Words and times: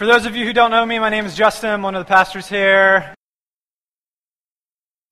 For 0.00 0.06
those 0.06 0.24
of 0.24 0.34
you 0.34 0.46
who 0.46 0.54
don't 0.54 0.70
know 0.70 0.86
me, 0.86 0.98
my 0.98 1.10
name 1.10 1.26
is 1.26 1.34
Justin. 1.34 1.68
I'm 1.68 1.82
one 1.82 1.94
of 1.94 2.00
the 2.00 2.08
pastors 2.08 2.48
here. 2.48 3.14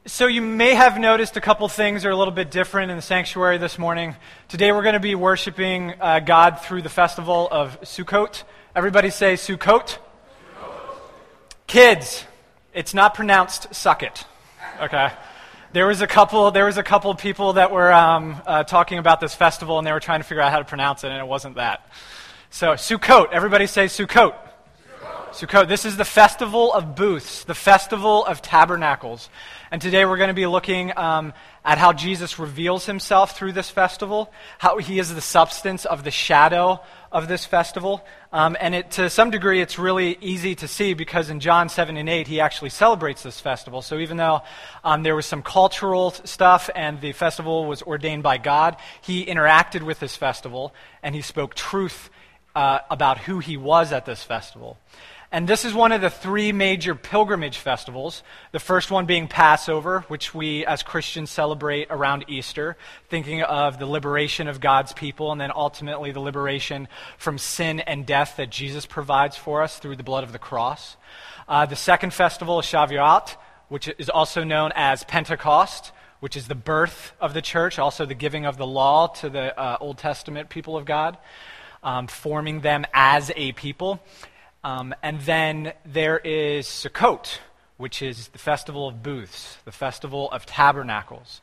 So, 0.07 0.27
you 0.27 0.41
may 0.41 0.73
have 0.73 0.99
noticed 0.99 1.37
a 1.37 1.43
couple 1.43 1.69
things 1.69 2.07
are 2.07 2.11
a 2.11 2.17
little 2.17 2.33
bit 2.33 2.51
different 2.51 2.91
in 2.91 2.97
the 2.97 3.03
sanctuary 3.03 3.59
this 3.59 3.79
morning. 3.79 4.17
Today, 4.49 4.73
we're 4.73 4.83
going 4.83 4.95
to 4.95 4.99
be 4.99 5.15
worshiping 5.15 5.93
uh, 6.01 6.21
God 6.21 6.63
through 6.63 6.81
the 6.81 6.89
festival 6.89 7.49
of 7.51 7.79
Sukkot. 7.83 8.45
Everybody 8.75 9.11
say 9.11 9.35
Sukkot. 9.35 9.99
Kids, 11.67 12.25
it's 12.73 12.95
not 12.95 13.13
pronounced 13.13 13.75
suck 13.75 14.03
it. 14.03 14.25
Okay? 14.81 15.11
There 15.75 15.87
was 15.87 16.01
a 16.01 16.07
couple. 16.07 16.51
There 16.51 16.65
was 16.65 16.79
a 16.79 16.83
couple 16.83 17.15
people 17.15 17.53
that 17.53 17.71
were 17.73 17.93
um, 17.93 18.41
uh, 18.47 18.65
talking 18.65 18.97
about 18.97 19.21
this 19.21 19.35
festival, 19.35 19.77
and 19.77 19.87
they 19.87 19.93
were 19.93 20.01
trying 20.01 20.21
to 20.21 20.25
figure 20.25 20.41
out 20.41 20.51
how 20.51 20.61
to 20.61 20.65
pronounce 20.65 21.05
it, 21.05 21.09
and 21.09 21.19
it 21.19 21.29
wasn't 21.29 21.57
that. 21.57 21.87
So 22.49 22.69
Sukkot. 22.69 23.33
Everybody 23.33 23.67
say 23.67 23.85
Sukkot. 23.85 24.48
Sukkot. 25.33 25.69
This 25.69 25.85
is 25.85 25.99
the 25.99 26.07
festival 26.07 26.73
of 26.73 26.95
booths, 26.95 27.45
the 27.45 27.55
festival 27.55 28.25
of 28.25 28.41
tabernacles. 28.41 29.29
And 29.71 29.81
today 29.81 30.07
we're 30.07 30.17
going 30.17 30.29
to 30.29 30.35
be 30.35 30.47
looking 30.47 30.97
um, 30.97 31.35
at 31.65 31.77
how 31.77 31.93
Jesus 31.93 32.39
reveals 32.39 32.87
himself 32.87 33.37
through 33.37 33.53
this 33.53 33.69
festival, 33.69 34.33
how 34.57 34.79
he 34.79 34.99
is 34.99 35.15
the 35.15 35.21
substance 35.21 35.85
of 35.85 36.03
the 36.03 36.11
shadow 36.11 36.81
of 37.13 37.29
this 37.29 37.45
festival. 37.45 38.03
Um, 38.33 38.57
and 38.59 38.75
it, 38.75 38.91
to 38.93 39.11
some 39.11 39.31
degree, 39.31 39.61
it's 39.61 39.79
really 39.79 40.17
easy 40.23 40.55
to 40.57 40.67
see 40.67 40.95
because 40.95 41.29
in 41.29 41.41
John 41.41 41.69
7 41.69 41.99
and 41.99 42.09
8, 42.09 42.27
he 42.27 42.41
actually 42.41 42.71
celebrates 42.71 43.23
this 43.23 43.39
festival. 43.39 43.83
So 43.83 43.99
even 43.99 44.17
though 44.17 44.41
um, 44.83 45.03
there 45.03 45.15
was 45.15 45.27
some 45.27 45.43
cultural 45.43 46.13
stuff 46.13 46.71
and 46.75 47.03
the 47.03 47.13
festival 47.13 47.67
was 47.67 47.83
ordained 47.83 48.23
by 48.23 48.39
God, 48.39 48.79
he 49.03 49.27
interacted 49.27 49.83
with 49.83 50.01
this 50.01 50.17
festival 50.17 50.73
and 51.03 51.15
he 51.15 51.21
spoke 51.21 51.55
truth 51.55 52.09
uh, 52.55 52.81
about 52.91 53.19
who 53.19 53.39
he 53.39 53.57
was 53.57 53.93
at 53.93 54.07
this 54.07 54.23
festival. 54.23 54.79
And 55.31 55.47
this 55.47 55.67
is 55.67 55.75
one 55.75 55.93
of 55.93 56.01
the 56.01 56.09
three 56.09 56.53
major 56.53 56.95
pilgrimage 56.95 57.59
festivals. 57.59 58.23
The 58.53 58.59
first 58.59 58.91
one 58.91 59.05
being 59.05 59.29
Passover, 59.29 60.01
which 60.09 60.35
we 60.35 60.65
as 60.65 60.83
Christians 60.83 61.31
celebrate 61.31 61.89
around 61.91 62.25
Easter, 62.29 62.79
thinking 63.11 63.43
of 63.43 63.79
the 63.79 63.85
liberation 63.85 64.49
of 64.49 64.59
God's 64.59 64.95
people 64.95 65.31
and 65.31 65.39
then 65.39 65.53
ultimately 65.55 66.13
the 66.13 66.21
liberation 66.21 66.89
from 67.19 67.37
sin 67.37 67.81
and 67.81 68.07
death 68.07 68.39
that 68.39 68.49
Jesus 68.49 68.87
provides 68.87 69.37
for 69.37 69.63
us 69.63 69.79
through 69.79 69.97
the 69.97 70.03
blood 70.03 70.25
of 70.25 70.33
the 70.33 70.39
cross. 70.39 70.97
Uh, 71.47 71.67
the 71.67 71.77
second 71.77 72.15
festival 72.15 72.59
is 72.59 72.65
Shavuot, 72.65 73.37
which 73.69 73.91
is 73.99 74.09
also 74.09 74.45
known 74.45 74.73
as 74.75 75.05
Pentecost, 75.05 75.93
which 76.21 76.39
is 76.39 76.49
the 76.49 76.55
birth 76.55 77.13
of 77.21 77.35
the 77.35 77.43
church, 77.43 77.79
also 77.79 78.07
the 78.07 78.15
giving 78.15 78.47
of 78.47 78.57
the 78.57 78.67
law 78.67 79.09
to 79.09 79.29
the 79.29 79.59
uh, 79.61 79.77
Old 79.79 79.99
Testament 79.99 80.49
people 80.49 80.75
of 80.75 80.87
God, 80.87 81.19
um, 81.83 82.07
forming 82.07 82.63
them 82.63 82.87
as 82.95 83.31
a 83.37 83.53
people. 83.53 84.01
Um, 84.69 84.95
and 85.03 85.19
then 85.23 85.73
there 85.87 86.19
is 86.19 86.67
Sukkot, 86.67 87.39
which 87.79 88.03
is 88.03 88.29
the 88.29 88.39
festival 88.39 88.87
of 88.87 89.03
booths, 89.03 89.57
the 89.65 89.73
festival 89.73 90.31
of 90.31 90.45
tabernacles. 90.45 91.41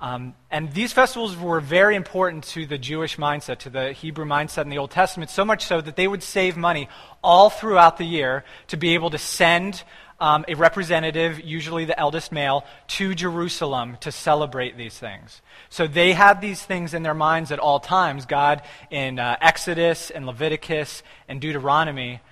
Um, 0.00 0.34
and 0.50 0.72
these 0.72 0.90
festivals 0.90 1.36
were 1.36 1.60
very 1.60 1.96
important 1.96 2.44
to 2.44 2.64
the 2.64 2.78
Jewish 2.78 3.18
mindset, 3.18 3.58
to 3.58 3.70
the 3.70 3.92
Hebrew 3.92 4.24
mindset 4.24 4.62
in 4.62 4.70
the 4.70 4.78
Old 4.78 4.90
Testament, 4.90 5.30
so 5.30 5.44
much 5.44 5.66
so 5.66 5.82
that 5.82 5.96
they 5.96 6.08
would 6.08 6.22
save 6.22 6.56
money 6.56 6.88
all 7.22 7.50
throughout 7.50 7.98
the 7.98 8.06
year 8.06 8.42
to 8.68 8.78
be 8.78 8.94
able 8.94 9.10
to 9.10 9.18
send 9.18 9.82
um, 10.18 10.46
a 10.48 10.54
representative, 10.54 11.44
usually 11.44 11.84
the 11.84 12.00
eldest 12.00 12.32
male, 12.32 12.64
to 12.86 13.14
Jerusalem 13.14 13.98
to 14.00 14.10
celebrate 14.10 14.78
these 14.78 14.98
things. 14.98 15.42
So 15.68 15.86
they 15.86 16.14
had 16.14 16.40
these 16.40 16.62
things 16.62 16.94
in 16.94 17.02
their 17.02 17.12
minds 17.12 17.52
at 17.52 17.58
all 17.58 17.80
times. 17.80 18.24
God, 18.24 18.62
in 18.90 19.18
uh, 19.18 19.36
Exodus 19.42 20.08
and 20.08 20.24
Leviticus 20.24 21.02
and 21.28 21.38
Deuteronomy, 21.38 22.22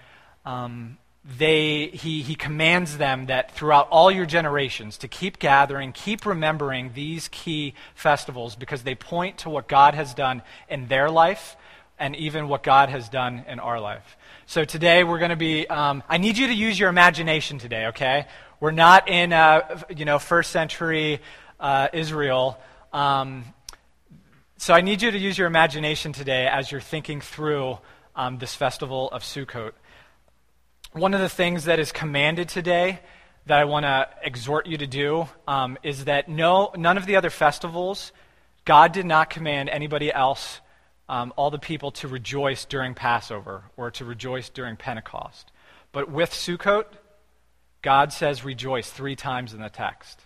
um, 0.44 0.98
they, 1.38 1.88
he, 1.88 2.22
he 2.22 2.34
commands 2.34 2.96
them 2.96 3.26
that 3.26 3.52
throughout 3.52 3.88
all 3.90 4.10
your 4.10 4.24
generations 4.24 4.96
to 4.98 5.08
keep 5.08 5.38
gathering, 5.38 5.92
keep 5.92 6.24
remembering 6.24 6.92
these 6.94 7.28
key 7.28 7.74
festivals 7.94 8.56
because 8.56 8.82
they 8.82 8.94
point 8.94 9.38
to 9.38 9.50
what 9.50 9.68
God 9.68 9.94
has 9.94 10.14
done 10.14 10.42
in 10.68 10.88
their 10.88 11.10
life 11.10 11.56
and 11.98 12.16
even 12.16 12.48
what 12.48 12.62
God 12.62 12.88
has 12.88 13.10
done 13.10 13.44
in 13.46 13.60
our 13.60 13.78
life. 13.78 14.16
So 14.46 14.64
today 14.64 15.04
we're 15.04 15.18
going 15.18 15.30
to 15.30 15.36
be, 15.36 15.68
um, 15.68 16.02
I 16.08 16.16
need 16.16 16.38
you 16.38 16.46
to 16.46 16.54
use 16.54 16.78
your 16.78 16.88
imagination 16.88 17.58
today, 17.58 17.86
okay? 17.88 18.26
We're 18.58 18.70
not 18.70 19.08
in, 19.08 19.34
uh, 19.34 19.82
you 19.94 20.06
know, 20.06 20.18
first 20.18 20.50
century 20.50 21.20
uh, 21.60 21.88
Israel. 21.92 22.58
Um, 22.94 23.44
so 24.56 24.72
I 24.72 24.80
need 24.80 25.02
you 25.02 25.10
to 25.10 25.18
use 25.18 25.36
your 25.36 25.46
imagination 25.46 26.12
today 26.12 26.46
as 26.46 26.72
you're 26.72 26.80
thinking 26.80 27.20
through 27.20 27.78
um, 28.16 28.38
this 28.38 28.54
festival 28.54 29.10
of 29.10 29.22
Sukkot 29.22 29.72
one 30.92 31.14
of 31.14 31.20
the 31.20 31.28
things 31.28 31.64
that 31.64 31.78
is 31.78 31.92
commanded 31.92 32.48
today 32.48 33.00
that 33.46 33.58
I 33.58 33.64
want 33.64 33.84
to 33.84 34.08
exhort 34.22 34.66
you 34.66 34.76
to 34.78 34.86
do 34.86 35.28
um, 35.46 35.78
is 35.82 36.06
that 36.06 36.28
no, 36.28 36.72
none 36.76 36.96
of 36.96 37.06
the 37.06 37.16
other 37.16 37.30
festivals, 37.30 38.10
God 38.64 38.92
did 38.92 39.06
not 39.06 39.30
command 39.30 39.68
anybody 39.68 40.12
else, 40.12 40.60
um, 41.08 41.32
all 41.36 41.50
the 41.50 41.58
people, 41.58 41.92
to 41.92 42.08
rejoice 42.08 42.64
during 42.64 42.94
Passover 42.94 43.64
or 43.76 43.92
to 43.92 44.04
rejoice 44.04 44.48
during 44.48 44.76
Pentecost. 44.76 45.52
But 45.92 46.10
with 46.10 46.30
Sukkot, 46.30 46.86
God 47.82 48.12
says 48.12 48.44
rejoice 48.44 48.90
three 48.90 49.16
times 49.16 49.54
in 49.54 49.60
the 49.60 49.70
text. 49.70 50.20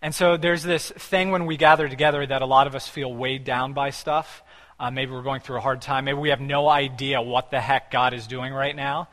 And 0.00 0.14
so 0.14 0.36
there's 0.36 0.62
this 0.62 0.90
thing 0.90 1.32
when 1.32 1.44
we 1.44 1.56
gather 1.56 1.88
together 1.88 2.24
that 2.24 2.40
a 2.40 2.46
lot 2.46 2.68
of 2.68 2.76
us 2.76 2.86
feel 2.86 3.12
weighed 3.12 3.42
down 3.42 3.72
by 3.72 3.90
stuff. 3.90 4.44
Uh, 4.78 4.92
maybe 4.92 5.10
we're 5.10 5.22
going 5.22 5.40
through 5.40 5.56
a 5.56 5.60
hard 5.60 5.82
time. 5.82 6.04
Maybe 6.04 6.18
we 6.18 6.28
have 6.30 6.40
no 6.40 6.68
idea 6.68 7.20
what 7.20 7.50
the 7.50 7.60
heck 7.60 7.90
God 7.90 8.14
is 8.14 8.28
doing 8.28 8.52
right 8.52 8.76
now. 8.76 9.08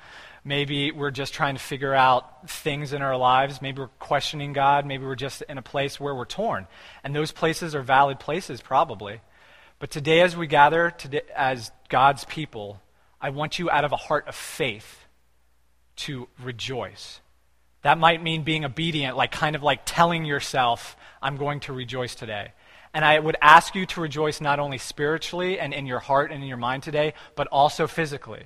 Maybe 0.47 0.91
we're 0.91 1.09
just 1.09 1.33
trying 1.33 1.55
to 1.55 1.61
figure 1.61 1.95
out 1.95 2.47
things 2.47 2.93
in 2.93 3.01
our 3.01 3.17
lives. 3.17 3.63
Maybe 3.63 3.81
we're 3.81 3.87
questioning 3.97 4.53
God. 4.53 4.85
Maybe 4.85 5.03
we're 5.03 5.15
just 5.15 5.41
in 5.49 5.57
a 5.57 5.63
place 5.63 5.99
where 5.99 6.13
we're 6.13 6.25
torn. 6.25 6.67
And 7.03 7.15
those 7.15 7.31
places 7.31 7.73
are 7.73 7.81
valid 7.81 8.19
places, 8.19 8.61
probably. 8.61 9.21
But 9.79 9.89
today, 9.89 10.21
as 10.21 10.37
we 10.37 10.45
gather 10.45 10.91
today, 10.91 11.23
as 11.35 11.71
God's 11.89 12.25
people, 12.25 12.79
I 13.19 13.31
want 13.31 13.57
you 13.57 13.71
out 13.71 13.85
of 13.85 13.91
a 13.91 13.97
heart 13.97 14.27
of 14.27 14.35
faith 14.35 15.05
to 15.95 16.27
rejoice. 16.43 17.21
That 17.81 17.97
might 17.97 18.21
mean 18.21 18.43
being 18.43 18.65
obedient, 18.65 19.17
like 19.17 19.31
kind 19.31 19.55
of 19.55 19.63
like 19.63 19.81
telling 19.83 20.25
yourself, 20.25 20.95
I'm 21.23 21.37
going 21.37 21.61
to 21.61 21.73
rejoice 21.73 22.13
today. 22.13 22.51
And 22.93 23.03
I 23.03 23.17
would 23.19 23.35
ask 23.41 23.73
you 23.73 23.87
to 23.87 24.01
rejoice 24.01 24.39
not 24.39 24.59
only 24.59 24.77
spiritually 24.77 25.59
and 25.59 25.73
in 25.73 25.87
your 25.87 25.99
heart 25.99 26.31
and 26.31 26.43
in 26.43 26.47
your 26.47 26.57
mind 26.57 26.83
today, 26.83 27.15
but 27.35 27.47
also 27.47 27.87
physically. 27.87 28.43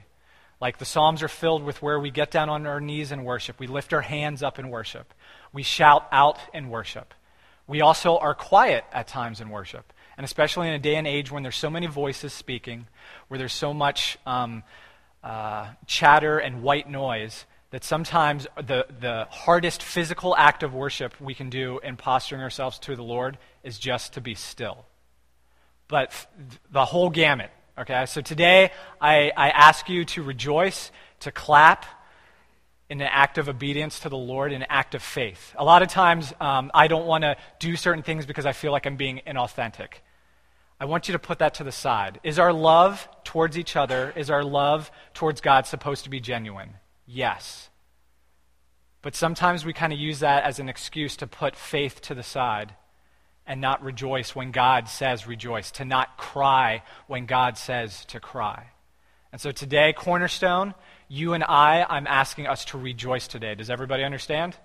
Like 0.61 0.77
the 0.77 0.85
Psalms 0.85 1.23
are 1.23 1.29
filled 1.29 1.63
with 1.63 1.81
where 1.81 1.99
we 1.99 2.11
get 2.11 2.31
down 2.31 2.49
on 2.49 2.65
our 2.65 2.81
knees 2.81 3.11
and 3.11 3.25
worship. 3.25 3.59
We 3.59 3.67
lift 3.67 3.93
our 3.93 4.01
hands 4.01 4.43
up 4.43 4.59
in 4.59 4.69
worship. 4.69 5.13
We 5.53 5.63
shout 5.63 6.07
out 6.11 6.37
in 6.53 6.69
worship. 6.69 7.13
We 7.65 7.81
also 7.81 8.17
are 8.17 8.33
quiet 8.33 8.83
at 8.91 9.07
times 9.07 9.39
in 9.39 9.49
worship. 9.49 9.93
And 10.17 10.25
especially 10.25 10.67
in 10.67 10.73
a 10.73 10.79
day 10.79 10.95
and 10.95 11.07
age 11.07 11.31
when 11.31 11.43
there's 11.43 11.55
so 11.55 11.69
many 11.69 11.87
voices 11.87 12.33
speaking, 12.33 12.87
where 13.29 13.37
there's 13.37 13.53
so 13.53 13.73
much 13.73 14.17
um, 14.25 14.63
uh, 15.23 15.67
chatter 15.85 16.39
and 16.39 16.61
white 16.61 16.89
noise, 16.89 17.45
that 17.71 17.83
sometimes 17.83 18.47
the, 18.57 18.85
the 18.99 19.27
hardest 19.29 19.83
physical 19.83 20.35
act 20.35 20.63
of 20.63 20.73
worship 20.73 21.13
we 21.21 21.35
can 21.35 21.49
do 21.49 21.79
in 21.83 21.95
posturing 21.95 22.41
ourselves 22.41 22.79
to 22.79 22.95
the 22.95 23.03
Lord 23.03 23.37
is 23.63 23.77
just 23.77 24.13
to 24.13 24.21
be 24.21 24.33
still. 24.33 24.85
But 25.87 26.27
the 26.71 26.85
whole 26.85 27.09
gamut 27.09 27.51
Okay, 27.79 28.05
so 28.07 28.19
today 28.19 28.71
I, 28.99 29.31
I 29.37 29.51
ask 29.51 29.87
you 29.87 30.03
to 30.03 30.21
rejoice, 30.21 30.91
to 31.21 31.31
clap 31.31 31.85
in 32.89 32.99
an 32.99 33.07
act 33.09 33.37
of 33.37 33.47
obedience 33.47 34.01
to 34.01 34.09
the 34.09 34.17
Lord, 34.17 34.51
in 34.51 34.63
an 34.63 34.67
act 34.69 34.95
of 34.95 35.01
faith. 35.01 35.55
A 35.57 35.63
lot 35.63 35.81
of 35.81 35.87
times 35.87 36.33
um, 36.41 36.71
I 36.73 36.89
don't 36.89 37.05
want 37.05 37.23
to 37.23 37.37
do 37.57 37.77
certain 37.77 38.03
things 38.03 38.25
because 38.25 38.45
I 38.45 38.51
feel 38.51 38.73
like 38.73 38.85
I'm 38.85 38.97
being 38.97 39.21
inauthentic. 39.25 40.01
I 40.77 40.85
want 40.85 41.07
you 41.07 41.13
to 41.13 41.19
put 41.19 41.39
that 41.39 41.53
to 41.53 41.63
the 41.63 41.71
side. 41.71 42.19
Is 42.21 42.37
our 42.37 42.51
love 42.51 43.07
towards 43.23 43.57
each 43.57 43.77
other, 43.77 44.11
is 44.13 44.29
our 44.29 44.43
love 44.43 44.91
towards 45.13 45.39
God 45.39 45.65
supposed 45.65 46.03
to 46.03 46.09
be 46.09 46.19
genuine? 46.19 46.71
Yes. 47.07 47.69
But 49.01 49.15
sometimes 49.15 49.63
we 49.63 49.71
kind 49.71 49.93
of 49.93 49.99
use 49.99 50.19
that 50.19 50.43
as 50.43 50.59
an 50.59 50.67
excuse 50.67 51.15
to 51.15 51.27
put 51.27 51.55
faith 51.55 52.01
to 52.01 52.13
the 52.13 52.23
side 52.23 52.75
and 53.49 53.59
not 53.59 53.83
rejoice 53.83 54.35
when 54.35 54.51
God 54.51 54.87
says 54.87 55.25
rejoice, 55.25 55.71
to 55.71 55.83
not 55.83 56.17
cry 56.17 56.83
when 57.07 57.25
God 57.25 57.57
says 57.57 58.05
to 58.05 58.19
cry. 58.19 58.67
And 59.31 59.41
so 59.41 59.51
today, 59.51 59.91
Cornerstone, 59.91 60.75
you 61.07 61.33
and 61.33 61.43
I, 61.43 61.83
I'm 61.89 62.05
asking 62.05 62.45
us 62.45 62.63
to 62.65 62.77
rejoice 62.77 63.27
today. 63.27 63.55
Does 63.55 63.71
everybody 63.71 64.03
understand? 64.03 64.55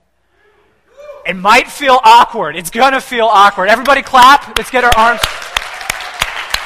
It 1.27 1.35
might 1.35 1.69
feel 1.69 1.99
awkward. 2.05 2.57
It's 2.57 2.69
going 2.69 2.93
to 2.93 3.01
feel 3.01 3.25
awkward. 3.25 3.71
Everybody 3.71 4.03
clap. 4.03 4.59
Let's 4.59 4.71
get 4.71 4.85
our 4.85 4.95
arms. 4.95 5.21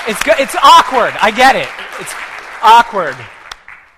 It's, 0.09 0.23
go- 0.25 0.35
it's 0.37 0.57
awkward. 0.57 1.15
I 1.23 1.31
get 1.31 1.55
it. 1.55 1.69
It's 2.01 2.13
awkward. 2.63 3.17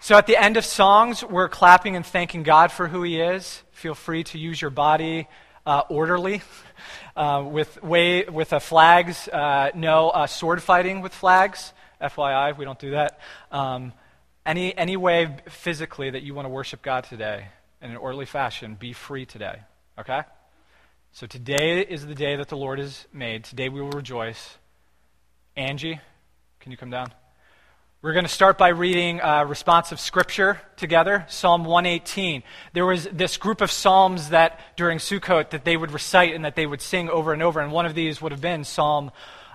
So 0.01 0.19
at 0.19 0.27
the 0.27 0.37
end 0.37 0.59
of 0.59 0.67
songs, 0.67 1.25
we're 1.25 1.49
clapping 1.49 1.97
and 1.97 2.05
thanking 2.05 2.43
God 2.43 2.71
for 2.71 2.87
who 2.87 3.03
He 3.03 3.19
is. 3.19 3.63
Feel 3.73 3.95
free 3.95 4.25
to 4.25 4.39
use 4.39 4.61
your 4.61 4.71
body 4.71 5.27
uh, 5.71 5.85
orderly. 5.89 6.43
Uh, 7.17 7.45
with, 7.47 7.83
way, 7.83 8.25
with 8.25 8.49
flags, 8.63 9.29
uh, 9.29 9.71
no 9.75 10.11
uh, 10.11 10.27
sword 10.27 10.63
fighting 10.63 11.01
with 11.01 11.13
flags. 11.13 11.73
FYI, 12.01 12.57
we 12.57 12.65
don't 12.65 12.79
do 12.79 12.93
that. 12.93 13.21
Um, 13.53 13.93
any, 14.47 14.77
any 14.77 14.97
way 14.97 15.37
physically 15.49 16.11
that 16.11 16.23
you 16.23 16.35
want 16.35 16.47
to 16.47 16.51
worship 16.51 16.83
God 16.83 17.05
today 17.05 17.49
in 17.83 17.91
an 17.91 17.97
orderly 17.97 18.27
fashion, 18.27 18.75
be 18.75 18.93
free 18.93 19.27
today. 19.27 19.61
Okay? 19.99 20.23
So 21.13 21.27
today 21.27 21.81
is 21.81 22.07
the 22.07 22.15
day 22.15 22.37
that 22.37 22.49
the 22.49 22.57
Lord 22.57 22.79
has 22.79 23.07
made. 23.13 23.45
Today 23.45 23.69
we 23.69 23.81
will 23.81 23.91
rejoice. 23.91 24.57
Angie, 25.57 26.01
can 26.61 26.73
you 26.73 26.79
come 26.79 26.91
down? 26.91 27.13
We're 28.02 28.14
going 28.14 28.25
to 28.25 28.31
start 28.31 28.56
by 28.56 28.69
reading 28.69 29.20
uh, 29.20 29.44
responsive 29.44 30.00
scripture 30.00 30.58
together, 30.76 31.26
Psalm 31.29 31.67
118. 31.67 32.43
There 32.73 32.87
was 32.87 33.06
this 33.12 33.37
group 33.37 33.61
of 33.61 33.70
psalms 33.70 34.31
that 34.31 34.58
during 34.75 34.97
Sukkot 34.97 35.50
that 35.50 35.67
they 35.67 35.76
would 35.76 35.91
recite 35.91 36.35
and 36.35 36.47
that 36.47 36.56
they 36.56 36.64
would 36.64 36.81
sing 36.81 37.11
over 37.11 37.35
and 37.35 37.43
over, 37.43 37.61
and 37.61 37.70
one 37.70 37.85
of 37.85 37.94
these 37.94 38.23
would 38.23 38.32
have 38.32 38.41
been 38.41 38.64
Psalm 38.64 39.11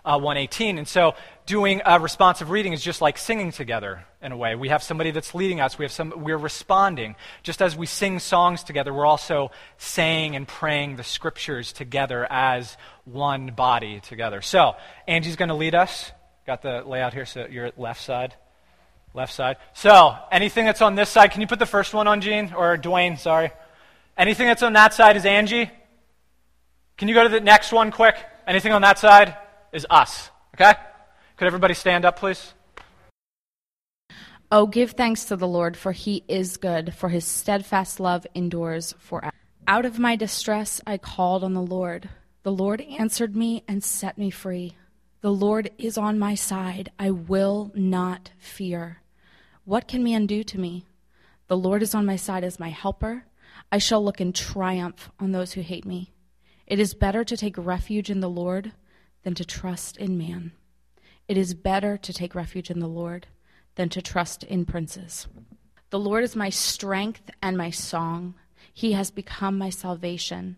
uh, 0.05 0.19
118. 0.19 0.77
And 0.77 0.87
so 0.87 1.15
doing 1.47 1.81
a 1.87 1.99
responsive 1.99 2.51
reading 2.51 2.73
is 2.73 2.83
just 2.83 3.01
like 3.01 3.17
singing 3.17 3.51
together 3.51 4.05
in 4.21 4.31
a 4.31 4.37
way. 4.37 4.53
We 4.53 4.69
have 4.69 4.83
somebody 4.83 5.09
that's 5.09 5.33
leading 5.33 5.59
us. 5.59 5.79
We 5.79 5.85
have 5.85 5.91
some, 5.91 6.13
we're 6.15 6.37
responding. 6.37 7.15
Just 7.41 7.63
as 7.63 7.75
we 7.75 7.87
sing 7.87 8.19
songs 8.19 8.63
together, 8.63 8.93
we're 8.93 9.07
also 9.07 9.49
saying 9.79 10.35
and 10.35 10.47
praying 10.47 10.97
the 10.97 11.03
scriptures 11.03 11.73
together 11.73 12.27
as 12.29 12.77
one 13.05 13.47
body 13.55 14.01
together. 14.01 14.43
So, 14.43 14.75
Angie's 15.07 15.35
going 15.35 15.49
to 15.49 15.55
lead 15.55 15.73
us. 15.73 16.11
Got 16.45 16.61
the 16.61 16.83
layout 16.85 17.13
here, 17.13 17.25
so 17.25 17.47
you're 17.49 17.65
at 17.65 17.79
left 17.79 18.01
side. 18.01 18.35
Left 19.15 19.33
side. 19.33 19.57
So, 19.73 20.15
anything 20.31 20.65
that's 20.65 20.81
on 20.81 20.95
this 20.95 21.09
side, 21.09 21.31
can 21.31 21.41
you 21.41 21.47
put 21.47 21.57
the 21.57 21.65
first 21.65 21.93
one 21.93 22.07
on, 22.07 22.21
Gene? 22.21 22.53
Or 22.55 22.77
Dwayne, 22.77 23.17
sorry. 23.17 23.51
Anything 24.17 24.47
that's 24.47 24.61
on 24.61 24.73
that 24.73 24.93
side 24.93 25.17
is 25.17 25.25
Angie. 25.25 25.71
Can 26.97 27.07
you 27.07 27.15
go 27.15 27.23
to 27.23 27.29
the 27.29 27.39
next 27.39 27.71
one 27.71 27.91
quick? 27.91 28.15
Anything 28.45 28.73
on 28.73 28.81
that 28.83 28.99
side 28.99 29.35
is 29.73 29.87
us. 29.89 30.29
Okay? 30.55 30.73
Could 31.37 31.47
everybody 31.47 31.73
stand 31.73 32.05
up, 32.05 32.19
please? 32.19 32.53
Oh, 34.51 34.67
give 34.67 34.91
thanks 34.91 35.25
to 35.25 35.35
the 35.35 35.47
Lord, 35.47 35.75
for 35.75 35.91
he 35.91 36.23
is 36.27 36.57
good, 36.57 36.93
for 36.93 37.09
his 37.09 37.25
steadfast 37.25 37.99
love 37.99 38.27
endures 38.35 38.93
forever. 38.99 39.33
Out 39.67 39.85
of 39.85 39.97
my 39.97 40.15
distress 40.15 40.79
I 40.85 40.97
called 40.97 41.43
on 41.43 41.53
the 41.53 41.61
Lord. 41.61 42.07
The 42.43 42.51
Lord 42.51 42.81
answered 42.81 43.35
me 43.35 43.63
and 43.67 43.83
set 43.83 44.17
me 44.17 44.29
free. 44.29 44.75
The 45.25 45.33
Lord 45.33 45.71
is 45.79 45.97
on 45.97 46.19
my 46.19 46.35
side. 46.35 46.91
I 46.99 47.09
will 47.09 47.71
not 47.73 48.29
fear. 48.37 49.01
What 49.63 49.87
can 49.87 50.03
man 50.03 50.27
do 50.27 50.43
to 50.43 50.59
me? 50.59 50.85
The 51.47 51.57
Lord 51.57 51.81
is 51.81 51.95
on 51.95 52.05
my 52.05 52.15
side 52.15 52.43
as 52.43 52.59
my 52.59 52.69
helper. 52.69 53.25
I 53.71 53.79
shall 53.79 54.05
look 54.05 54.21
in 54.21 54.33
triumph 54.33 55.09
on 55.19 55.31
those 55.31 55.53
who 55.53 55.61
hate 55.61 55.83
me. 55.83 56.13
It 56.67 56.77
is 56.77 56.93
better 56.93 57.23
to 57.23 57.35
take 57.35 57.57
refuge 57.57 58.11
in 58.11 58.19
the 58.19 58.29
Lord 58.29 58.73
than 59.23 59.33
to 59.33 59.43
trust 59.43 59.97
in 59.97 60.15
man. 60.15 60.51
It 61.27 61.39
is 61.39 61.55
better 61.55 61.97
to 61.97 62.13
take 62.13 62.35
refuge 62.35 62.69
in 62.69 62.77
the 62.77 62.85
Lord 62.85 63.25
than 63.73 63.89
to 63.89 64.03
trust 64.03 64.43
in 64.43 64.63
princes. 64.63 65.27
The 65.89 65.97
Lord 65.97 66.23
is 66.23 66.35
my 66.35 66.51
strength 66.51 67.31
and 67.41 67.57
my 67.57 67.71
song. 67.71 68.35
He 68.71 68.91
has 68.91 69.09
become 69.09 69.57
my 69.57 69.71
salvation. 69.71 70.57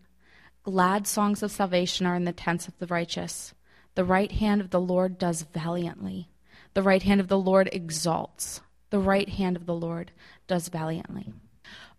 Glad 0.63 1.07
songs 1.07 1.41
of 1.41 1.53
salvation 1.53 2.05
are 2.05 2.15
in 2.15 2.25
the 2.25 2.33
tents 2.33 2.67
of 2.67 2.77
the 2.79 2.87
righteous. 2.87 3.53
The 3.97 4.05
right 4.05 4.31
hand 4.31 4.61
of 4.61 4.69
the 4.69 4.79
Lord 4.79 5.17
does 5.17 5.41
valiantly. 5.41 6.29
The 6.75 6.83
right 6.83 7.01
hand 7.01 7.19
of 7.19 7.29
the 7.29 7.39
Lord 7.39 7.67
exalts. 7.71 8.61
The 8.91 8.99
right 8.99 9.27
hand 9.27 9.57
of 9.57 9.65
the 9.65 9.73
Lord 9.73 10.11
does 10.45 10.67
valiantly. 10.67 11.33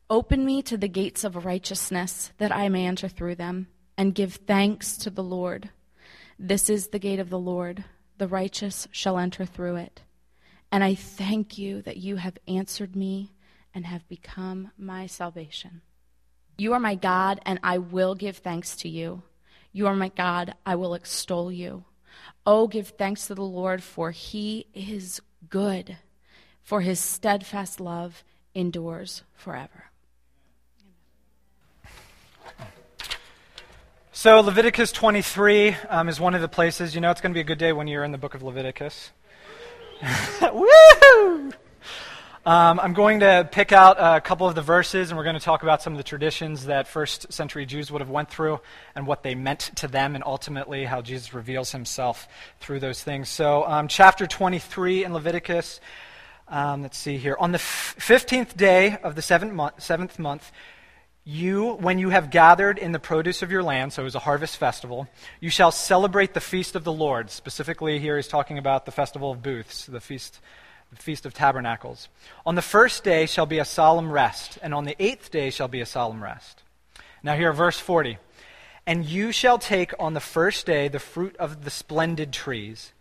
Open 0.08 0.46
me 0.46 0.62
to 0.62 0.76
the 0.76 0.86
gates 0.86 1.24
of 1.24 1.44
righteousness, 1.44 2.30
that 2.38 2.54
I 2.54 2.68
may 2.68 2.86
enter 2.86 3.08
through 3.08 3.34
them, 3.34 3.66
and 3.96 4.14
give 4.14 4.34
thanks 4.34 4.96
to 4.98 5.10
the 5.10 5.24
Lord. 5.24 5.70
This 6.38 6.70
is 6.70 6.86
the 6.86 7.00
gate 7.00 7.18
of 7.18 7.30
the 7.30 7.38
Lord. 7.38 7.82
The 8.16 8.28
righteous 8.28 8.86
shall 8.92 9.18
enter 9.18 9.44
through 9.44 9.74
it. 9.74 10.02
And 10.70 10.84
I 10.84 10.94
thank 10.94 11.58
you 11.58 11.82
that 11.82 11.96
you 11.96 12.14
have 12.14 12.38
answered 12.46 12.94
me 12.94 13.32
and 13.74 13.84
have 13.84 14.08
become 14.08 14.70
my 14.78 15.06
salvation. 15.06 15.82
You 16.58 16.74
are 16.74 16.80
my 16.80 16.94
God, 16.94 17.40
and 17.44 17.58
I 17.64 17.78
will 17.78 18.14
give 18.14 18.36
thanks 18.36 18.76
to 18.76 18.88
you. 18.88 19.24
You 19.72 19.86
are 19.86 19.94
my 19.94 20.08
God, 20.08 20.54
I 20.64 20.74
will 20.74 20.94
extol 20.94 21.52
you. 21.52 21.84
Oh, 22.46 22.66
give 22.66 22.88
thanks 22.88 23.26
to 23.26 23.34
the 23.34 23.42
Lord, 23.42 23.82
for 23.82 24.10
he 24.10 24.66
is 24.74 25.20
good, 25.48 25.98
for 26.62 26.80
his 26.80 26.98
steadfast 26.98 27.80
love 27.80 28.24
endures 28.54 29.22
forever. 29.34 29.84
So, 34.10 34.40
Leviticus 34.40 34.90
23 34.90 35.76
um, 35.88 36.08
is 36.08 36.18
one 36.18 36.34
of 36.34 36.40
the 36.40 36.48
places. 36.48 36.92
You 36.92 37.00
know, 37.00 37.12
it's 37.12 37.20
going 37.20 37.30
to 37.30 37.34
be 37.34 37.40
a 37.40 37.44
good 37.44 37.58
day 37.58 37.72
when 37.72 37.86
you're 37.86 38.02
in 38.02 38.10
the 38.10 38.18
book 38.18 38.34
of 38.34 38.42
Leviticus. 38.42 39.12
Woo! 40.42 41.52
Um, 42.48 42.80
I'm 42.80 42.94
going 42.94 43.20
to 43.20 43.46
pick 43.52 43.72
out 43.72 43.98
a 44.00 44.22
couple 44.22 44.48
of 44.48 44.54
the 44.54 44.62
verses, 44.62 45.10
and 45.10 45.18
we're 45.18 45.24
going 45.24 45.36
to 45.36 45.44
talk 45.44 45.62
about 45.62 45.82
some 45.82 45.92
of 45.92 45.98
the 45.98 46.02
traditions 46.02 46.64
that 46.64 46.88
first 46.88 47.30
century 47.30 47.66
Jews 47.66 47.92
would 47.92 48.00
have 48.00 48.08
went 48.08 48.30
through 48.30 48.60
and 48.94 49.06
what 49.06 49.22
they 49.22 49.34
meant 49.34 49.70
to 49.76 49.86
them, 49.86 50.14
and 50.14 50.24
ultimately 50.24 50.86
how 50.86 51.02
Jesus 51.02 51.34
reveals 51.34 51.72
himself 51.72 52.26
through 52.58 52.80
those 52.80 53.04
things. 53.04 53.28
So, 53.28 53.66
um, 53.66 53.86
chapter 53.86 54.26
23 54.26 55.04
in 55.04 55.12
Leviticus. 55.12 55.78
Um, 56.48 56.80
let's 56.80 56.96
see 56.96 57.18
here. 57.18 57.36
On 57.38 57.52
the 57.52 57.58
f- 57.58 57.94
15th 57.98 58.56
day 58.56 58.96
of 59.02 59.14
the 59.14 59.20
seventh 59.20 59.52
month, 59.52 59.82
seventh 59.82 60.18
month, 60.18 60.50
you, 61.24 61.74
when 61.74 61.98
you 61.98 62.08
have 62.08 62.30
gathered 62.30 62.78
in 62.78 62.92
the 62.92 62.98
produce 62.98 63.42
of 63.42 63.52
your 63.52 63.62
land, 63.62 63.92
so 63.92 64.00
it 64.00 64.04
was 64.04 64.14
a 64.14 64.20
harvest 64.20 64.56
festival, 64.56 65.06
you 65.38 65.50
shall 65.50 65.70
celebrate 65.70 66.32
the 66.32 66.40
feast 66.40 66.76
of 66.76 66.84
the 66.84 66.92
Lord. 66.94 67.28
Specifically, 67.28 67.98
here 67.98 68.16
he's 68.16 68.26
talking 68.26 68.56
about 68.56 68.86
the 68.86 68.90
festival 68.90 69.32
of 69.32 69.42
booths, 69.42 69.84
the 69.84 70.00
feast 70.00 70.40
the 70.90 70.96
Feast 70.96 71.26
of 71.26 71.34
Tabernacles. 71.34 72.08
On 72.46 72.54
the 72.54 72.62
first 72.62 73.04
day 73.04 73.26
shall 73.26 73.46
be 73.46 73.58
a 73.58 73.64
solemn 73.64 74.10
rest, 74.10 74.58
and 74.62 74.74
on 74.74 74.84
the 74.84 74.96
eighth 75.02 75.30
day 75.30 75.50
shall 75.50 75.68
be 75.68 75.80
a 75.80 75.86
solemn 75.86 76.22
rest. 76.22 76.62
Now, 77.22 77.36
here, 77.36 77.52
verse 77.52 77.78
40. 77.78 78.18
And 78.86 79.04
you 79.04 79.32
shall 79.32 79.58
take 79.58 79.92
on 79.98 80.14
the 80.14 80.20
first 80.20 80.64
day 80.64 80.88
the 80.88 80.98
fruit 80.98 81.36
of 81.36 81.64
the 81.64 81.70
splendid 81.70 82.32
trees, 82.32 82.92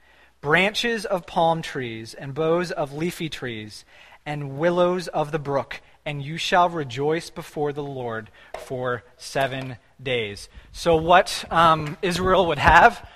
branches 0.41 1.05
of 1.05 1.25
palm 1.25 1.61
trees, 1.61 2.13
and 2.13 2.33
boughs 2.33 2.71
of 2.71 2.93
leafy 2.93 3.29
trees, 3.29 3.85
and 4.25 4.57
willows 4.57 5.07
of 5.07 5.31
the 5.31 5.39
brook, 5.39 5.79
and 6.05 6.21
you 6.21 6.37
shall 6.37 6.67
rejoice 6.67 7.29
before 7.29 7.71
the 7.71 7.83
Lord 7.83 8.29
for 8.57 9.03
seven 9.15 9.77
days. 10.01 10.49
So, 10.73 10.97
what 10.97 11.45
um, 11.49 11.97
Israel 12.01 12.47
would 12.47 12.59
have 12.59 13.07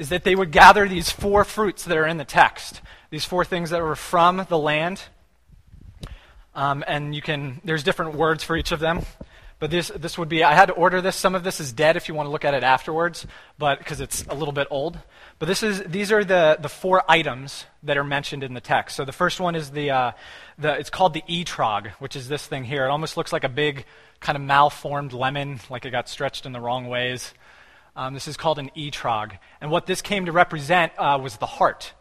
is 0.00 0.08
that 0.08 0.24
they 0.24 0.34
would 0.34 0.50
gather 0.50 0.88
these 0.88 1.10
four 1.10 1.44
fruits 1.44 1.84
that 1.84 1.96
are 1.96 2.06
in 2.06 2.16
the 2.16 2.24
text 2.24 2.80
these 3.10 3.24
four 3.24 3.44
things 3.44 3.70
that 3.70 3.82
were 3.82 3.96
from 3.96 4.46
the 4.48 4.58
land. 4.58 5.02
Um, 6.54 6.82
and 6.86 7.14
you 7.14 7.20
can, 7.20 7.60
there's 7.64 7.82
different 7.82 8.14
words 8.14 8.42
for 8.42 8.56
each 8.56 8.72
of 8.72 8.80
them. 8.80 9.04
But 9.58 9.70
this, 9.70 9.88
this 9.94 10.16
would 10.16 10.30
be, 10.30 10.42
I 10.42 10.54
had 10.54 10.66
to 10.66 10.72
order 10.72 11.02
this. 11.02 11.16
Some 11.16 11.34
of 11.34 11.44
this 11.44 11.60
is 11.60 11.70
dead 11.72 11.96
if 11.96 12.08
you 12.08 12.14
want 12.14 12.28
to 12.28 12.30
look 12.30 12.46
at 12.46 12.54
it 12.54 12.62
afterwards, 12.62 13.26
but 13.58 13.78
because 13.78 14.00
it's 14.00 14.24
a 14.28 14.34
little 14.34 14.52
bit 14.52 14.68
old. 14.70 14.98
But 15.38 15.46
this 15.46 15.62
is, 15.62 15.82
these 15.84 16.10
are 16.12 16.24
the, 16.24 16.56
the 16.58 16.68
four 16.70 17.02
items 17.10 17.66
that 17.82 17.98
are 17.98 18.04
mentioned 18.04 18.42
in 18.42 18.54
the 18.54 18.60
text. 18.60 18.96
So 18.96 19.04
the 19.04 19.12
first 19.12 19.38
one 19.38 19.54
is 19.54 19.70
the, 19.70 19.90
uh, 19.90 20.12
the, 20.56 20.78
it's 20.78 20.88
called 20.88 21.12
the 21.12 21.22
etrog, 21.28 21.88
which 21.98 22.16
is 22.16 22.28
this 22.28 22.46
thing 22.46 22.64
here. 22.64 22.86
It 22.86 22.90
almost 22.90 23.18
looks 23.18 23.34
like 23.34 23.44
a 23.44 23.50
big 23.50 23.84
kind 24.18 24.36
of 24.36 24.42
malformed 24.42 25.12
lemon, 25.12 25.60
like 25.68 25.84
it 25.84 25.90
got 25.90 26.08
stretched 26.08 26.46
in 26.46 26.52
the 26.52 26.60
wrong 26.60 26.86
ways. 26.86 27.34
Um, 27.96 28.14
this 28.14 28.28
is 28.28 28.36
called 28.36 28.58
an 28.58 28.70
etrog. 28.76 29.38
And 29.60 29.70
what 29.70 29.86
this 29.86 30.02
came 30.02 30.26
to 30.26 30.32
represent 30.32 30.92
uh, 30.98 31.18
was 31.22 31.36
the 31.36 31.46
heart 31.46 31.92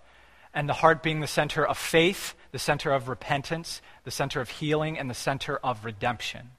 and 0.53 0.67
the 0.67 0.73
heart 0.73 1.03
being 1.03 1.19
the 1.19 1.27
center 1.27 1.65
of 1.65 1.77
faith, 1.77 2.35
the 2.51 2.59
center 2.59 2.91
of 2.91 3.07
repentance, 3.07 3.81
the 4.03 4.11
center 4.11 4.41
of 4.41 4.49
healing, 4.49 4.97
and 4.97 5.09
the 5.09 5.15
center 5.15 5.57
of 5.57 5.85
redemption. 5.85 6.51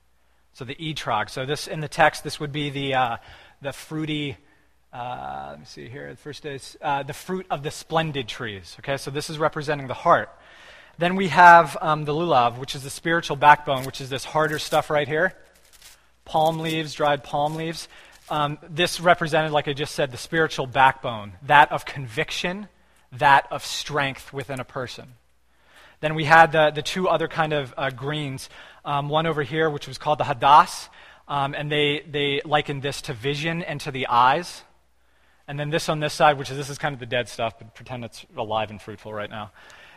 So 0.52 0.64
the 0.64 0.74
etrog. 0.76 1.30
So 1.30 1.46
this 1.46 1.66
in 1.66 1.80
the 1.80 1.88
text, 1.88 2.24
this 2.24 2.38
would 2.40 2.52
be 2.52 2.70
the 2.70 2.94
uh, 2.94 3.16
the 3.62 3.72
fruity. 3.72 4.36
Uh, 4.92 5.48
let 5.50 5.60
me 5.60 5.64
see 5.64 5.88
here. 5.88 6.10
The 6.10 6.16
first 6.16 6.44
is 6.44 6.76
uh, 6.82 7.02
the 7.02 7.12
fruit 7.12 7.46
of 7.50 7.62
the 7.62 7.70
splendid 7.70 8.28
trees. 8.28 8.76
Okay, 8.80 8.96
so 8.96 9.10
this 9.10 9.30
is 9.30 9.38
representing 9.38 9.86
the 9.86 9.94
heart. 9.94 10.28
Then 10.98 11.16
we 11.16 11.28
have 11.28 11.78
um, 11.80 12.04
the 12.04 12.12
lulav, 12.12 12.58
which 12.58 12.74
is 12.74 12.82
the 12.82 12.90
spiritual 12.90 13.36
backbone, 13.36 13.84
which 13.84 14.00
is 14.00 14.10
this 14.10 14.24
harder 14.24 14.58
stuff 14.58 14.90
right 14.90 15.08
here. 15.08 15.34
Palm 16.24 16.58
leaves, 16.58 16.92
dried 16.94 17.24
palm 17.24 17.54
leaves. 17.54 17.88
Um, 18.30 18.58
this 18.68 19.00
represented, 19.00 19.50
like 19.50 19.68
I 19.68 19.72
just 19.72 19.94
said, 19.94 20.12
the 20.12 20.16
spiritual 20.16 20.66
backbone, 20.66 21.32
that 21.42 21.72
of 21.72 21.84
conviction 21.84 22.68
that 23.12 23.46
of 23.50 23.64
strength 23.64 24.32
within 24.32 24.60
a 24.60 24.64
person. 24.64 25.14
Then 26.00 26.14
we 26.14 26.24
had 26.24 26.52
the, 26.52 26.70
the 26.70 26.82
two 26.82 27.08
other 27.08 27.28
kind 27.28 27.52
of 27.52 27.74
uh, 27.76 27.90
greens, 27.90 28.48
um, 28.84 29.08
one 29.08 29.26
over 29.26 29.42
here, 29.42 29.68
which 29.68 29.86
was 29.86 29.98
called 29.98 30.18
the 30.18 30.24
hadass, 30.24 30.88
um, 31.28 31.54
and 31.54 31.70
they, 31.70 32.04
they 32.08 32.40
likened 32.44 32.82
this 32.82 33.02
to 33.02 33.12
vision 33.12 33.62
and 33.62 33.80
to 33.82 33.90
the 33.90 34.06
eyes. 34.06 34.62
And 35.46 35.58
then 35.58 35.70
this 35.70 35.88
on 35.88 36.00
this 36.00 36.14
side, 36.14 36.38
which 36.38 36.50
is 36.50 36.56
this 36.56 36.70
is 36.70 36.78
kind 36.78 36.92
of 36.94 37.00
the 37.00 37.06
dead 37.06 37.28
stuff, 37.28 37.58
but 37.58 37.74
pretend 37.74 38.04
it's 38.04 38.24
alive 38.36 38.70
and 38.70 38.80
fruitful 38.80 39.12
right 39.12 39.28
now, 39.28 39.50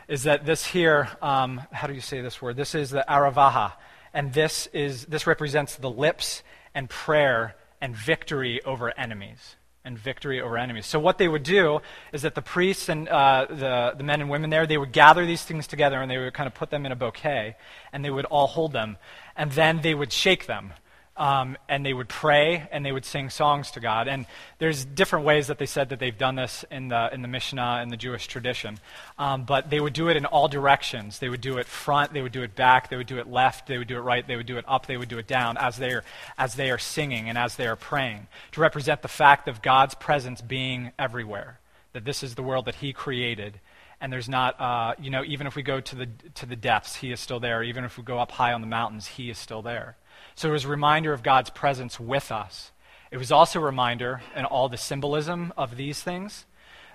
is 0.08 0.24
that 0.24 0.46
this 0.46 0.66
here, 0.66 1.10
um, 1.22 1.62
how 1.72 1.88
do 1.88 1.94
you 1.94 2.02
say 2.02 2.22
this 2.22 2.42
word? 2.42 2.58
This 2.58 2.76
is 2.76 2.90
the 2.90 3.06
aravaha, 3.08 3.74
and 4.14 4.34
this 4.34 4.68
is 4.74 5.06
this 5.06 5.26
represents 5.26 5.76
the 5.76 5.90
lips 5.90 6.44
and 6.76 6.90
prayer 6.90 7.56
and 7.84 7.94
victory 7.96 8.64
over 8.64 8.98
enemies. 8.98 9.58
and 9.86 10.00
victory 10.00 10.40
over 10.40 10.58
enemies. 10.58 10.86
So, 10.86 10.98
what 10.98 11.18
they 11.18 11.28
would 11.28 11.44
do 11.44 11.82
is 12.14 12.22
that 12.22 12.36
the 12.36 12.42
priests 12.42 12.88
and 12.88 13.10
uh, 13.10 13.48
the, 13.50 13.94
the 13.98 14.04
men 14.04 14.22
and 14.22 14.30
women 14.30 14.50
there, 14.50 14.66
they 14.66 14.78
would 14.78 14.94
gather 14.94 15.26
these 15.26 15.44
things 15.44 15.68
together 15.68 16.02
and 16.02 16.10
they 16.10 16.18
would 16.18 16.34
kind 16.34 16.48
of 16.48 16.54
put 16.54 16.70
them 16.70 16.86
in 16.86 16.94
a 16.94 16.96
bouquet 16.96 17.58
and 17.92 18.06
they 18.06 18.10
would 18.10 18.24
all 18.24 18.48
hold 18.48 18.72
them. 18.72 18.96
And 19.36 19.52
then 19.52 19.82
they 19.82 19.94
would 19.94 20.14
shake 20.14 20.46
them 20.46 20.72
um, 21.16 21.58
and 21.70 21.86
they 21.86 21.94
would 21.94 22.10
pray 22.10 22.68
and 22.72 22.86
they 22.86 22.92
would 22.92 23.06
sing 23.06 23.30
songs 23.30 23.72
to 23.72 23.80
God. 23.80 24.08
And 24.08 24.26
there's 24.58 24.84
different 24.84 25.26
ways 25.26 25.48
that 25.48 25.60
they 25.60 25.66
said 25.66 25.90
that 25.90 26.00
they've 26.00 26.18
done 26.18 26.36
this 26.36 26.66
in 26.72 26.88
the, 26.88 27.14
in 27.14 27.22
the 27.22 27.28
Mishnah 27.28 27.80
and 27.82 27.92
the 27.92 27.98
Jewish 27.98 28.28
tradition. 28.28 28.80
Um, 29.20 29.44
but 29.44 29.70
they 29.70 29.80
would 29.80 29.94
do 29.94 30.10
it 30.10 30.18
in 30.18 30.26
all 30.26 30.48
directions. 30.48 31.20
They 31.20 31.30
would 31.30 31.42
do 31.42 31.58
it 31.58 31.68
front, 31.68 32.14
they 32.14 32.22
would 32.22 32.32
do 32.32 32.42
it 32.42 32.56
back, 32.56 32.90
they 32.90 32.98
would 32.98 33.08
do 33.08 33.20
it 33.20 33.28
left, 33.28 33.68
they 33.68 33.78
would 33.78 33.88
do 33.88 33.98
it 33.98 34.02
right, 34.02 34.28
they 34.28 34.36
would 34.36 34.48
do 34.48 34.58
it 34.58 34.66
up, 34.68 34.88
they 34.88 34.98
would 34.98 35.10
do 35.10 35.20
it 35.20 35.28
down 35.28 35.58
as 35.58 35.78
they 35.78 35.92
are, 35.94 36.04
as 36.38 36.56
they 36.56 36.72
are 36.72 36.80
singing 36.80 37.30
and 37.30 37.38
as 37.38 37.56
they 37.56 37.68
are 37.68 37.76
praying 37.76 38.28
to 38.54 38.62
represent 38.62 39.02
the 39.02 39.08
fact 39.08 39.48
of 39.48 39.62
God's 39.62 39.94
presence 39.94 40.42
being 40.42 40.92
everywhere. 40.98 41.60
That 41.94 42.06
this 42.06 42.24
is 42.24 42.34
the 42.34 42.44
world 42.44 42.66
that 42.66 42.76
He 42.76 42.92
created 42.92 43.60
and 44.02 44.12
there's 44.12 44.28
not, 44.28 44.60
uh, 44.60 44.96
you 45.00 45.10
know, 45.10 45.24
even 45.24 45.48
if 45.48 45.56
we 45.56 45.64
go 45.64 45.80
to 45.80 45.96
the, 45.96 46.10
to 46.36 46.46
the 46.46 46.58
depths, 46.58 46.98
he 46.98 47.14
is 47.14 47.22
still 47.22 47.40
there. 47.40 47.64
Even 47.64 47.86
if 47.86 47.98
we 47.98 48.04
go 48.04 48.20
up 48.20 48.32
high 48.32 48.52
on 48.52 48.60
the 48.60 48.68
mountains, 48.68 49.08
he 49.08 49.30
is 49.30 49.38
still 49.38 49.62
there. 49.62 49.96
So 50.36 50.50
it 50.50 50.52
was 50.52 50.66
a 50.66 50.70
reminder 50.70 51.14
of 51.14 51.24
God's 51.24 51.50
presence 51.50 52.00
with 52.00 52.32
us. 52.32 52.72
It 53.12 53.18
was 53.18 53.32
also 53.32 53.60
a 53.60 53.64
reminder, 53.64 54.22
and 54.34 54.46
all 54.46 54.70
the 54.70 54.78
symbolism 54.78 55.54
of 55.56 55.78
these 55.78 56.02
things, 56.02 56.46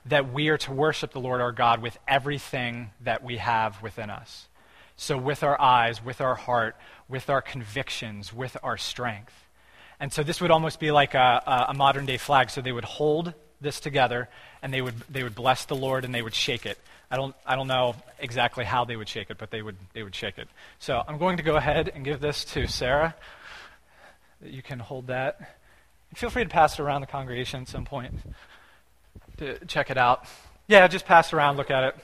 that 0.04 0.32
we 0.32 0.48
are 0.48 0.58
to 0.58 0.72
worship 0.72 1.12
the 1.12 1.20
Lord 1.20 1.40
our 1.40 1.52
God 1.52 1.80
with 1.80 1.98
everything 2.08 2.90
that 3.02 3.22
we 3.22 3.36
have 3.36 3.80
within 3.82 4.10
us. 4.10 4.48
So, 4.96 5.16
with 5.16 5.44
our 5.44 5.60
eyes, 5.60 6.04
with 6.04 6.20
our 6.20 6.34
heart, 6.34 6.76
with 7.08 7.30
our 7.30 7.40
convictions, 7.40 8.32
with 8.32 8.56
our 8.64 8.76
strength. 8.76 9.32
And 10.00 10.12
so, 10.12 10.24
this 10.24 10.40
would 10.40 10.50
almost 10.50 10.80
be 10.80 10.90
like 10.90 11.14
a, 11.14 11.66
a 11.68 11.74
modern 11.74 12.04
day 12.04 12.16
flag. 12.16 12.50
So, 12.50 12.60
they 12.60 12.72
would 12.72 12.84
hold 12.84 13.34
this 13.60 13.78
together 13.78 14.28
and 14.60 14.72
they 14.74 14.82
would, 14.82 14.98
they 15.08 15.22
would 15.22 15.36
bless 15.36 15.64
the 15.66 15.76
Lord 15.76 16.04
and 16.04 16.12
they 16.12 16.22
would 16.22 16.34
shake 16.34 16.66
it. 16.66 16.78
I 17.10 17.16
don't, 17.16 17.34
I 17.46 17.56
don't 17.56 17.68
know 17.68 17.94
exactly 18.18 18.64
how 18.64 18.84
they 18.84 18.96
would 18.96 19.08
shake 19.08 19.30
it, 19.30 19.38
but 19.38 19.50
they 19.50 19.62
would, 19.62 19.76
they 19.94 20.02
would 20.02 20.14
shake 20.14 20.38
it. 20.38 20.48
So 20.78 21.02
I'm 21.06 21.18
going 21.18 21.38
to 21.38 21.42
go 21.42 21.56
ahead 21.56 21.90
and 21.94 22.04
give 22.04 22.20
this 22.20 22.44
to 22.46 22.66
Sarah. 22.66 23.14
You 24.44 24.62
can 24.62 24.78
hold 24.78 25.06
that. 25.06 25.56
Feel 26.14 26.30
free 26.30 26.44
to 26.44 26.50
pass 26.50 26.78
it 26.78 26.82
around 26.82 27.00
the 27.00 27.06
congregation 27.06 27.62
at 27.62 27.68
some 27.68 27.84
point 27.84 28.14
to 29.38 29.64
check 29.66 29.90
it 29.90 29.98
out. 29.98 30.24
Yeah, 30.66 30.86
just 30.88 31.06
pass 31.06 31.32
around, 31.32 31.56
look 31.56 31.70
at 31.70 31.84
it. 31.84 31.96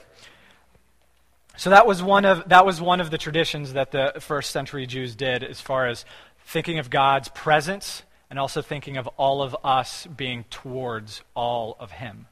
So 1.57 1.69
that 1.69 1.87
was 1.87 2.03
one 2.03 2.25
of 2.25 2.49
that 2.49 2.65
was 2.65 2.81
one 2.81 2.99
of 2.99 3.11
the 3.11 3.17
traditions 3.17 3.73
that 3.73 3.91
the 3.91 4.13
first 4.19 4.51
century 4.51 4.85
Jews 4.85 5.15
did 5.15 5.43
as 5.43 5.61
far 5.61 5.87
as 5.87 6.03
thinking 6.45 6.79
of 6.79 6.89
God's 6.89 7.29
presence 7.29 8.03
and 8.29 8.37
also 8.37 8.61
thinking 8.61 8.97
of 8.97 9.07
all 9.17 9.41
of 9.41 9.55
us 9.63 10.05
being 10.07 10.43
towards 10.49 11.21
all 11.33 11.77
of 11.79 11.91
him. 11.91 12.27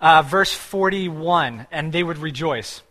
Uh, 0.00 0.22
verse 0.22 0.52
41 0.52 1.66
And 1.70 1.92
they 1.92 2.02
would 2.02 2.18
rejoice. 2.18 2.82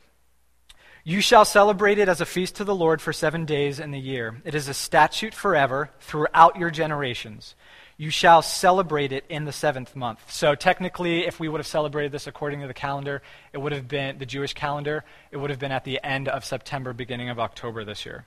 You 1.03 1.21
shall 1.21 1.45
celebrate 1.45 1.99
it 1.99 2.09
as 2.09 2.19
a 2.19 2.25
feast 2.25 2.55
to 2.55 2.65
the 2.65 2.75
Lord 2.75 3.01
for 3.01 3.13
seven 3.13 3.45
days 3.45 3.79
in 3.79 3.91
the 3.91 3.99
year. 3.99 4.41
It 4.43 4.53
is 4.53 4.67
a 4.67 4.73
statute 4.73 5.33
forever 5.33 5.89
throughout 6.01 6.57
your 6.57 6.69
generations. 6.69 7.55
You 7.95 8.09
shall 8.09 8.41
celebrate 8.41 9.13
it 9.13 9.23
in 9.29 9.45
the 9.45 9.53
seventh 9.53 9.95
month. 9.95 10.19
So, 10.29 10.53
technically, 10.53 11.25
if 11.25 11.39
we 11.39 11.47
would 11.47 11.59
have 11.59 11.65
celebrated 11.65 12.11
this 12.11 12.27
according 12.27 12.59
to 12.59 12.67
the 12.67 12.73
calendar, 12.73 13.21
it 13.53 13.57
would 13.57 13.71
have 13.71 13.87
been 13.87 14.17
the 14.17 14.25
Jewish 14.25 14.53
calendar, 14.53 15.05
it 15.31 15.37
would 15.37 15.49
have 15.49 15.59
been 15.59 15.71
at 15.71 15.85
the 15.85 16.03
end 16.03 16.27
of 16.27 16.43
September, 16.43 16.91
beginning 16.91 17.29
of 17.29 17.39
October 17.39 17.85
this 17.85 18.05
year. 18.05 18.25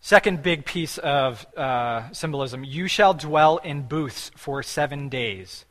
Second 0.00 0.42
big 0.42 0.64
piece 0.64 0.98
of 0.98 1.46
uh, 1.56 2.10
symbolism 2.12 2.64
you 2.64 2.88
shall 2.88 3.14
dwell 3.14 3.58
in 3.58 3.82
booths 3.82 4.30
for 4.34 4.62
seven 4.62 5.10
days. 5.10 5.64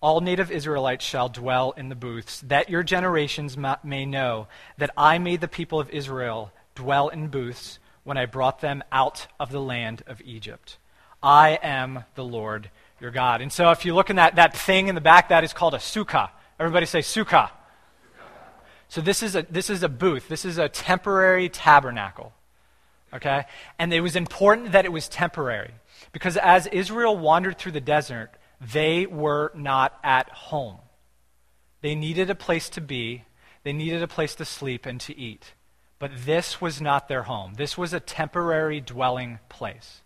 All 0.00 0.20
native 0.20 0.50
Israelites 0.50 1.04
shall 1.04 1.28
dwell 1.28 1.72
in 1.76 1.90
the 1.90 1.94
booths, 1.94 2.40
that 2.42 2.70
your 2.70 2.82
generations 2.82 3.56
may 3.84 4.06
know 4.06 4.48
that 4.78 4.90
I 4.96 5.18
made 5.18 5.40
the 5.40 5.48
people 5.48 5.78
of 5.78 5.90
Israel 5.90 6.52
dwell 6.74 7.08
in 7.08 7.28
booths 7.28 7.78
when 8.04 8.16
I 8.16 8.24
brought 8.26 8.60
them 8.60 8.82
out 8.90 9.26
of 9.38 9.52
the 9.52 9.60
land 9.60 10.02
of 10.06 10.22
Egypt. 10.22 10.78
I 11.22 11.58
am 11.62 12.04
the 12.14 12.24
Lord 12.24 12.70
your 13.00 13.10
God. 13.10 13.40
And 13.40 13.52
so 13.52 13.70
if 13.70 13.84
you 13.84 13.94
look 13.94 14.10
in 14.10 14.16
that, 14.16 14.36
that 14.36 14.56
thing 14.56 14.88
in 14.88 14.94
the 14.94 15.00
back, 15.00 15.28
that 15.28 15.44
is 15.44 15.52
called 15.52 15.74
a 15.74 15.78
sukkah. 15.78 16.30
Everybody 16.58 16.86
say 16.86 17.00
sukkah. 17.00 17.50
So 18.88 19.00
this 19.00 19.22
is 19.22 19.36
a, 19.36 19.42
this 19.42 19.70
is 19.70 19.82
a 19.82 19.88
booth. 19.88 20.28
This 20.28 20.44
is 20.44 20.58
a 20.58 20.68
temporary 20.68 21.48
tabernacle. 21.48 22.32
Okay? 23.12 23.44
And 23.78 23.92
it 23.92 24.00
was 24.00 24.16
important 24.16 24.72
that 24.72 24.84
it 24.84 24.92
was 24.92 25.08
temporary. 25.08 25.72
Because 26.12 26.36
as 26.36 26.66
Israel 26.68 27.16
wandered 27.16 27.58
through 27.58 27.72
the 27.72 27.80
desert, 27.80 28.30
they 28.60 29.06
were 29.06 29.52
not 29.54 29.98
at 30.04 30.28
home. 30.30 30.78
They 31.80 31.94
needed 31.94 32.28
a 32.30 32.34
place 32.34 32.68
to 32.70 32.80
be, 32.80 33.24
they 33.62 33.72
needed 33.72 34.02
a 34.02 34.08
place 34.08 34.34
to 34.36 34.44
sleep 34.44 34.86
and 34.86 35.00
to 35.00 35.16
eat. 35.16 35.54
But 35.98 36.12
this 36.24 36.60
was 36.60 36.80
not 36.80 37.08
their 37.08 37.24
home. 37.24 37.54
This 37.54 37.76
was 37.76 37.92
a 37.92 38.00
temporary 38.00 38.80
dwelling 38.80 39.38
place. 39.48 40.00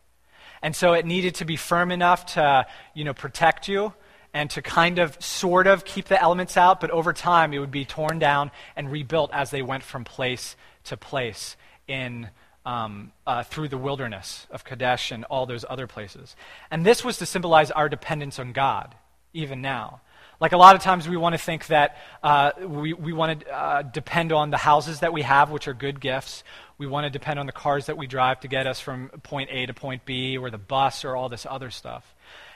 And 0.61 0.75
so 0.75 0.93
it 0.93 1.05
needed 1.05 1.37
to 1.37 1.45
be 1.45 1.57
firm 1.57 1.93
enough 1.93 2.27
to, 2.35 2.67
you 2.95 3.05
know, 3.05 3.15
protect 3.15 3.69
you 3.69 3.93
and 4.33 4.51
to 4.51 4.63
kind 4.63 4.99
of 4.99 5.23
sort 5.23 5.67
of 5.67 5.85
keep 5.85 6.07
the 6.07 6.21
elements 6.21 6.57
out, 6.57 6.81
but 6.81 6.91
over 6.91 7.13
time 7.13 7.53
it 7.53 7.61
would 7.61 7.71
be 7.71 7.85
torn 7.85 8.19
down 8.19 8.51
and 8.75 8.91
rebuilt 8.91 9.31
as 9.33 9.51
they 9.51 9.63
went 9.63 9.85
from 9.85 10.05
place 10.05 10.57
to 10.85 10.97
place 10.97 11.57
in 11.87 12.29
um, 12.65 13.13
uh, 13.27 13.43
through 13.43 13.69
the 13.69 13.79
wilderness 13.79 14.47
of 14.51 14.65
Kadesh 14.65 15.11
and 15.11 15.25
all 15.25 15.47
those 15.47 15.65
other 15.69 15.87
places. 15.87 16.37
And 16.71 16.85
this 16.85 17.05
was 17.05 17.19
to 17.19 17.27
symbolize 17.27 17.71
our 17.71 17.89
dependence 17.89 18.39
on 18.39 18.53
God, 18.53 18.95
even 19.33 19.61
now. 19.61 20.01
Like 20.41 20.53
a 20.53 20.57
lot 20.57 20.75
of 20.75 20.83
times 20.83 21.09
we 21.09 21.17
want 21.17 21.35
to 21.35 21.39
think 21.39 21.69
that 21.69 21.97
uh, 22.23 22.53
we, 22.61 22.93
we 22.93 23.13
want 23.13 23.41
to 23.41 23.51
uh, 23.51 23.83
depend 23.83 24.33
on 24.33 24.51
the 24.51 24.57
houses 24.57 25.01
that 25.01 25.13
we 25.13 25.23
have, 25.23 25.51
which 25.51 25.69
are 25.69 25.75
good 25.75 26.01
gifts. 26.01 26.43
We 26.77 26.87
want 26.87 27.05
to 27.05 27.11
depend 27.11 27.39
on 27.39 27.47
the 27.47 27.53
cars 27.53 27.87
that 27.87 27.97
we 27.97 28.07
drive 28.07 28.41
to 28.41 28.49
get 28.49 28.67
us 28.67 28.81
from 28.81 29.11
point 29.23 29.51
A 29.53 29.67
to 29.67 29.75
point 29.75 30.05
B, 30.05 30.37
or 30.37 30.51
the 30.51 30.59
bus, 30.59 31.05
or 31.05 31.15
all 31.15 31.29
this 31.29 31.47
other 31.49 31.71
stuff. 31.71 32.15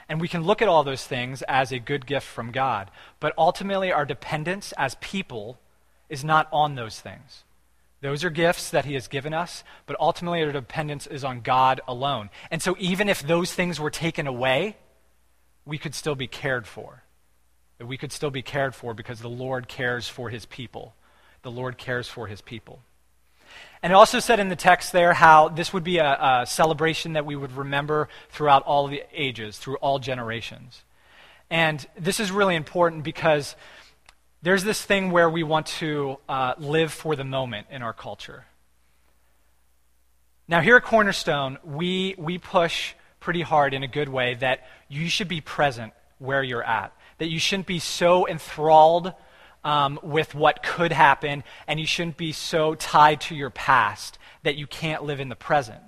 And 0.09 0.21
we 0.21 0.29
can 0.29 0.43
look 0.43 0.61
at 0.61 0.69
all 0.69 0.85
those 0.85 1.07
things 1.07 1.43
as 1.43 1.71
a 1.71 1.79
good 1.79 2.07
gift 2.07 2.27
from 2.27 2.51
God. 2.51 2.91
But 3.21 3.35
ultimately, 3.39 3.93
our 3.93 4.05
dependence 4.05 4.73
as 4.77 4.97
people 4.97 5.59
is 6.09 6.25
not 6.25 6.49
on 6.53 6.75
those 6.75 6.99
things. 6.99 7.45
Those 8.01 8.23
are 8.25 8.31
gifts 8.31 8.71
that 8.71 8.85
He 8.85 8.95
has 8.95 9.09
given 9.09 9.35
us, 9.35 9.65
but 9.87 9.97
ultimately 9.99 10.43
our 10.43 10.53
dependence 10.53 11.07
is 11.07 11.25
on 11.25 11.41
God 11.41 11.81
alone. 11.89 12.31
And 12.51 12.63
so, 12.63 12.77
even 12.79 13.09
if 13.09 13.23
those 13.23 13.53
things 13.53 13.81
were 13.81 13.91
taken 13.91 14.27
away, 14.27 14.77
we 15.65 15.79
could 15.79 15.95
still 15.95 16.15
be 16.15 16.29
cared 16.29 16.67
for. 16.67 17.03
We 17.81 17.97
could 17.97 18.13
still 18.13 18.31
be 18.31 18.43
cared 18.43 18.75
for 18.75 18.95
because 18.95 19.21
the 19.21 19.29
Lord 19.29 19.69
cares 19.69 20.09
for 20.09 20.31
His 20.31 20.47
people. 20.47 20.95
The 21.43 21.51
Lord 21.51 21.77
cares 21.77 22.09
for 22.09 22.27
His 22.27 22.41
people. 22.41 22.81
And 23.83 23.93
it 23.93 23.97
also 23.97 24.19
said 24.19 24.41
in 24.41 24.49
the 24.49 24.57
text 24.57 24.93
there 24.93 25.15
how 25.15 25.49
this 25.49 25.73
would 25.73 25.85
be 25.85 25.99
a, 25.99 26.41
a 26.43 26.47
celebration 26.47 27.13
that 27.15 27.27
we 27.27 27.37
would 27.37 27.53
remember 27.53 28.09
throughout 28.31 28.63
all 28.65 28.89
the 28.89 29.03
ages, 29.13 29.59
through 29.59 29.77
all 29.77 29.99
generations. 29.99 30.83
And 31.51 31.87
this 31.99 32.21
is 32.21 32.31
really 32.31 32.57
important 32.57 33.05
because 33.05 33.57
there's 34.43 34.65
this 34.65 34.81
thing 34.83 35.11
where 35.11 35.29
we 35.29 35.43
want 35.43 35.67
to 35.67 36.19
uh, 36.29 36.55
live 36.59 36.93
for 36.93 37.17
the 37.17 37.25
moment 37.25 37.67
in 37.71 37.83
our 37.83 37.93
culture. 37.93 38.45
Now, 40.47 40.61
here 40.61 40.77
at 40.77 40.85
Cornerstone, 40.85 41.59
we, 41.65 42.15
we 42.17 42.39
push 42.39 42.95
pretty 43.21 43.43
hard 43.43 43.75
in 43.75 43.83
a 43.83 43.89
good 43.89 44.09
way 44.09 44.35
that 44.35 44.67
you 44.89 45.09
should 45.09 45.29
be 45.29 45.41
present 45.41 45.93
where 46.19 46.43
you're 46.43 46.63
at, 46.63 46.93
that 47.19 47.29
you 47.29 47.39
shouldn't 47.39 47.67
be 47.67 47.81
so 47.81 48.27
enthralled 48.27 49.13
um, 49.65 49.99
with 50.03 50.35
what 50.35 50.63
could 50.63 50.93
happen, 50.93 51.43
and 51.67 51.81
you 51.81 51.87
shouldn't 51.87 52.17
be 52.17 52.33
so 52.33 52.75
tied 52.75 53.21
to 53.23 53.35
your 53.35 53.51
past 53.51 54.19
that 54.45 54.57
you 54.57 54.67
can't 54.67 55.03
live 55.03 55.21
in 55.21 55.29
the 55.29 55.37
present. 55.37 55.81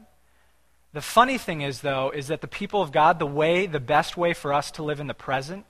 The 0.92 1.00
funny 1.00 1.38
thing 1.38 1.60
is, 1.60 1.80
though, 1.82 2.10
is 2.10 2.28
that 2.28 2.40
the 2.40 2.48
people 2.48 2.82
of 2.82 2.90
God, 2.90 3.20
the 3.20 3.26
way, 3.26 3.66
the 3.66 3.80
best 3.80 4.16
way 4.16 4.34
for 4.34 4.52
us 4.52 4.72
to 4.72 4.82
live 4.82 4.98
in 4.98 5.06
the 5.06 5.14
present 5.14 5.64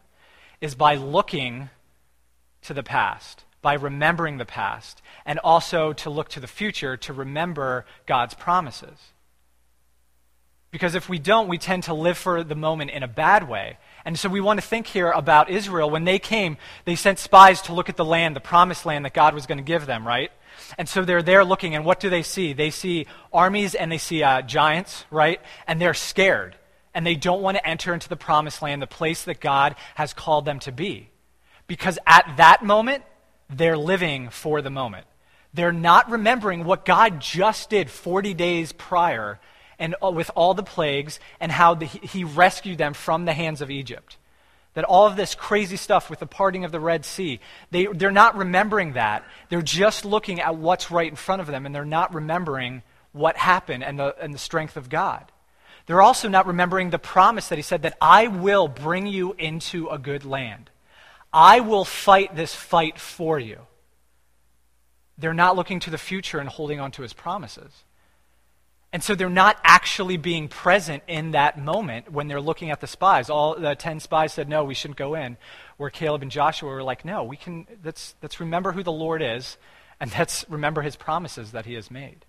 is 0.63 0.75
by 0.75 0.95
looking 0.95 1.69
to 2.63 2.75
the 2.75 2.83
past, 2.83 3.45
by 3.63 3.75
remembering 3.75 4.39
the 4.39 4.45
past, 4.45 5.03
and 5.25 5.39
also 5.41 5.93
to 5.93 6.11
look 6.11 6.29
to 6.31 6.41
the 6.41 6.47
future 6.47 6.97
to 6.97 7.13
remember 7.13 7.85
God's 8.07 8.35
promises. 8.35 8.99
Because 10.71 10.95
if 10.95 11.09
we 11.09 11.19
don't, 11.19 11.49
we 11.49 11.59
tend 11.59 11.83
to 11.85 11.95
live 11.95 12.17
for 12.17 12.45
the 12.45 12.55
moment 12.55 12.93
in 12.93 13.03
a 13.03 13.09
bad 13.09 13.49
way. 13.49 13.79
And 14.05 14.19
so 14.19 14.29
we 14.29 14.41
want 14.41 14.61
to 14.61 14.67
think 14.67 14.87
here 14.87 15.11
about 15.11 15.51
Israel. 15.51 15.91
When 15.91 16.05
they 16.05 16.19
came, 16.19 16.57
they 16.85 16.95
sent 16.95 17.19
spies 17.19 17.61
to 17.63 17.75
look 17.75 17.89
at 17.89 17.97
the 17.97 18.05
land, 18.05 18.37
the 18.37 18.41
promised 18.41 18.87
land 18.87 19.05
that 19.05 19.13
God 19.13 19.35
was 19.35 19.47
going 19.47 19.59
to 19.59 19.65
give 19.65 19.87
them, 19.87 20.07
right? 20.07 20.31
And 20.79 20.89
so 20.89 21.05
they're 21.05 21.23
there 21.23 21.45
looking, 21.45 21.75
and 21.75 21.85
what 21.85 22.01
do 22.01 22.09
they 22.09 22.23
see? 22.23 22.53
They 22.53 22.71
see 22.71 23.07
armies 23.33 23.75
and 23.75 23.91
they 23.91 23.99
see 23.99 24.23
uh, 24.23 24.43
giants, 24.43 25.05
right? 25.11 25.41
And 25.67 25.81
they're 25.81 25.95
scared. 25.95 26.57
And 26.95 27.05
they 27.05 27.17
don't 27.17 27.43
want 27.43 27.57
to 27.57 27.67
enter 27.67 27.93
into 27.93 28.09
the 28.09 28.17
promised 28.17 28.63
land, 28.63 28.81
the 28.81 28.87
place 28.87 29.25
that 29.25 29.41
God 29.41 29.75
has 29.97 30.13
called 30.13 30.45
them 30.45 30.61
to 30.61 30.73
be. 30.73 31.10
Because 31.71 32.01
at 32.05 32.29
that 32.39 32.65
moment, 32.65 33.05
they're 33.49 33.79
living 33.79 34.31
for 34.31 34.61
the 34.61 34.71
moment. 34.71 35.07
They're 35.55 35.71
not 35.71 36.11
remembering 36.11 36.65
what 36.65 36.85
God 36.85 37.21
just 37.21 37.71
did 37.71 37.89
40 37.89 38.35
days 38.35 38.73
prior 38.73 39.39
and 39.79 39.95
uh, 40.03 40.11
with 40.11 40.33
all 40.35 40.53
the 40.55 40.65
plagues 40.65 41.21
and 41.39 41.53
how 41.53 41.75
the, 41.75 41.87
he 41.87 42.25
rescued 42.25 42.79
them 42.79 42.93
from 42.93 43.25
the 43.25 43.33
hands 43.33 43.61
of 43.61 43.71
Egypt. 43.71 44.17
That 44.75 44.83
all 44.83 45.07
of 45.07 45.15
this 45.15 45.37
crazy 45.37 45.77
stuff 45.77 46.11
with 46.11 46.19
the 46.19 46.27
parting 46.27 46.65
of 46.65 46.73
the 46.73 46.81
Red 46.81 47.05
Sea, 47.05 47.39
they, 47.71 47.87
they're 47.87 48.11
not 48.11 48.37
remembering 48.37 48.95
that. 48.95 49.25
They're 49.49 49.63
just 49.63 50.05
looking 50.05 50.41
at 50.41 50.57
what's 50.57 50.91
right 50.91 51.09
in 51.09 51.15
front 51.15 51.41
of 51.41 51.47
them, 51.47 51.67
and 51.67 51.73
they're 51.73 51.85
not 51.85 52.13
remembering 52.13 52.83
what 53.13 53.37
happened 53.37 53.85
and 53.85 53.97
the, 53.97 54.17
and 54.21 54.35
the 54.35 54.39
strength 54.39 54.77
of 54.77 54.89
God. 54.89 55.31
They're 55.87 56.03
also 56.03 56.27
not 56.27 56.49
remembering 56.49 56.91
the 56.91 56.99
promise 56.99 57.49
that 57.49 57.59
he 57.59 57.63
said 57.63 57.83
that 57.83 57.97
I 58.01 58.27
will 58.27 58.67
bring 58.67 59.07
you 59.07 59.37
into 59.39 59.87
a 59.87 59.99
good 59.99 60.25
land. 60.25 60.70
I 61.33 61.61
will 61.61 61.85
fight 61.85 62.35
this 62.35 62.55
fight 62.55 62.99
for 62.99 63.39
you. 63.39 63.61
They're 65.19 65.35
not 65.35 65.57
looking 65.57 65.81
to 65.81 65.91
the 65.91 65.99
future 65.99 66.39
and 66.39 66.49
holding 66.49 66.81
on 66.81 66.91
to 66.93 67.03
his 67.03 67.13
promises. 67.13 67.85
And 68.93 69.05
so 69.05 69.15
they're 69.15 69.31
not 69.31 69.57
actually 69.63 70.17
being 70.17 70.49
present 70.49 71.05
in 71.07 71.31
that 71.33 71.59
moment 71.59 72.11
when 72.11 72.27
they're 72.27 72.41
looking 72.41 72.71
at 72.71 72.81
the 72.81 72.89
spies. 72.89 73.31
All 73.31 73.55
the 73.55 73.77
10 73.77 74.01
spies 74.01 74.33
said, 74.33 74.49
no, 74.49 74.65
we 74.65 74.75
shouldn't 74.75 74.99
go 74.99 75.15
in. 75.15 75.37
Where 75.77 75.91
Caleb 75.91 76.23
and 76.23 76.31
Joshua 76.31 76.69
were 76.69 76.83
like, 76.83 77.05
no, 77.05 77.23
we 77.23 77.37
can, 77.37 77.67
let's, 77.85 78.17
let's 78.21 78.41
remember 78.41 78.73
who 78.73 78.83
the 78.83 78.91
Lord 78.91 79.23
is 79.23 79.59
and 80.01 80.11
let's 80.19 80.45
remember 80.49 80.83
his 80.83 80.97
promises 80.97 81.53
that 81.53 81.67
he 81.67 81.75
has 81.75 81.91
made. 81.91 82.25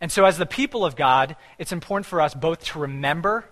And 0.00 0.12
so, 0.12 0.24
as 0.26 0.38
the 0.38 0.46
people 0.46 0.84
of 0.84 0.94
God, 0.94 1.34
it's 1.58 1.72
important 1.72 2.06
for 2.06 2.20
us 2.20 2.32
both 2.32 2.62
to 2.66 2.78
remember 2.78 3.44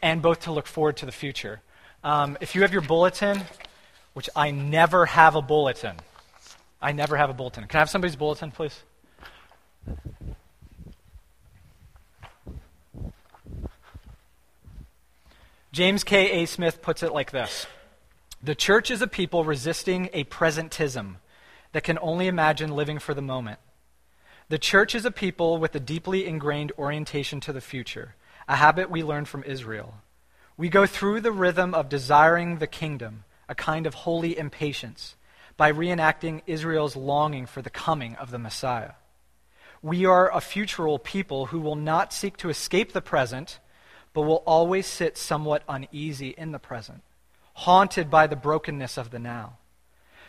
and 0.00 0.22
both 0.22 0.40
to 0.40 0.52
look 0.52 0.66
forward 0.66 0.96
to 0.98 1.06
the 1.06 1.12
future. 1.12 1.60
Um, 2.02 2.38
if 2.40 2.54
you 2.54 2.62
have 2.62 2.72
your 2.72 2.80
bulletin, 2.80 3.42
which 4.12 4.28
I 4.34 4.50
never 4.50 5.06
have 5.06 5.36
a 5.36 5.42
bulletin, 5.42 5.96
I 6.82 6.92
never 6.92 7.16
have 7.16 7.30
a 7.30 7.34
bulletin. 7.34 7.66
Can 7.66 7.78
I 7.78 7.80
have 7.80 7.90
somebody's 7.90 8.16
bulletin, 8.16 8.50
please? 8.50 8.82
James 15.72 16.02
K. 16.02 16.42
A. 16.42 16.46
Smith 16.46 16.82
puts 16.82 17.02
it 17.02 17.12
like 17.12 17.30
this 17.30 17.66
The 18.42 18.54
church 18.54 18.90
is 18.90 19.02
a 19.02 19.06
people 19.06 19.44
resisting 19.44 20.08
a 20.12 20.24
presentism 20.24 21.16
that 21.72 21.84
can 21.84 21.98
only 22.02 22.26
imagine 22.26 22.70
living 22.70 22.98
for 22.98 23.14
the 23.14 23.22
moment. 23.22 23.60
The 24.48 24.58
church 24.58 24.96
is 24.96 25.04
a 25.04 25.12
people 25.12 25.58
with 25.58 25.74
a 25.76 25.80
deeply 25.80 26.26
ingrained 26.26 26.72
orientation 26.76 27.38
to 27.40 27.52
the 27.52 27.60
future, 27.60 28.16
a 28.48 28.56
habit 28.56 28.90
we 28.90 29.04
learned 29.04 29.28
from 29.28 29.44
Israel. 29.44 29.94
We 30.56 30.68
go 30.68 30.86
through 30.86 31.20
the 31.20 31.30
rhythm 31.30 31.72
of 31.72 31.88
desiring 31.88 32.58
the 32.58 32.66
kingdom, 32.66 33.22
a 33.50 33.54
kind 33.54 33.86
of 33.86 33.92
holy 33.92 34.38
impatience, 34.38 35.16
by 35.56 35.70
reenacting 35.70 36.40
Israel's 36.46 36.96
longing 36.96 37.44
for 37.44 37.60
the 37.60 37.68
coming 37.68 38.14
of 38.14 38.30
the 38.30 38.38
Messiah. 38.38 38.92
We 39.82 40.06
are 40.06 40.34
a 40.34 40.40
futural 40.40 40.98
people 40.98 41.46
who 41.46 41.60
will 41.60 41.76
not 41.76 42.14
seek 42.14 42.36
to 42.38 42.48
escape 42.48 42.92
the 42.92 43.02
present, 43.02 43.58
but 44.14 44.22
will 44.22 44.42
always 44.46 44.86
sit 44.86 45.18
somewhat 45.18 45.64
uneasy 45.68 46.30
in 46.30 46.52
the 46.52 46.58
present, 46.58 47.02
haunted 47.54 48.08
by 48.08 48.26
the 48.26 48.36
brokenness 48.36 48.96
of 48.96 49.10
the 49.10 49.18
now. 49.18 49.58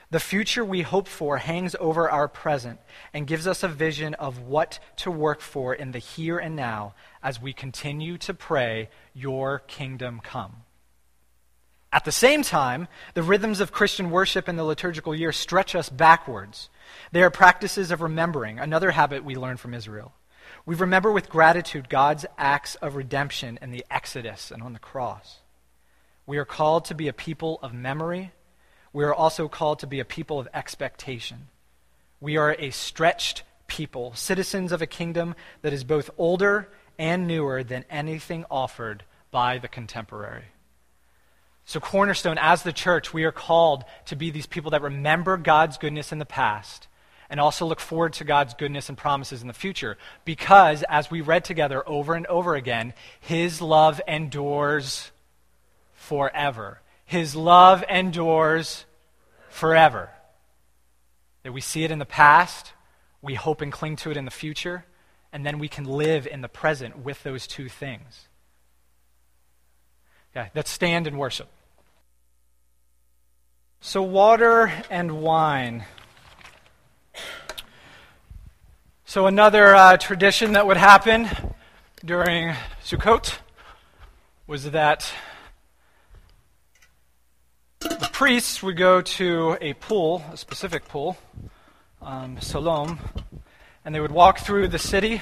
The 0.10 0.20
future 0.20 0.66
we 0.66 0.82
hope 0.82 1.08
for 1.08 1.38
hangs 1.38 1.76
over 1.80 2.10
our 2.10 2.28
present 2.28 2.80
and 3.14 3.28
gives 3.28 3.48
us 3.48 3.64
a 3.64 3.70
vision 3.70 4.16
of 4.16 4.40
what 4.40 4.80
to 4.98 5.12
work 5.12 5.40
for 5.40 5.74
in 5.74 5.92
the 5.92 6.00
here 6.00 6.40
and 6.40 6.56
now 6.56 6.96
as 7.24 7.42
we 7.42 7.54
continue 7.54 8.18
to 8.18 8.34
pray, 8.34 8.90
Your 9.14 9.60
kingdom 9.60 10.20
come. 10.22 10.64
At 11.94 12.06
the 12.06 12.12
same 12.12 12.42
time, 12.42 12.88
the 13.14 13.24
rhythms 13.24 13.60
of 13.60 13.72
Christian 13.72 14.12
worship 14.12 14.48
in 14.48 14.56
the 14.56 14.64
liturgical 14.64 15.14
year 15.14 15.32
stretch 15.32 15.76
us 15.76 15.90
backwards. 15.90 16.70
They 17.12 17.22
are 17.22 17.30
practices 17.30 17.92
of 17.92 18.02
remembering, 18.02 18.60
another 18.60 18.92
habit 18.92 19.26
we 19.26 19.36
learn 19.36 19.58
from 19.58 19.74
Israel. 19.74 20.14
We 20.66 20.76
remember 20.76 21.12
with 21.12 21.30
gratitude 21.30 21.90
God's 21.90 22.26
acts 22.38 22.76
of 22.76 22.96
redemption 22.96 23.60
in 23.62 23.72
the 23.72 23.86
Exodus 23.92 24.52
and 24.52 24.64
on 24.64 24.74
the 24.74 24.80
cross. 24.80 25.40
We 26.26 26.38
are 26.38 26.46
called 26.46 26.86
to 26.86 26.96
be 26.96 27.08
a 27.08 27.14
people 27.14 27.60
of 27.62 27.74
memory 27.74 28.32
we 28.94 29.04
are 29.04 29.14
also 29.14 29.48
called 29.48 29.80
to 29.80 29.88
be 29.88 30.00
a 30.00 30.06
people 30.06 30.40
of 30.40 30.50
expectation. 30.54 31.48
We 32.20 32.38
are 32.38 32.56
a 32.60 32.72
stretched 32.72 33.44
people, 33.68 34.14
citizens 34.16 34.72
of 34.72 34.82
a 34.82 34.88
kingdom 34.88 35.36
that 35.62 35.74
is 35.74 35.84
both 35.84 36.10
older 36.18 36.70
and 37.00 37.26
newer 37.26 37.64
than 37.64 37.86
anything 37.90 38.46
offered 38.52 39.04
by 39.32 39.60
the 39.60 39.70
contemporary. 39.70 40.46
So, 41.66 41.80
Cornerstone, 41.80 42.38
as 42.40 42.64
the 42.64 42.74
church, 42.74 43.14
we 43.14 43.24
are 43.24 43.32
called 43.32 43.86
to 44.06 44.16
be 44.16 44.32
these 44.32 44.48
people 44.48 44.72
that 44.72 44.82
remember 44.82 45.38
God's 45.38 45.78
goodness 45.78 46.12
in 46.12 46.20
the 46.20 46.26
past 46.26 46.88
and 47.30 47.40
also 47.40 47.66
look 47.66 47.80
forward 47.80 48.12
to 48.14 48.26
God's 48.26 48.54
goodness 48.54 48.90
and 48.90 48.98
promises 48.98 49.42
in 49.42 49.48
the 49.48 49.54
future. 49.54 49.98
Because, 50.26 50.84
as 50.90 51.10
we 51.10 51.22
read 51.22 51.46
together 51.46 51.88
over 51.88 52.14
and 52.14 52.28
over 52.28 52.56
again, 52.56 52.94
His 53.22 53.62
love 53.62 54.02
endures 54.06 55.12
forever. 55.94 56.82
His 57.06 57.36
love 57.36 57.86
endures 57.90 58.86
forever. 59.50 60.10
That 61.44 61.54
we 61.54 61.62
see 61.62 61.86
it 61.86 61.92
in 61.92 62.00
the 62.00 62.06
past, 62.06 62.74
we 63.22 63.36
hope 63.36 63.62
and 63.62 63.72
cling 63.72 63.96
to 63.98 64.12
it 64.12 64.18
in 64.18 64.26
the 64.26 64.32
future, 64.32 64.86
and 65.32 65.46
then 65.46 65.58
we 65.58 65.70
can 65.70 65.86
live 65.86 66.28
in 66.28 66.42
the 66.42 66.50
present 66.50 67.00
with 67.00 67.24
those 67.24 67.48
two 67.48 67.70
things. 67.70 68.28
Okay, 70.34 70.50
let's 70.56 70.72
stand 70.72 71.08
and 71.08 71.20
worship. 71.20 71.50
So, 73.82 74.02
water 74.02 74.72
and 74.90 75.22
wine. 75.22 75.84
So, 79.04 79.28
another 79.28 79.76
uh, 79.76 79.98
tradition 79.98 80.54
that 80.54 80.66
would 80.66 80.78
happen 80.78 81.28
during 82.06 82.56
Sukkot 82.82 83.40
was 84.48 84.72
that 84.72 85.12
the 87.82 88.10
priests 88.14 88.64
would 88.64 88.78
go 88.78 89.02
to 89.02 89.58
a 89.60 89.74
pool, 89.74 90.24
a 90.32 90.38
specific 90.38 90.88
pool, 90.88 91.18
um, 92.02 92.38
and 93.84 93.94
they 93.94 94.00
would 94.00 94.12
walk 94.12 94.40
through 94.40 94.70
the 94.70 94.80
city 94.80 95.22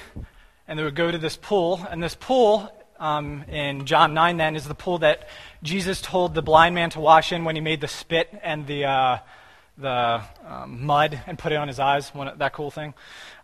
and 0.67 0.77
they 0.77 0.83
would 0.83 0.95
go 0.95 1.09
to 1.09 1.17
this 1.17 1.35
pool. 1.35 1.83
And 1.89 2.03
this 2.03 2.13
pool 2.13 2.71
um, 2.99 3.43
in 3.43 3.85
John 3.85 4.13
9 4.13 4.37
then 4.37 4.55
is 4.55 4.67
the 4.67 4.75
pool 4.75 4.99
that 4.99 5.27
Jesus 5.63 6.01
told 6.01 6.35
the 6.35 6.41
blind 6.41 6.75
man 6.75 6.89
to 6.91 6.99
wash 6.99 7.31
in 7.31 7.45
when 7.45 7.55
he 7.55 7.61
made 7.61 7.81
the 7.81 7.87
spit 7.87 8.29
and 8.43 8.67
the, 8.67 8.85
uh, 8.85 9.17
the 9.77 10.21
um, 10.45 10.85
mud 10.85 11.19
and 11.25 11.39
put 11.39 11.51
it 11.51 11.55
on 11.55 11.67
his 11.67 11.79
eyes, 11.79 12.13
one, 12.13 12.37
that 12.37 12.53
cool 12.53 12.71
thing. 12.71 12.93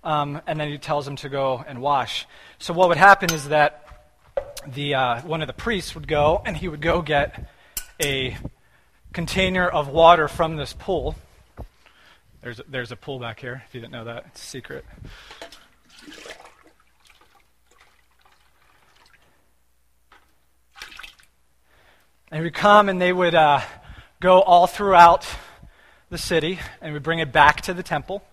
Um, 0.04 0.42
and 0.46 0.60
then 0.60 0.70
he 0.70 0.78
tells 0.78 1.08
him 1.08 1.16
to 1.18 1.30
go 1.30 1.64
and 1.66 1.82
wash. 1.82 2.28
So 2.60 2.74
what 2.74 2.90
would 2.90 2.98
happen 2.98 3.34
is 3.34 3.48
that 3.48 3.82
the, 4.68 4.96
uh, 4.96 5.22
one 5.22 5.42
of 5.42 5.48
the 5.48 5.54
priests 5.54 5.96
would 5.96 6.08
go 6.08 6.42
and 6.46 6.56
he 6.58 6.68
would 6.68 6.82
go 6.82 7.02
get 7.02 7.50
a 8.02 8.38
container 9.14 9.68
of 9.68 9.88
water 9.88 10.28
from 10.28 10.58
this 10.58 10.74
pool. 10.74 11.16
There's 12.42 12.60
a, 12.60 12.64
there's 12.68 12.92
a 12.92 12.96
pool 12.96 13.20
back 13.20 13.40
here, 13.40 13.64
if 13.68 13.74
you 13.74 13.82
didn't 13.82 13.94
know 13.94 14.04
that. 14.04 14.26
It's 14.28 14.44
a 14.44 14.46
secret. 14.46 14.86
And 22.36 22.44
we'd 22.44 22.54
come 22.54 22.90
and 22.90 23.02
they 23.02 23.14
would 23.14 23.34
uh, 23.34 23.62
go 24.20 24.42
all 24.42 24.68
throughout 24.68 25.26
the 26.10 26.18
city 26.18 26.60
and 26.82 26.92
we'd 26.94 27.02
bring 27.02 27.20
it 27.20 27.32
back 27.32 27.62
to 27.62 27.74
the 27.74 27.82
temple. 27.82 28.24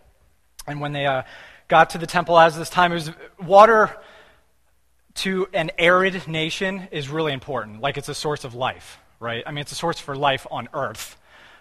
And 0.66 0.80
when 0.80 0.92
they 0.92 1.06
uh, 1.06 1.22
got 1.68 1.90
to 1.90 1.98
the 1.98 2.06
temple, 2.06 2.36
as 2.38 2.58
this 2.58 2.68
time, 2.68 2.90
it 2.90 2.96
was 2.96 3.10
water 3.40 3.96
to 5.14 5.46
an 5.54 5.70
arid 5.78 6.26
nation 6.26 6.88
is 6.90 7.08
really 7.08 7.32
important. 7.32 7.80
Like 7.80 7.96
it's 7.96 8.08
a 8.10 8.14
source 8.14 8.44
of 8.44 8.54
life 8.54 8.98
right? 9.22 9.44
I 9.46 9.52
mean, 9.52 9.62
it's 9.62 9.72
a 9.72 9.76
source 9.76 10.00
for 10.00 10.16
life 10.16 10.46
on 10.50 10.68
earth, 10.74 11.16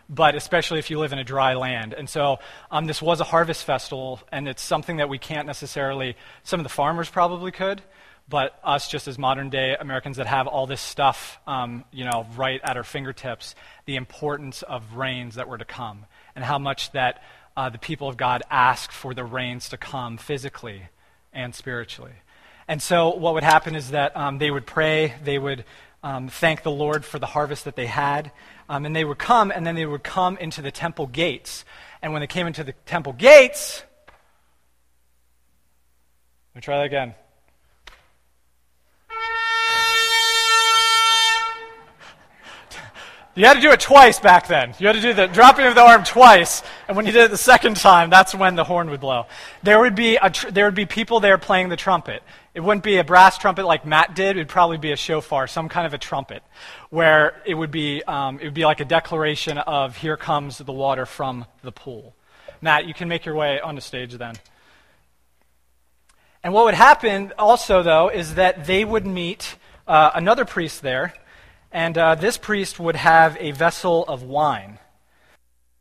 but 0.10 0.34
especially 0.34 0.80
if 0.80 0.90
you 0.90 0.98
live 0.98 1.14
in 1.14 1.20
a 1.20 1.24
dry 1.24 1.54
land. 1.54 1.94
And 1.94 2.10
so 2.10 2.40
um, 2.72 2.88
this 2.88 3.02
was 3.02 3.22
a 3.22 3.24
harvest 3.24 3.64
festival, 3.64 4.20
and 4.32 4.48
it's 4.48 4.64
something 4.64 4.98
that 4.98 5.08
we 5.08 5.20
can't 5.20 5.46
necessarily, 5.46 6.18
some 6.44 6.60
of 6.60 6.64
the 6.64 6.70
farmers 6.70 7.10
probably 7.10 7.52
could, 7.52 7.84
but 8.28 8.60
us 8.64 8.88
just 8.88 9.08
as 9.08 9.18
modern 9.18 9.50
day 9.50 9.76
Americans 9.80 10.18
that 10.18 10.28
have 10.28 10.48
all 10.48 10.68
this 10.68 10.82
stuff, 10.82 11.40
um, 11.48 11.84
you 11.92 12.06
know, 12.06 12.26
right 12.36 12.62
at 12.64 12.78
our 12.78 12.84
fingertips, 12.84 13.56
the 13.86 13.96
importance 13.96 14.62
of 14.64 14.96
rains 14.96 15.36
that 15.36 15.48
were 15.48 15.58
to 15.58 15.66
come, 15.66 16.06
and 16.36 16.46
how 16.46 16.58
much 16.58 16.92
that 16.94 17.22
uh, 17.58 17.70
the 17.70 17.78
people 17.78 18.08
of 18.08 18.18
God 18.18 18.44
ask 18.50 18.92
for 18.92 19.14
the 19.14 19.24
rains 19.24 19.70
to 19.70 19.78
come 19.78 20.18
physically 20.18 20.84
and 21.34 21.54
spiritually. 21.54 22.14
And 22.68 22.82
so 22.82 23.16
what 23.16 23.34
would 23.34 23.44
happen 23.44 23.76
is 23.76 23.92
that 23.92 24.16
um, 24.16 24.38
they 24.38 24.50
would 24.50 24.66
pray, 24.66 25.16
they 25.24 25.38
would 25.38 25.66
um, 26.04 26.30
thank 26.30 26.64
the 26.64 26.72
Lord 26.72 27.04
for 27.04 27.20
the 27.20 27.26
harvest 27.26 27.66
that 27.66 27.76
they 27.76 27.88
had. 27.88 28.32
Um, 28.70 28.86
and 28.86 28.96
they 28.96 29.04
would 29.04 29.18
come, 29.18 29.52
and 29.52 29.68
then 29.68 29.76
they 29.76 29.86
would 29.86 30.04
come 30.04 30.38
into 30.38 30.62
the 30.62 30.72
temple 30.72 31.08
gates. 31.08 31.66
And 32.02 32.14
when 32.14 32.22
they 32.22 32.28
came 32.28 32.48
into 32.48 32.64
the 32.64 32.72
temple 32.86 33.12
gates, 33.12 33.84
let 36.54 36.56
me 36.56 36.62
try 36.62 36.78
that 36.78 36.86
again. 36.86 37.14
You 43.34 43.46
had 43.46 43.54
to 43.54 43.62
do 43.62 43.72
it 43.72 43.80
twice 43.80 44.20
back 44.20 44.48
then. 44.48 44.74
You 44.78 44.88
had 44.88 44.98
to 44.98 45.02
do 45.02 45.14
the 45.14 45.28
dropping 45.28 45.66
of 45.66 45.74
the 45.74 45.82
arm 45.82 46.04
twice, 46.04 46.64
and 46.90 46.98
when 46.98 47.06
you 47.06 47.14
did 47.14 47.24
it 47.24 47.32
the 47.32 47.38
second 47.38 47.78
time, 47.78 48.10
that's 48.10 48.36
when 48.36 48.56
the 48.56 48.66
horn 48.66 48.90
would 48.90 49.00
blow. 49.00 49.26
There 49.64 49.80
would 49.80 49.96
be, 49.96 50.18
a 50.18 50.30
tr- 50.30 50.52
there 50.52 50.66
would 50.66 50.76
be 50.76 50.86
people 50.86 51.22
there 51.22 51.38
playing 51.38 51.70
the 51.70 51.78
trumpet. 51.78 52.24
It 52.54 52.60
wouldn't 52.60 52.84
be 52.84 52.98
a 52.98 53.06
brass 53.06 53.38
trumpet 53.38 53.66
like 53.66 53.86
Matt 53.86 54.16
did. 54.16 54.36
It 54.36 54.42
would 54.42 54.50
probably 54.50 54.78
be 54.78 54.92
a 54.92 54.98
shofar, 54.98 55.48
some 55.48 55.70
kind 55.70 55.88
of 55.88 55.94
a 55.94 55.98
trumpet, 55.98 56.44
where 56.90 57.42
it 57.46 57.54
would 57.54 57.72
be, 57.72 58.04
um, 58.04 58.38
it 58.42 58.44
would 58.44 58.54
be 58.54 58.66
like 58.66 58.82
a 58.82 58.86
declaration 58.86 59.58
of, 59.58 59.96
here 59.96 60.18
comes 60.18 60.58
the 60.58 60.74
water 60.74 61.06
from 61.06 61.46
the 61.64 61.72
pool. 61.72 62.14
Matt, 62.60 62.86
you 62.86 62.94
can 62.94 63.08
make 63.08 63.26
your 63.26 63.36
way 63.36 63.62
on 63.62 63.76
the 63.76 63.82
stage 63.82 64.14
then. 64.14 64.36
And 66.44 66.54
what 66.54 66.66
would 66.66 66.74
happen 66.74 67.32
also, 67.40 67.82
though, 67.82 68.10
is 68.10 68.36
that 68.36 68.66
they 68.66 68.84
would 68.84 69.06
meet 69.06 69.56
uh, 69.88 70.12
another 70.16 70.44
priest 70.44 70.82
there 70.82 71.14
and 71.72 71.98
uh, 71.98 72.16
this 72.16 72.38
priest 72.38 72.80
would 72.80 72.96
have 72.96 73.38
a 73.40 73.52
vessel 73.52 74.04
of 74.08 74.24
wine 74.24 74.80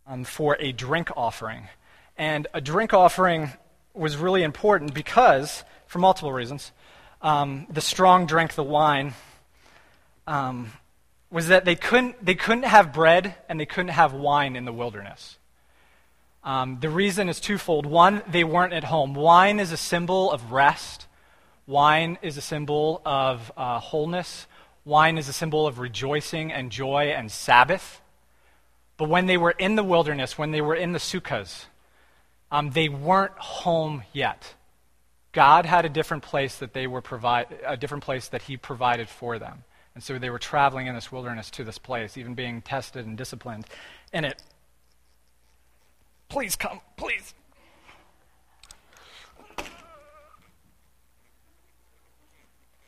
um, 0.07 0.24
for 0.24 0.57
a 0.61 0.72
drink 0.72 1.11
offering. 1.16 1.68
And 2.16 2.46
a 2.53 2.61
drink 2.61 2.92
offering 2.92 3.50
was 3.94 4.16
really 4.16 4.42
important 4.42 4.94
because, 4.94 5.64
for 5.87 5.98
multiple 5.98 6.33
reasons, 6.33 6.72
um, 7.22 7.66
the 7.70 7.81
strong 7.81 8.26
drank 8.26 8.55
the 8.55 8.62
wine. 8.62 9.14
Um, 10.26 10.72
was 11.31 11.48
that 11.48 11.64
they 11.64 11.76
couldn't, 11.76 12.24
they 12.24 12.35
couldn't 12.35 12.64
have 12.64 12.92
bread 12.92 13.35
and 13.48 13.59
they 13.59 13.66
couldn't 13.66 13.92
have 13.92 14.12
wine 14.12 14.57
in 14.57 14.64
the 14.64 14.72
wilderness. 14.72 15.38
Um, 16.42 16.79
the 16.81 16.88
reason 16.88 17.29
is 17.29 17.38
twofold. 17.38 17.87
One, 17.87 18.22
they 18.29 18.44
weren't 18.44 18.72
at 18.72 18.85
home. 18.85 19.14
Wine 19.14 19.61
is 19.61 19.72
a 19.72 19.76
symbol 19.76 20.33
of 20.33 20.53
rest, 20.53 21.07
wine 21.66 22.18
is 22.22 22.37
a 22.37 22.40
symbol 22.40 23.00
of 23.05 23.53
uh, 23.57 23.79
wholeness, 23.79 24.46
Wine 24.90 25.18
is 25.18 25.29
a 25.29 25.33
symbol 25.33 25.68
of 25.68 25.79
rejoicing 25.79 26.53
and 26.53 26.72
joy 26.72 27.14
and 27.16 27.31
Sabbath. 27.31 28.03
But 28.96 29.09
when 29.09 29.26
they 29.26 29.37
were 29.37 29.53
in 29.53 29.76
the 29.76 29.85
wilderness, 29.85 30.37
when 30.37 30.50
they 30.50 30.61
were 30.61 30.74
in 30.74 30.90
the 30.90 30.98
sukkahs, 30.98 31.66
um, 32.50 32.70
they 32.70 32.88
weren't 32.88 33.38
home 33.38 34.03
yet. 34.12 34.57
God 35.31 35.64
had 35.64 35.85
a 35.85 35.88
different 35.88 36.24
place 36.24 36.57
that 36.57 36.72
they 36.72 36.88
were 36.88 37.00
provide, 37.00 37.46
a 37.64 37.76
different 37.76 38.03
place 38.03 38.26
that 38.29 38.42
He 38.42 38.57
provided 38.57 39.09
for 39.09 39.38
them, 39.38 39.62
and 39.94 40.03
so 40.03 40.18
they 40.18 40.29
were 40.29 40.40
traveling 40.40 40.88
in 40.88 40.96
this 40.96 41.12
wilderness 41.12 41.50
to 41.50 41.62
this 41.62 41.79
place, 41.79 42.18
even 42.18 42.35
being 42.35 42.61
tested 42.61 43.07
and 43.07 43.16
disciplined 43.16 43.66
in 44.12 44.24
it. 44.24 44.42
Please 46.29 46.57
come, 46.57 46.81
please. 46.96 47.33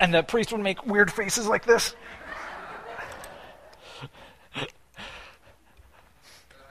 And 0.03 0.13
the 0.13 0.25
priest 0.25 0.51
would 0.51 0.61
make 0.61 0.85
weird 0.85 1.13
faces 1.13 1.47
like 1.47 1.65
this. 1.65 1.95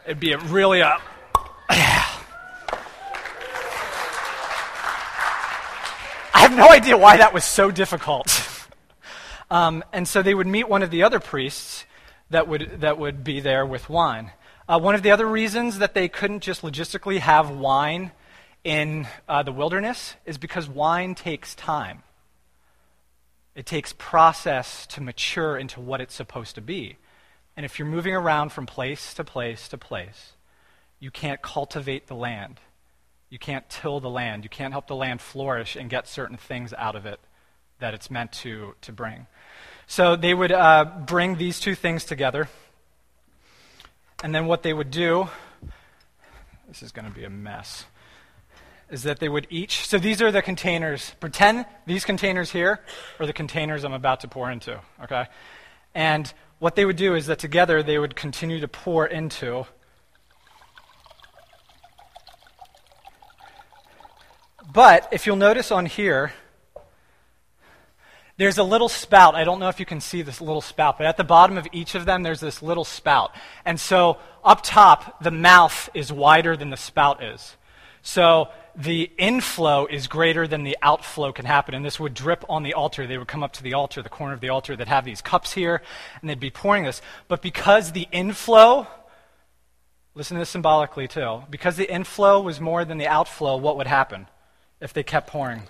It'd 0.05 0.19
be 0.19 0.33
a 0.33 0.37
really 0.37 0.81
a. 0.81 0.97
I 1.69 2.09
have 6.33 6.53
no 6.53 6.67
idea 6.67 6.97
why 6.97 7.15
that 7.15 7.33
was 7.33 7.45
so 7.45 7.71
difficult. 7.71 8.49
um, 9.49 9.81
and 9.93 10.05
so 10.05 10.21
they 10.21 10.33
would 10.33 10.47
meet 10.47 10.67
one 10.67 10.83
of 10.83 10.91
the 10.91 11.03
other 11.03 11.21
priests 11.21 11.85
that 12.31 12.49
would, 12.49 12.81
that 12.81 12.97
would 12.97 13.23
be 13.23 13.39
there 13.39 13.65
with 13.65 13.89
wine. 13.89 14.31
Uh, 14.67 14.77
one 14.77 14.93
of 14.93 15.03
the 15.03 15.11
other 15.11 15.25
reasons 15.25 15.77
that 15.77 15.93
they 15.93 16.09
couldn't 16.09 16.41
just 16.41 16.63
logistically 16.63 17.19
have 17.19 17.49
wine 17.49 18.11
in 18.65 19.07
uh, 19.29 19.41
the 19.41 19.53
wilderness 19.53 20.15
is 20.25 20.37
because 20.37 20.67
wine 20.67 21.15
takes 21.15 21.55
time. 21.55 22.03
It 23.55 23.65
takes 23.65 23.93
process 23.93 24.85
to 24.87 25.01
mature 25.01 25.57
into 25.57 25.81
what 25.81 26.01
it's 26.01 26.15
supposed 26.15 26.55
to 26.55 26.61
be. 26.61 26.97
And 27.57 27.65
if 27.65 27.77
you're 27.77 27.87
moving 27.87 28.15
around 28.15 28.51
from 28.51 28.65
place 28.65 29.13
to 29.15 29.23
place 29.23 29.67
to 29.69 29.77
place, 29.77 30.33
you 30.99 31.11
can't 31.11 31.41
cultivate 31.41 32.07
the 32.07 32.15
land. 32.15 32.59
You 33.29 33.39
can't 33.39 33.69
till 33.69 33.99
the 33.99 34.09
land. 34.09 34.43
You 34.43 34.49
can't 34.49 34.73
help 34.73 34.87
the 34.87 34.95
land 34.95 35.21
flourish 35.21 35.75
and 35.75 35.89
get 35.89 36.07
certain 36.07 36.37
things 36.37 36.73
out 36.77 36.95
of 36.95 37.05
it 37.05 37.19
that 37.79 37.93
it's 37.93 38.09
meant 38.09 38.31
to, 38.31 38.75
to 38.81 38.91
bring. 38.91 39.27
So 39.87 40.15
they 40.15 40.33
would 40.33 40.51
uh, 40.51 40.85
bring 41.05 41.35
these 41.35 41.59
two 41.59 41.75
things 41.75 42.05
together. 42.05 42.47
And 44.23 44.33
then 44.33 44.45
what 44.45 44.63
they 44.63 44.71
would 44.71 44.91
do, 44.91 45.29
this 46.67 46.81
is 46.81 46.91
going 46.91 47.05
to 47.05 47.11
be 47.11 47.25
a 47.25 47.29
mess 47.29 47.85
is 48.91 49.03
that 49.03 49.19
they 49.19 49.29
would 49.29 49.47
each, 49.49 49.87
so 49.87 49.97
these 49.97 50.21
are 50.21 50.31
the 50.31 50.41
containers. 50.41 51.15
Pretend 51.19 51.65
these 51.85 52.03
containers 52.05 52.51
here 52.51 52.81
are 53.19 53.25
the 53.25 53.33
containers 53.33 53.83
I'm 53.83 53.93
about 53.93 54.19
to 54.19 54.27
pour 54.27 54.51
into, 54.51 54.79
okay? 55.03 55.25
And 55.95 56.31
what 56.59 56.75
they 56.75 56.85
would 56.85 56.97
do 56.97 57.15
is 57.15 57.25
that 57.27 57.39
together 57.39 57.81
they 57.81 57.97
would 57.97 58.15
continue 58.15 58.59
to 58.59 58.67
pour 58.67 59.07
into. 59.07 59.65
But 64.73 65.07
if 65.11 65.25
you'll 65.25 65.37
notice 65.37 65.71
on 65.71 65.85
here, 65.85 66.33
there's 68.37 68.57
a 68.57 68.63
little 68.63 68.89
spout. 68.89 69.35
I 69.35 69.43
don't 69.43 69.59
know 69.59 69.69
if 69.69 69.79
you 69.79 69.85
can 69.85 70.01
see 70.01 70.21
this 70.21 70.41
little 70.41 70.61
spout, 70.61 70.97
but 70.97 71.07
at 71.07 71.15
the 71.15 71.23
bottom 71.23 71.57
of 71.57 71.67
each 71.71 71.95
of 71.95 72.05
them, 72.05 72.23
there's 72.23 72.39
this 72.39 72.61
little 72.61 72.85
spout. 72.85 73.31
And 73.65 73.79
so 73.79 74.17
up 74.43 74.61
top, 74.63 75.23
the 75.23 75.31
mouth 75.31 75.89
is 75.93 76.11
wider 76.11 76.57
than 76.57 76.69
the 76.69 76.77
spout 76.77 77.23
is. 77.23 77.55
So 78.01 78.49
the 78.75 79.11
inflow 79.17 79.85
is 79.85 80.07
greater 80.07 80.47
than 80.47 80.63
the 80.63 80.77
outflow 80.81 81.31
can 81.31 81.45
happen. 81.45 81.73
And 81.73 81.85
this 81.85 81.99
would 81.99 82.13
drip 82.13 82.43
on 82.49 82.63
the 82.63 82.73
altar. 82.73 83.05
They 83.05 83.17
would 83.17 83.27
come 83.27 83.43
up 83.43 83.53
to 83.53 83.63
the 83.63 83.73
altar, 83.73 84.01
the 84.01 84.09
corner 84.09 84.33
of 84.33 84.39
the 84.39 84.49
altar, 84.49 84.75
that 84.75 84.87
have 84.87 85.05
these 85.05 85.21
cups 85.21 85.53
here, 85.53 85.81
and 86.19 86.29
they'd 86.29 86.39
be 86.39 86.49
pouring 86.49 86.83
this. 86.83 87.01
But 87.27 87.41
because 87.41 87.91
the 87.91 88.07
inflow, 88.11 88.87
listen 90.15 90.35
to 90.35 90.41
this 90.41 90.49
symbolically 90.49 91.07
too, 91.07 91.43
because 91.49 91.75
the 91.75 91.91
inflow 91.91 92.41
was 92.41 92.59
more 92.59 92.85
than 92.85 92.97
the 92.97 93.07
outflow, 93.07 93.57
what 93.57 93.77
would 93.77 93.87
happen 93.87 94.27
if 94.79 94.93
they 94.93 95.03
kept 95.03 95.27
pouring? 95.27 95.63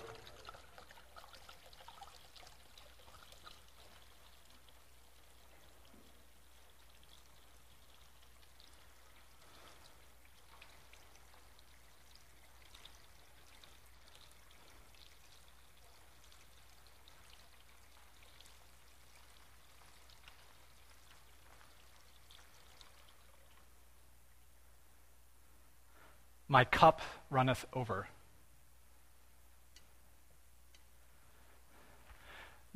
My 26.52 26.66
cup 26.66 27.00
runneth 27.30 27.64
over. 27.72 28.08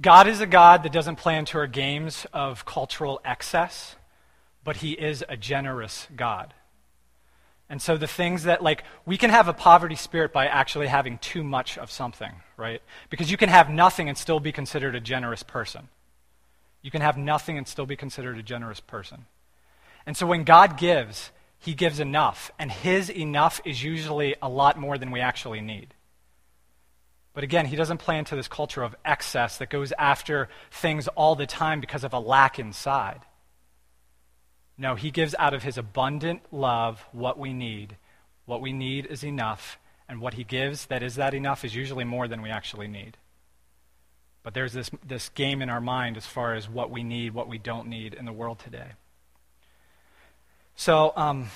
God 0.01 0.27
is 0.27 0.41
a 0.41 0.47
God 0.47 0.83
that 0.83 0.93
doesn't 0.93 1.17
play 1.17 1.37
into 1.37 1.59
our 1.59 1.67
games 1.67 2.27
of 2.33 2.65
cultural 2.65 3.21
excess, 3.23 3.97
but 4.65 4.77
He 4.77 4.93
is 4.93 5.23
a 5.29 5.37
generous 5.37 6.09
God. 6.17 6.55
And 7.69 7.83
so 7.83 7.99
the 7.99 8.07
things 8.07 8.45
that, 8.45 8.63
like, 8.63 8.83
we 9.05 9.19
can 9.19 9.29
have 9.29 9.47
a 9.47 9.53
poverty 9.53 9.97
spirit 9.97 10.33
by 10.33 10.47
actually 10.47 10.87
having 10.87 11.19
too 11.19 11.45
much 11.45 11.77
of 11.77 11.91
something, 11.91 12.33
right? 12.57 12.81
Because 13.11 13.31
you 13.31 13.37
can 13.37 13.51
have 13.51 13.69
nothing 13.69 14.09
and 14.09 14.17
still 14.17 14.41
be 14.41 14.53
considered 14.53 14.95
a 14.95 15.01
generous 15.01 15.43
person. 15.43 15.89
You 16.81 16.91
can 16.91 17.03
have 17.03 17.19
nothing 17.19 17.59
and 17.59 17.69
still 17.69 17.85
be 17.85 17.97
considered 17.97 18.39
a 18.39 18.43
generous 18.43 18.81
person. 18.81 19.27
And 20.07 20.17
so 20.17 20.27
when 20.27 20.45
God 20.45 20.79
gives, 20.79 21.31
he 21.67 21.75
gives 21.75 21.99
enough, 21.99 22.53
and 22.61 22.71
his 22.71 23.11
enough 23.11 23.61
is 23.65 23.83
usually 23.83 24.37
a 24.41 24.49
lot 24.49 24.79
more 24.79 24.97
than 24.97 25.11
we 25.11 25.19
actually 25.19 25.61
need. 25.61 25.95
But 27.35 27.43
again, 27.43 27.67
he 27.67 27.75
doesn't 27.75 27.99
play 27.99 28.19
into 28.19 28.37
this 28.37 28.47
culture 28.47 28.85
of 28.85 28.95
excess 29.05 29.59
that 29.59 29.69
goes 29.69 29.91
after 29.99 30.49
things 30.71 31.09
all 31.09 31.35
the 31.35 31.45
time 31.45 31.81
because 31.81 32.05
of 32.05 32.13
a 32.13 32.21
lack 32.21 32.61
inside. 32.61 33.23
No, 34.79 34.95
he 34.95 35.11
gives 35.11 35.35
out 35.41 35.55
of 35.55 35.65
his 35.65 35.77
abundant 35.77 36.43
love 36.53 37.05
what 37.11 37.37
we 37.37 37.53
need. 37.53 37.97
What 38.45 38.61
we 38.61 38.73
need 38.73 39.07
is 39.07 39.25
enough, 39.25 39.77
and 40.09 40.21
what 40.21 40.35
he 40.35 40.45
gives 40.45 40.87
that 40.87 41.03
is 41.03 41.17
that 41.17 41.35
enough 41.35 41.65
is 41.65 41.75
usually 41.75 42.05
more 42.05 42.29
than 42.29 42.43
we 42.43 42.51
actually 42.51 42.87
need. 42.87 43.17
But 44.45 44.55
there's 44.55 44.73
this, 44.73 44.89
this 45.05 45.31
game 45.31 45.63
in 45.63 45.69
our 45.69 45.81
mind 45.81 46.17
as 46.17 46.27
far 46.27 46.55
as 46.55 46.69
what 46.69 46.93
we 46.93 47.03
need, 47.03 47.35
what 47.35 47.49
we 47.49 47.59
don't 47.59 47.89
need 47.89 48.15
in 48.15 48.25
the 48.25 48.33
world 48.33 48.61
today. 48.61 48.93
So, 50.79 51.15
um, 51.17 51.49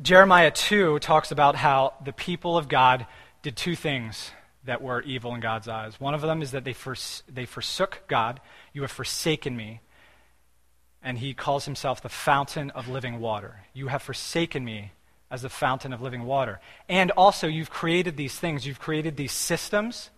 Jeremiah 0.00 0.50
2 0.50 0.98
talks 1.00 1.30
about 1.30 1.56
how 1.56 1.92
the 2.02 2.12
people 2.14 2.56
of 2.56 2.68
God 2.68 3.06
did 3.42 3.54
two 3.54 3.76
things 3.76 4.30
that 4.64 4.80
were 4.80 5.02
evil 5.02 5.34
in 5.34 5.40
God's 5.40 5.68
eyes. 5.68 6.00
One 6.00 6.14
of 6.14 6.22
them 6.22 6.40
is 6.40 6.52
that 6.52 6.64
they, 6.64 6.74
they 7.28 7.44
forsook 7.44 8.02
God. 8.08 8.40
You 8.72 8.80
have 8.80 8.90
forsaken 8.90 9.54
me. 9.54 9.80
And 11.02 11.18
he 11.18 11.34
calls 11.34 11.66
himself 11.66 12.00
the 12.00 12.08
fountain 12.08 12.70
of 12.70 12.88
living 12.88 13.20
water. 13.20 13.60
You 13.74 13.88
have 13.88 14.00
forsaken 14.00 14.64
me 14.64 14.92
as 15.30 15.42
the 15.42 15.48
fountain 15.50 15.92
of 15.92 16.00
living 16.00 16.24
water. 16.24 16.60
And 16.88 17.10
also, 17.10 17.46
you've 17.46 17.70
created 17.70 18.16
these 18.16 18.38
things. 18.38 18.66
You've 18.66 18.80
created 18.80 19.18
these 19.18 19.32
systems 19.32 20.08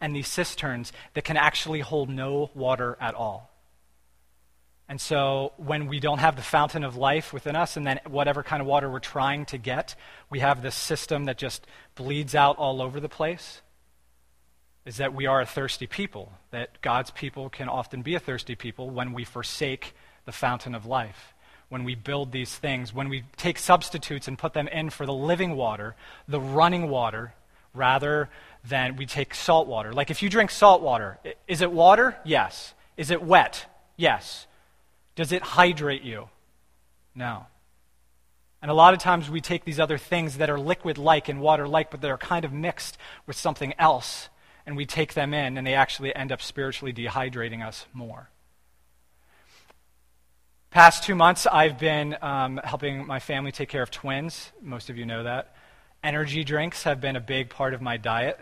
and 0.00 0.16
these 0.16 0.28
cisterns 0.28 0.92
that 1.14 1.22
can 1.22 1.36
actually 1.36 1.80
hold 1.80 2.08
no 2.08 2.50
water 2.54 2.96
at 3.00 3.14
all. 3.14 3.52
And 4.88 5.00
so 5.00 5.52
when 5.58 5.86
we 5.86 6.00
don't 6.00 6.18
have 6.18 6.36
the 6.36 6.42
fountain 6.42 6.82
of 6.82 6.96
life 6.96 7.32
within 7.32 7.54
us, 7.54 7.76
and 7.76 7.86
then 7.86 8.00
whatever 8.06 8.42
kind 8.42 8.62
of 8.62 8.66
water 8.66 8.90
we're 8.90 9.00
trying 9.00 9.44
to 9.46 9.58
get, 9.58 9.94
we 10.30 10.38
have 10.38 10.62
this 10.62 10.74
system 10.74 11.26
that 11.26 11.36
just 11.36 11.66
bleeds 11.94 12.34
out 12.34 12.56
all 12.56 12.80
over 12.80 12.98
the 12.98 13.08
place, 13.08 13.60
is 14.86 14.96
that 14.96 15.14
we 15.14 15.26
are 15.26 15.42
a 15.42 15.46
thirsty 15.46 15.86
people, 15.86 16.32
that 16.50 16.80
God's 16.80 17.10
people 17.10 17.50
can 17.50 17.68
often 17.68 18.00
be 18.00 18.14
a 18.14 18.20
thirsty 18.20 18.54
people 18.54 18.88
when 18.88 19.12
we 19.12 19.24
forsake 19.24 19.94
the 20.24 20.32
fountain 20.32 20.74
of 20.74 20.86
life. 20.86 21.34
When 21.68 21.84
we 21.84 21.94
build 21.94 22.32
these 22.32 22.56
things, 22.56 22.94
when 22.94 23.10
we 23.10 23.24
take 23.36 23.58
substitutes 23.58 24.26
and 24.26 24.38
put 24.38 24.54
them 24.54 24.68
in 24.68 24.88
for 24.88 25.04
the 25.04 25.12
living 25.12 25.54
water, 25.54 25.96
the 26.26 26.40
running 26.40 26.88
water, 26.88 27.34
rather 27.74 28.30
than 28.64 28.96
we 28.96 29.04
take 29.04 29.34
salt 29.34 29.68
water. 29.68 29.92
Like 29.92 30.10
if 30.10 30.22
you 30.22 30.30
drink 30.30 30.50
salt 30.50 30.80
water, 30.80 31.18
is 31.46 31.60
it 31.60 31.70
water? 31.70 32.16
Yes. 32.24 32.72
Is 32.96 33.10
it 33.10 33.22
wet? 33.22 33.66
Yes. 33.98 34.46
Does 35.18 35.32
it 35.32 35.42
hydrate 35.42 36.04
you? 36.04 36.28
No. 37.12 37.46
And 38.62 38.70
a 38.70 38.74
lot 38.74 38.94
of 38.94 39.00
times 39.00 39.28
we 39.28 39.40
take 39.40 39.64
these 39.64 39.80
other 39.80 39.98
things 39.98 40.36
that 40.36 40.48
are 40.48 40.60
liquid 40.60 40.96
like 40.96 41.28
and 41.28 41.40
water 41.40 41.66
like, 41.66 41.90
but 41.90 42.00
they're 42.00 42.16
kind 42.16 42.44
of 42.44 42.52
mixed 42.52 42.96
with 43.26 43.34
something 43.34 43.74
else, 43.80 44.28
and 44.64 44.76
we 44.76 44.86
take 44.86 45.14
them 45.14 45.34
in, 45.34 45.58
and 45.58 45.66
they 45.66 45.74
actually 45.74 46.14
end 46.14 46.30
up 46.30 46.40
spiritually 46.40 46.92
dehydrating 46.92 47.66
us 47.66 47.86
more. 47.92 48.30
Past 50.70 51.02
two 51.02 51.16
months, 51.16 51.48
I've 51.48 51.80
been 51.80 52.16
um, 52.22 52.60
helping 52.62 53.04
my 53.04 53.18
family 53.18 53.50
take 53.50 53.68
care 53.68 53.82
of 53.82 53.90
twins. 53.90 54.52
Most 54.62 54.88
of 54.88 54.96
you 54.96 55.04
know 55.04 55.24
that. 55.24 55.52
Energy 56.04 56.44
drinks 56.44 56.84
have 56.84 57.00
been 57.00 57.16
a 57.16 57.20
big 57.20 57.50
part 57.50 57.74
of 57.74 57.82
my 57.82 57.96
diet. 57.96 58.38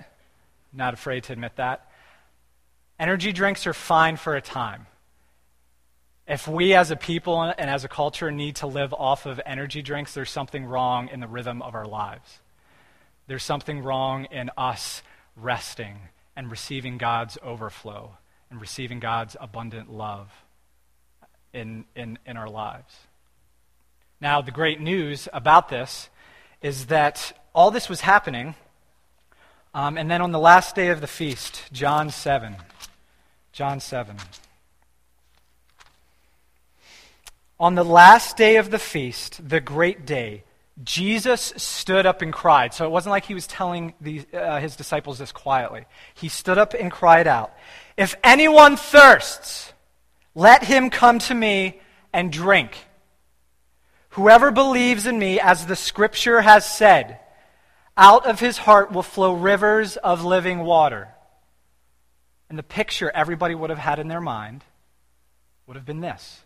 Not 0.75 0.93
afraid 0.93 1.25
to 1.25 1.33
admit 1.33 1.57
that. 1.57 1.91
Energy 3.01 3.33
drinks 3.33 3.67
are 3.67 3.73
fine 3.73 4.19
for 4.19 4.37
a 4.37 4.43
time. 4.43 4.87
If 6.27 6.49
we 6.49 6.75
as 6.75 6.91
a 6.91 6.97
people 6.97 7.41
and 7.43 7.71
as 7.71 7.85
a 7.85 7.89
culture 7.89 8.33
need 8.33 8.57
to 8.57 8.67
live 8.67 8.93
off 8.93 9.27
of 9.27 9.41
energy 9.47 9.81
drinks, 9.81 10.13
there's 10.13 10.31
something 10.31 10.65
wrong 10.65 11.09
in 11.09 11.21
the 11.21 11.29
rhythm 11.29 11.63
of 11.63 11.75
our 11.75 11.87
lives. 11.87 12.41
There's 13.29 13.45
something 13.45 13.83
wrong 13.83 14.25
in 14.27 14.51
us 14.57 15.03
resting 15.37 15.99
and 16.35 16.51
receiving 16.51 16.99
God's 16.99 17.39
overflow 17.43 18.17
and 18.51 18.61
receiving 18.61 18.99
God's 18.99 19.37
abundant 19.41 19.93
love 19.93 20.33
in, 21.53 21.85
in, 21.95 22.19
in 22.27 22.37
our 22.37 22.49
lives. 22.49 22.95
Now, 24.21 24.41
the 24.43 24.51
great 24.51 24.81
news 24.81 25.29
about 25.33 25.69
this 25.69 26.09
is 26.61 26.87
that 26.87 27.39
all 27.55 27.71
this 27.71 27.89
was 27.89 28.01
happening, 28.01 28.55
um, 29.75 29.97
and 29.97 30.11
then 30.11 30.23
on 30.23 30.33
the 30.33 30.39
last 30.39 30.75
day 30.75 30.89
of 30.89 31.01
the 31.01 31.07
feast, 31.07 31.63
John 31.73 32.11
7. 32.11 32.57
John 33.53 33.79
7. 33.81 34.17
On 37.59 37.75
the 37.75 37.85
last 37.85 38.37
day 38.37 38.57
of 38.57 38.71
the 38.71 38.79
feast, 38.79 39.49
the 39.49 39.61
great 39.61 40.05
day, 40.05 40.45
Jesus 40.85 41.55
stood 41.57 42.05
up 42.05 42.21
and 42.21 42.33
cried. 42.33 42.75
So 42.75 42.85
it 42.85 42.91
wasn't 42.91 43.13
like 43.13 43.25
he 43.25 43.35
was 43.35 43.47
telling 43.47 43.95
uh, 44.35 44.61
his 44.61 44.77
disciples 44.77 45.19
this 45.19 45.33
quietly. 45.33 45.87
He 46.15 46.29
stood 46.29 46.59
up 46.59 46.75
and 46.75 46.93
cried 46.93 47.27
out, 47.27 47.55
If 47.97 48.15
anyone 48.23 48.77
thirsts, 48.77 49.73
let 50.35 50.65
him 50.65 50.91
come 50.91 51.19
to 51.21 51.35
me 51.35 51.81
and 52.13 52.31
drink. 52.31 52.77
Whoever 54.11 54.51
believes 54.51 55.07
in 55.07 55.19
me, 55.19 55.41
as 55.41 55.65
the 55.65 55.77
scripture 55.77 56.43
has 56.43 56.71
said, 56.71 57.21
out 57.97 58.27
of 58.27 58.39
his 58.39 58.59
heart 58.59 58.93
will 58.93 59.03
flow 59.03 59.33
rivers 59.33 59.97
of 59.97 60.25
living 60.25 60.61
water. 60.61 61.09
And 62.51 62.59
the 62.59 62.63
picture 62.63 63.11
everybody 63.11 63.55
would 63.55 63.71
have 63.71 63.79
had 63.79 63.99
in 63.99 64.09
their 64.09 64.21
mind 64.21 64.63
would 65.67 65.77
have 65.77 65.87
been 65.87 66.01
this 66.01 66.43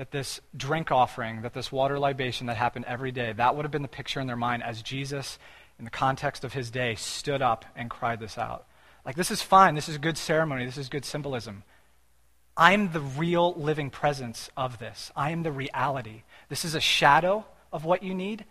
that 0.00 0.12
this 0.12 0.40
drink 0.56 0.90
offering, 0.90 1.42
that 1.42 1.52
this 1.52 1.70
water 1.70 1.98
libation 1.98 2.46
that 2.46 2.56
happened 2.56 2.86
every 2.88 3.12
day, 3.12 3.34
that 3.34 3.54
would 3.54 3.66
have 3.66 3.70
been 3.70 3.82
the 3.82 3.86
picture 3.86 4.18
in 4.18 4.26
their 4.26 4.34
mind 4.34 4.62
as 4.62 4.80
Jesus, 4.80 5.38
in 5.78 5.84
the 5.84 5.90
context 5.90 6.42
of 6.42 6.54
his 6.54 6.70
day, 6.70 6.94
stood 6.94 7.42
up 7.42 7.66
and 7.76 7.90
cried 7.90 8.18
this 8.18 8.38
out. 8.38 8.64
Like, 9.04 9.14
this 9.14 9.30
is 9.30 9.42
fine. 9.42 9.74
This 9.74 9.90
is 9.90 9.98
good 9.98 10.16
ceremony. 10.16 10.64
This 10.64 10.78
is 10.78 10.88
good 10.88 11.04
symbolism. 11.04 11.64
I'm 12.56 12.92
the 12.92 13.00
real 13.00 13.52
living 13.52 13.90
presence 13.90 14.48
of 14.56 14.78
this. 14.78 15.12
I 15.14 15.32
am 15.32 15.42
the 15.42 15.52
reality. 15.52 16.22
This 16.48 16.64
is 16.64 16.74
a 16.74 16.80
shadow 16.80 17.44
of 17.70 17.84
what 17.84 18.02
you 18.02 18.14
need. 18.14 18.46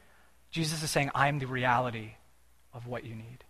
Jesus 0.51 0.83
is 0.83 0.91
saying, 0.91 1.09
I 1.15 1.29
am 1.29 1.39
the 1.39 1.47
reality 1.47 2.11
of 2.75 2.85
what 2.85 3.05
you 3.05 3.15
need. 3.15 3.43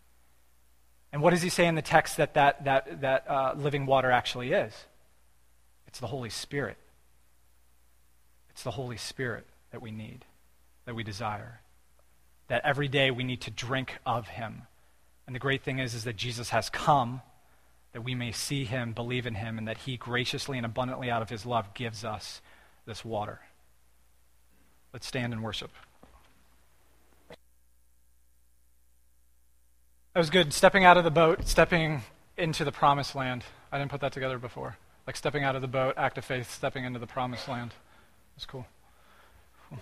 And 1.12 1.22
what 1.22 1.32
does 1.32 1.42
he 1.42 1.50
say 1.50 1.68
in 1.68 1.76
the 1.76 1.82
text 1.82 2.16
that 2.16 2.36
that, 2.36 2.64
that, 2.64 3.02
that 3.02 3.30
uh, 3.30 3.56
living 3.58 3.86
water 3.86 4.10
actually 4.10 4.54
is? 4.54 4.74
It's 5.86 6.00
the 6.00 6.08
Holy 6.08 6.30
Spirit. 6.30 6.78
It's 8.60 8.65
the 8.65 8.72
Holy 8.72 8.98
Spirit 8.98 9.45
that 9.72 9.82
we 9.82 9.89
need, 9.89 10.26
that 10.84 10.93
we 10.93 11.02
desire. 11.02 11.62
That 12.50 12.62
every 12.65 12.89
day 12.89 13.10
we 13.10 13.24
need 13.24 13.39
to 13.43 13.52
drink 13.52 14.00
of 14.06 14.28
him. 14.28 14.63
And 15.26 15.34
the 15.34 15.39
great 15.39 15.63
thing 15.63 15.80
is, 15.80 15.93
is 15.93 16.04
that 16.04 16.17
Jesus 16.17 16.50
has 16.50 16.69
come 16.69 17.22
that 17.93 18.02
we 18.02 18.15
may 18.15 18.34
see 18.34 18.65
him, 18.65 18.91
believe 18.91 19.26
in 19.26 19.36
him, 19.36 19.58
and 19.58 19.65
that 19.69 19.78
he 19.78 19.95
graciously 19.95 20.58
and 20.58 20.65
abundantly 20.65 21.10
out 21.10 21.22
of 21.22 21.30
his 21.30 21.45
love 21.45 21.74
gives 21.74 22.04
us 22.04 22.41
this 22.86 23.06
water. 23.06 23.39
Let's 24.91 25.08
stand 25.08 25.32
and 25.32 25.41
worship. 25.41 25.72
That 27.30 27.38
was 30.19 30.30
good. 30.30 30.52
Stepping 30.52 30.84
out 30.84 30.98
of 30.98 31.06
the 31.06 31.12
boat, 31.12 31.48
stepping 31.48 32.02
into 32.36 32.65
the 32.65 32.74
promised 32.74 33.15
land. 33.15 33.45
I 33.72 33.80
didn't 33.80 33.91
put 33.91 34.02
that 34.02 34.12
together 34.12 34.38
before. 34.38 34.76
Like 35.08 35.15
stepping 35.15 35.45
out 35.45 35.56
of 35.56 35.62
the 35.62 35.69
boat, 35.69 35.93
act 35.95 36.17
of 36.17 36.26
faith, 36.26 36.52
stepping 36.52 36.84
into 36.84 37.00
the 37.00 37.08
promised 37.08 37.48
land. 37.48 37.72
That's 38.39 38.45
cool. 38.45 38.65
cool. 39.67 39.80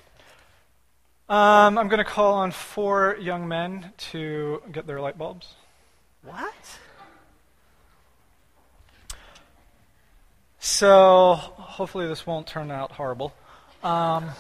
Um, 1.29 1.77
I'm 1.77 1.89
going 1.89 1.99
to 1.99 2.03
call 2.03 2.33
on 2.33 2.49
four 2.49 3.15
young 3.21 3.47
men 3.47 3.91
to 4.09 4.63
get 4.71 4.87
their 4.87 4.99
light 4.99 5.15
bulbs. 5.15 5.53
What? 6.23 6.79
So, 10.57 11.35
hopefully, 11.35 12.07
this 12.07 12.25
won't 12.25 12.47
turn 12.47 12.71
out 12.71 12.93
horrible. 12.93 13.31
Um, 13.83 14.31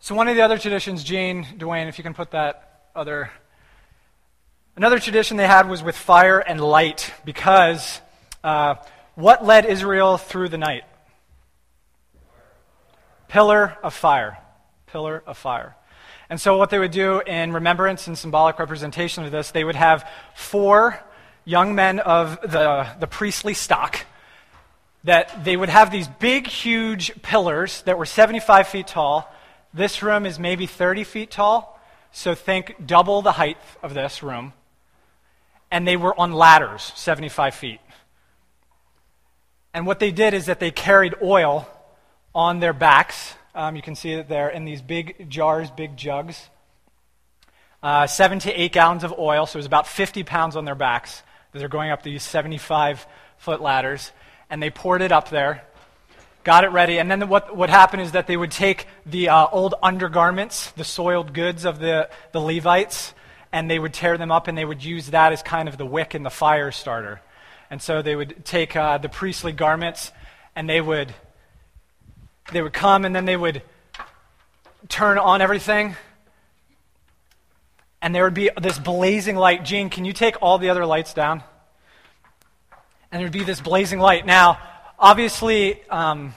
so, 0.00 0.16
one 0.16 0.26
of 0.26 0.34
the 0.34 0.42
other 0.42 0.58
traditions, 0.58 1.04
Gene, 1.04 1.44
Dwayne, 1.44 1.86
if 1.88 1.96
you 1.96 2.02
can 2.02 2.12
put 2.12 2.32
that 2.32 2.88
other. 2.96 3.30
Another 4.74 4.98
tradition 4.98 5.36
they 5.36 5.46
had 5.46 5.68
was 5.68 5.80
with 5.80 5.96
fire 5.96 6.40
and 6.40 6.60
light, 6.60 7.14
because 7.24 8.00
uh, 8.42 8.74
what 9.14 9.44
led 9.44 9.64
Israel 9.64 10.18
through 10.18 10.48
the 10.48 10.58
night? 10.58 10.82
Pillar 13.32 13.78
of 13.82 13.94
fire. 13.94 14.36
Pillar 14.86 15.22
of 15.26 15.38
fire. 15.38 15.74
And 16.28 16.38
so, 16.38 16.58
what 16.58 16.68
they 16.68 16.78
would 16.78 16.90
do 16.90 17.20
in 17.20 17.52
remembrance 17.52 18.06
and 18.06 18.16
symbolic 18.16 18.58
representation 18.58 19.24
of 19.24 19.32
this, 19.32 19.50
they 19.50 19.64
would 19.64 19.74
have 19.74 20.06
four 20.34 21.02
young 21.46 21.74
men 21.74 21.98
of 21.98 22.38
the, 22.42 22.86
the 23.00 23.06
priestly 23.06 23.54
stock 23.54 24.04
that 25.04 25.44
they 25.44 25.56
would 25.56 25.70
have 25.70 25.90
these 25.90 26.08
big, 26.08 26.46
huge 26.46 27.22
pillars 27.22 27.82
that 27.82 27.96
were 27.96 28.04
75 28.04 28.68
feet 28.68 28.86
tall. 28.86 29.34
This 29.72 30.02
room 30.02 30.26
is 30.26 30.38
maybe 30.38 30.66
30 30.66 31.02
feet 31.02 31.30
tall, 31.30 31.80
so 32.12 32.34
think 32.34 32.74
double 32.84 33.22
the 33.22 33.32
height 33.32 33.56
of 33.82 33.94
this 33.94 34.22
room. 34.22 34.52
And 35.70 35.88
they 35.88 35.96
were 35.96 36.18
on 36.20 36.32
ladders, 36.32 36.92
75 36.96 37.54
feet. 37.54 37.80
And 39.72 39.86
what 39.86 40.00
they 40.00 40.10
did 40.10 40.34
is 40.34 40.46
that 40.46 40.60
they 40.60 40.70
carried 40.70 41.14
oil 41.22 41.66
on 42.34 42.60
their 42.60 42.72
backs. 42.72 43.34
Um, 43.54 43.76
you 43.76 43.82
can 43.82 43.94
see 43.94 44.16
that 44.16 44.28
they're 44.28 44.48
in 44.48 44.64
these 44.64 44.80
big 44.80 45.28
jars, 45.28 45.70
big 45.70 45.96
jugs. 45.96 46.48
Uh, 47.82 48.06
seven 48.06 48.38
to 48.38 48.60
eight 48.60 48.72
gallons 48.72 49.04
of 49.04 49.12
oil, 49.18 49.44
so 49.44 49.56
it 49.56 49.60
was 49.60 49.66
about 49.66 49.86
50 49.86 50.22
pounds 50.22 50.56
on 50.56 50.64
their 50.64 50.76
backs. 50.76 51.22
They're 51.52 51.68
going 51.68 51.90
up 51.90 52.02
these 52.02 52.22
75 52.22 53.06
foot 53.38 53.60
ladders, 53.60 54.12
and 54.48 54.62
they 54.62 54.70
poured 54.70 55.02
it 55.02 55.10
up 55.10 55.30
there, 55.30 55.64
got 56.44 56.64
it 56.64 56.68
ready, 56.68 56.98
and 56.98 57.10
then 57.10 57.28
what 57.28 57.54
what 57.56 57.70
happened 57.70 58.02
is 58.02 58.12
that 58.12 58.26
they 58.28 58.36
would 58.36 58.52
take 58.52 58.86
the 59.04 59.28
uh, 59.28 59.48
old 59.50 59.74
undergarments, 59.82 60.70
the 60.72 60.84
soiled 60.84 61.34
goods 61.34 61.64
of 61.64 61.80
the, 61.80 62.08
the 62.30 62.40
Levites, 62.40 63.14
and 63.52 63.68
they 63.68 63.78
would 63.78 63.92
tear 63.92 64.16
them 64.16 64.30
up, 64.30 64.46
and 64.46 64.56
they 64.56 64.64
would 64.64 64.82
use 64.82 65.08
that 65.08 65.32
as 65.32 65.42
kind 65.42 65.68
of 65.68 65.76
the 65.76 65.84
wick 65.84 66.14
and 66.14 66.24
the 66.24 66.30
fire 66.30 66.70
starter. 66.70 67.20
And 67.68 67.82
so 67.82 68.00
they 68.00 68.14
would 68.14 68.44
take 68.44 68.76
uh, 68.76 68.98
the 68.98 69.08
priestly 69.08 69.52
garments, 69.52 70.12
and 70.54 70.68
they 70.68 70.80
would 70.80 71.12
they 72.50 72.62
would 72.62 72.72
come 72.72 73.04
and 73.04 73.14
then 73.14 73.24
they 73.24 73.36
would 73.36 73.62
turn 74.88 75.18
on 75.18 75.40
everything. 75.40 75.96
And 78.00 78.14
there 78.14 78.24
would 78.24 78.34
be 78.34 78.50
this 78.60 78.78
blazing 78.78 79.36
light. 79.36 79.64
Gene, 79.64 79.88
can 79.90 80.04
you 80.04 80.12
take 80.12 80.36
all 80.42 80.58
the 80.58 80.70
other 80.70 80.84
lights 80.84 81.14
down? 81.14 81.44
And 83.10 83.20
there 83.20 83.26
would 83.26 83.32
be 83.32 83.44
this 83.44 83.60
blazing 83.60 84.00
light. 84.00 84.26
Now, 84.26 84.58
obviously, 84.98 85.86
um, 85.88 86.34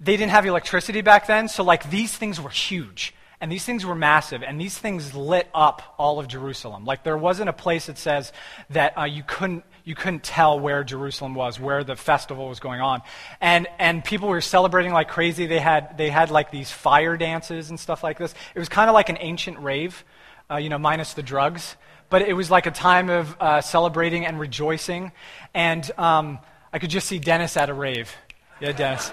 they 0.00 0.16
didn't 0.16 0.32
have 0.32 0.44
electricity 0.44 1.00
back 1.00 1.26
then, 1.26 1.48
so 1.48 1.64
like 1.64 1.88
these 1.90 2.14
things 2.14 2.40
were 2.40 2.50
huge. 2.50 3.14
And 3.40 3.52
these 3.52 3.64
things 3.64 3.84
were 3.84 3.94
massive, 3.94 4.42
and 4.42 4.58
these 4.58 4.78
things 4.78 5.14
lit 5.14 5.46
up 5.54 5.94
all 5.98 6.18
of 6.18 6.26
Jerusalem. 6.26 6.86
Like 6.86 7.04
there 7.04 7.18
wasn't 7.18 7.50
a 7.50 7.52
place 7.52 7.84
that 7.86 7.98
says 7.98 8.32
that 8.70 8.96
uh, 8.96 9.04
you 9.04 9.22
couldn't 9.26 9.62
you 9.86 9.94
couldn't 9.94 10.24
tell 10.24 10.58
where 10.58 10.82
Jerusalem 10.82 11.34
was, 11.34 11.60
where 11.60 11.84
the 11.84 11.94
festival 11.94 12.48
was 12.48 12.58
going 12.58 12.80
on, 12.80 13.02
and 13.40 13.68
and 13.78 14.04
people 14.04 14.28
were 14.28 14.40
celebrating 14.40 14.92
like 14.92 15.08
crazy. 15.08 15.46
They 15.46 15.60
had 15.60 15.96
they 15.96 16.10
had 16.10 16.30
like 16.30 16.50
these 16.50 16.70
fire 16.70 17.16
dances 17.16 17.70
and 17.70 17.78
stuff 17.80 18.02
like 18.02 18.18
this. 18.18 18.34
It 18.54 18.58
was 18.58 18.68
kind 18.68 18.90
of 18.90 18.94
like 18.94 19.08
an 19.08 19.16
ancient 19.20 19.60
rave, 19.60 20.04
uh, 20.50 20.56
you 20.56 20.68
know, 20.68 20.78
minus 20.78 21.14
the 21.14 21.22
drugs. 21.22 21.76
But 22.10 22.22
it 22.22 22.34
was 22.34 22.50
like 22.50 22.66
a 22.66 22.70
time 22.70 23.08
of 23.08 23.36
uh, 23.40 23.60
celebrating 23.60 24.26
and 24.26 24.38
rejoicing, 24.38 25.12
and 25.54 25.88
um, 25.96 26.40
I 26.72 26.80
could 26.80 26.90
just 26.90 27.06
see 27.06 27.20
Dennis 27.20 27.56
at 27.56 27.70
a 27.70 27.74
rave. 27.74 28.12
Yeah, 28.60 28.72
Dennis. 28.72 29.10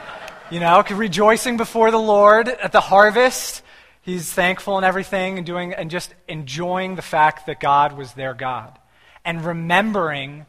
You 0.50 0.60
know, 0.60 0.84
rejoicing 0.92 1.56
before 1.56 1.92
the 1.92 2.00
Lord 2.00 2.48
at 2.48 2.72
the 2.72 2.82
harvest 2.82 3.64
He's 4.04 4.30
thankful 4.30 4.76
and 4.76 4.86
everything 4.86 5.38
and 5.38 5.48
doing 5.48 5.74
and 5.74 5.90
just 5.90 6.14
enjoying 6.28 6.96
the 6.96 7.02
fact 7.02 7.46
that 7.46 7.62
God 7.62 7.98
was 7.98 8.14
their 8.14 8.34
God. 8.34 8.78
And 9.24 9.46
remembering 9.46 10.46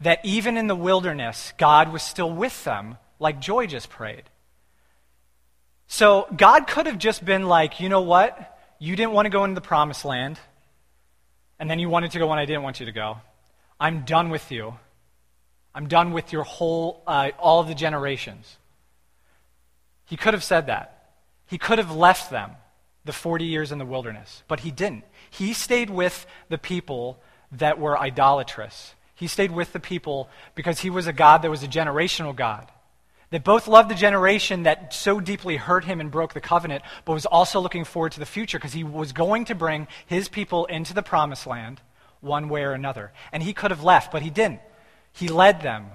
that 0.00 0.20
even 0.24 0.56
in 0.56 0.66
the 0.66 0.74
wilderness, 0.74 1.52
God 1.58 1.92
was 1.92 2.02
still 2.02 2.30
with 2.30 2.64
them, 2.64 2.96
like 3.18 3.40
Joy 3.40 3.66
just 3.66 3.90
prayed. 3.90 4.24
So 5.86 6.26
God 6.34 6.66
could 6.66 6.86
have 6.86 6.98
just 6.98 7.24
been 7.24 7.46
like, 7.46 7.80
you 7.80 7.88
know 7.88 8.00
what? 8.00 8.58
You 8.78 8.96
didn't 8.96 9.12
want 9.12 9.26
to 9.26 9.30
go 9.30 9.44
into 9.44 9.54
the 9.54 9.60
promised 9.60 10.04
land, 10.04 10.38
and 11.58 11.68
then 11.68 11.78
you 11.78 11.88
wanted 11.88 12.12
to 12.12 12.18
go 12.18 12.26
when 12.26 12.38
I 12.38 12.46
didn't 12.46 12.62
want 12.62 12.80
you 12.80 12.86
to 12.86 12.92
go. 12.92 13.18
I'm 13.78 14.02
done 14.04 14.30
with 14.30 14.50
you. 14.50 14.74
I'm 15.74 15.86
done 15.86 16.12
with 16.12 16.32
your 16.32 16.44
whole, 16.44 17.02
uh, 17.06 17.30
all 17.38 17.60
of 17.60 17.68
the 17.68 17.74
generations. 17.74 18.56
He 20.06 20.16
could 20.16 20.34
have 20.34 20.42
said 20.44 20.66
that. 20.66 21.12
He 21.46 21.58
could 21.58 21.78
have 21.78 21.94
left 21.94 22.30
them 22.30 22.52
the 23.04 23.12
40 23.12 23.44
years 23.44 23.72
in 23.72 23.78
the 23.78 23.86
wilderness. 23.86 24.42
But 24.48 24.60
he 24.60 24.70
didn't. 24.70 25.04
He 25.30 25.52
stayed 25.52 25.90
with 25.90 26.26
the 26.48 26.58
people 26.58 27.20
that 27.52 27.78
were 27.78 27.98
idolatrous. 27.98 28.94
He 29.20 29.26
stayed 29.26 29.50
with 29.50 29.74
the 29.74 29.80
people 29.80 30.30
because 30.54 30.80
he 30.80 30.88
was 30.88 31.06
a 31.06 31.12
God 31.12 31.42
that 31.42 31.50
was 31.50 31.62
a 31.62 31.68
generational 31.68 32.34
God. 32.34 32.72
That 33.28 33.44
both 33.44 33.68
loved 33.68 33.90
the 33.90 33.94
generation 33.94 34.62
that 34.62 34.94
so 34.94 35.20
deeply 35.20 35.58
hurt 35.58 35.84
him 35.84 36.00
and 36.00 36.10
broke 36.10 36.32
the 36.32 36.40
covenant, 36.40 36.82
but 37.04 37.12
was 37.12 37.26
also 37.26 37.60
looking 37.60 37.84
forward 37.84 38.12
to 38.12 38.18
the 38.18 38.24
future 38.24 38.56
because 38.56 38.72
he 38.72 38.82
was 38.82 39.12
going 39.12 39.44
to 39.44 39.54
bring 39.54 39.88
his 40.06 40.30
people 40.30 40.64
into 40.64 40.94
the 40.94 41.02
promised 41.02 41.46
land 41.46 41.82
one 42.22 42.48
way 42.48 42.62
or 42.62 42.72
another. 42.72 43.12
And 43.30 43.42
he 43.42 43.52
could 43.52 43.70
have 43.70 43.84
left, 43.84 44.10
but 44.10 44.22
he 44.22 44.30
didn't. 44.30 44.62
He 45.12 45.28
led 45.28 45.60
them 45.60 45.88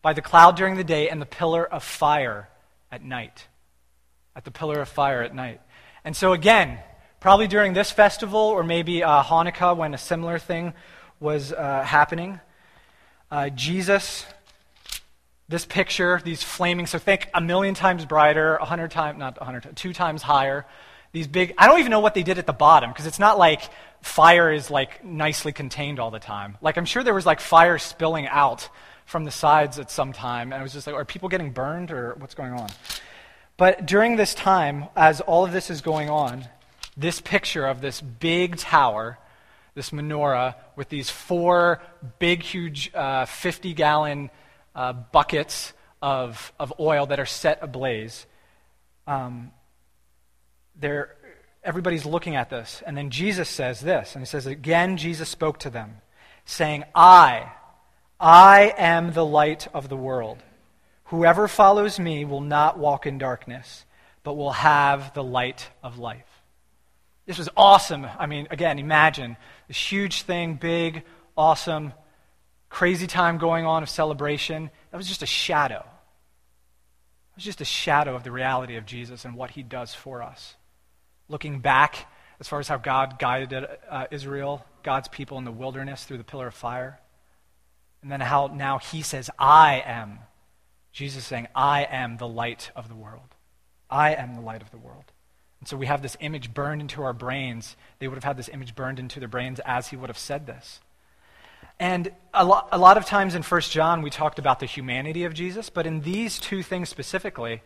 by 0.00 0.12
the 0.12 0.22
cloud 0.22 0.54
during 0.54 0.76
the 0.76 0.84
day 0.84 1.08
and 1.08 1.20
the 1.20 1.26
pillar 1.26 1.66
of 1.66 1.82
fire 1.82 2.48
at 2.92 3.02
night. 3.02 3.48
At 4.36 4.44
the 4.44 4.52
pillar 4.52 4.80
of 4.80 4.88
fire 4.88 5.24
at 5.24 5.34
night. 5.34 5.60
And 6.04 6.16
so, 6.16 6.32
again, 6.32 6.78
probably 7.18 7.48
during 7.48 7.72
this 7.72 7.90
festival 7.90 8.38
or 8.38 8.62
maybe 8.62 9.02
uh, 9.02 9.24
Hanukkah 9.24 9.76
when 9.76 9.94
a 9.94 9.98
similar 9.98 10.38
thing 10.38 10.74
was 11.18 11.52
uh, 11.52 11.82
happening, 11.82 12.38
uh, 13.30 13.50
Jesus, 13.50 14.26
this 15.48 15.64
picture, 15.64 16.20
these 16.24 16.42
flaming, 16.42 16.86
so 16.86 16.98
think 16.98 17.28
a 17.34 17.40
million 17.40 17.74
times 17.74 18.04
brighter, 18.04 18.56
a 18.56 18.64
hundred 18.64 18.90
times, 18.90 19.18
not 19.18 19.38
a 19.40 19.44
hundred, 19.44 19.76
two 19.76 19.92
times 19.92 20.22
higher. 20.22 20.66
These 21.12 21.26
big, 21.26 21.54
I 21.56 21.66
don't 21.66 21.80
even 21.80 21.90
know 21.90 22.00
what 22.00 22.14
they 22.14 22.22
did 22.22 22.38
at 22.38 22.46
the 22.46 22.52
bottom 22.52 22.90
because 22.90 23.06
it's 23.06 23.18
not 23.18 23.38
like 23.38 23.62
fire 24.02 24.52
is 24.52 24.70
like 24.70 25.04
nicely 25.04 25.52
contained 25.52 25.98
all 25.98 26.10
the 26.10 26.18
time. 26.18 26.58
Like 26.60 26.76
I'm 26.76 26.84
sure 26.84 27.02
there 27.02 27.14
was 27.14 27.26
like 27.26 27.40
fire 27.40 27.78
spilling 27.78 28.26
out 28.26 28.68
from 29.06 29.24
the 29.24 29.30
sides 29.30 29.78
at 29.78 29.90
some 29.90 30.12
time, 30.12 30.52
and 30.52 30.60
I 30.60 30.62
was 30.62 30.74
just 30.74 30.86
like, 30.86 30.94
are 30.94 31.04
people 31.04 31.30
getting 31.30 31.50
burned 31.52 31.90
or 31.90 32.14
what's 32.18 32.34
going 32.34 32.52
on? 32.52 32.68
But 33.56 33.86
during 33.86 34.16
this 34.16 34.34
time, 34.34 34.84
as 34.94 35.20
all 35.20 35.44
of 35.44 35.52
this 35.52 35.70
is 35.70 35.80
going 35.80 36.10
on, 36.10 36.44
this 36.96 37.20
picture 37.20 37.66
of 37.66 37.80
this 37.80 38.00
big 38.00 38.56
tower, 38.56 39.18
this 39.78 39.90
menorah, 39.90 40.56
with 40.74 40.88
these 40.88 41.08
four 41.08 41.80
big, 42.18 42.42
huge 42.42 42.90
50 42.90 42.94
uh, 42.94 43.74
gallon 43.74 44.30
uh, 44.74 44.92
buckets 44.92 45.72
of, 46.02 46.52
of 46.58 46.74
oil 46.80 47.06
that 47.06 47.20
are 47.20 47.26
set 47.26 47.60
ablaze, 47.62 48.26
um, 49.06 49.52
everybody's 51.62 52.04
looking 52.04 52.34
at 52.34 52.50
this. 52.50 52.82
And 52.84 52.96
then 52.96 53.10
Jesus 53.10 53.48
says 53.48 53.80
this, 53.80 54.16
and 54.16 54.22
he 54.22 54.26
says, 54.26 54.46
Again, 54.46 54.96
Jesus 54.96 55.28
spoke 55.28 55.60
to 55.60 55.70
them, 55.70 55.98
saying, 56.44 56.82
I, 56.92 57.52
I 58.18 58.74
am 58.76 59.12
the 59.12 59.24
light 59.24 59.68
of 59.72 59.88
the 59.88 59.96
world. 59.96 60.38
Whoever 61.04 61.46
follows 61.46 62.00
me 62.00 62.24
will 62.24 62.40
not 62.40 62.80
walk 62.80 63.06
in 63.06 63.18
darkness, 63.18 63.84
but 64.24 64.36
will 64.36 64.50
have 64.50 65.14
the 65.14 65.22
light 65.22 65.68
of 65.84 65.98
life. 65.98 66.24
This 67.28 67.36
was 67.36 67.50
awesome. 67.58 68.06
I 68.18 68.24
mean, 68.24 68.48
again, 68.50 68.78
imagine 68.78 69.36
this 69.68 69.76
huge 69.76 70.22
thing, 70.22 70.54
big, 70.54 71.04
awesome, 71.36 71.92
crazy 72.68 73.06
time 73.06 73.38
going 73.38 73.64
on 73.64 73.82
of 73.82 73.88
celebration. 73.88 74.70
That 74.90 74.96
was 74.96 75.06
just 75.06 75.22
a 75.22 75.26
shadow. 75.26 75.80
It 75.80 77.36
was 77.36 77.44
just 77.44 77.60
a 77.60 77.66
shadow 77.66 78.16
of 78.16 78.24
the 78.24 78.32
reality 78.32 78.76
of 78.76 78.86
Jesus 78.86 79.24
and 79.24 79.36
what 79.36 79.50
he 79.52 79.62
does 79.62 79.94
for 79.94 80.22
us. 80.22 80.56
Looking 81.28 81.60
back, 81.60 82.08
as 82.40 82.48
far 82.48 82.58
as 82.58 82.68
how 82.68 82.78
God 82.78 83.18
guided 83.18 83.66
uh, 83.88 84.06
Israel, 84.10 84.64
God's 84.82 85.08
people 85.08 85.38
in 85.38 85.44
the 85.44 85.52
wilderness 85.52 86.04
through 86.04 86.18
the 86.18 86.24
pillar 86.24 86.48
of 86.48 86.54
fire, 86.54 86.98
and 88.02 88.10
then 88.10 88.20
how 88.20 88.46
now 88.46 88.78
he 88.78 89.02
says, 89.02 89.28
I 89.38 89.82
am 89.84 90.20
Jesus 90.92 91.24
saying, 91.24 91.48
I 91.54 91.84
am 91.84 92.16
the 92.16 92.28
light 92.28 92.70
of 92.74 92.88
the 92.88 92.94
world. 92.94 93.34
I 93.90 94.14
am 94.14 94.34
the 94.34 94.40
light 94.40 94.62
of 94.62 94.70
the 94.70 94.78
world. 94.78 95.12
And 95.60 95.68
so 95.68 95.76
we 95.76 95.86
have 95.86 96.02
this 96.02 96.16
image 96.20 96.54
burned 96.54 96.80
into 96.80 97.02
our 97.02 97.12
brains. 97.12 97.76
They 97.98 98.08
would 98.08 98.16
have 98.16 98.24
had 98.24 98.36
this 98.36 98.48
image 98.48 98.74
burned 98.74 98.98
into 98.98 99.18
their 99.18 99.28
brains 99.28 99.60
as 99.64 99.88
he 99.88 99.96
would 99.96 100.08
have 100.08 100.18
said 100.18 100.46
this. 100.46 100.80
And 101.80 102.12
a, 102.34 102.44
lo- 102.44 102.66
a 102.70 102.78
lot 102.78 102.96
of 102.96 103.06
times 103.06 103.34
in 103.34 103.42
1 103.42 103.60
John, 103.62 104.02
we 104.02 104.10
talked 104.10 104.38
about 104.38 104.60
the 104.60 104.66
humanity 104.66 105.24
of 105.24 105.34
Jesus, 105.34 105.70
but 105.70 105.86
in 105.86 106.00
these 106.00 106.38
two 106.38 106.62
things 106.62 106.88
specifically, 106.88 107.62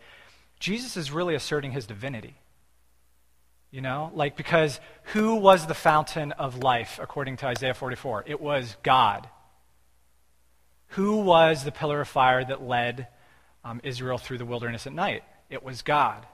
Jesus 0.59 0.97
is 0.97 1.11
really 1.11 1.35
asserting 1.35 1.71
his 1.71 1.85
divinity. 1.85 2.35
You 3.71 3.81
know, 3.81 4.11
like 4.13 4.37
because 4.37 4.79
who 5.13 5.35
was 5.35 5.65
the 5.65 5.73
fountain 5.73 6.31
of 6.33 6.59
life 6.59 6.99
according 7.01 7.37
to 7.37 7.47
Isaiah 7.47 7.73
44? 7.73 8.25
It 8.27 8.39
was 8.39 8.77
God. 8.83 9.27
Who 10.89 11.17
was 11.17 11.63
the 11.63 11.71
pillar 11.71 12.01
of 12.01 12.07
fire 12.07 12.45
that 12.45 12.61
led 12.61 13.07
um, 13.63 13.81
Israel 13.83 14.17
through 14.17 14.37
the 14.37 14.45
wilderness 14.45 14.87
at 14.87 14.93
night. 14.93 15.23
It 15.49 15.63
was 15.63 15.81
God. 15.81 16.25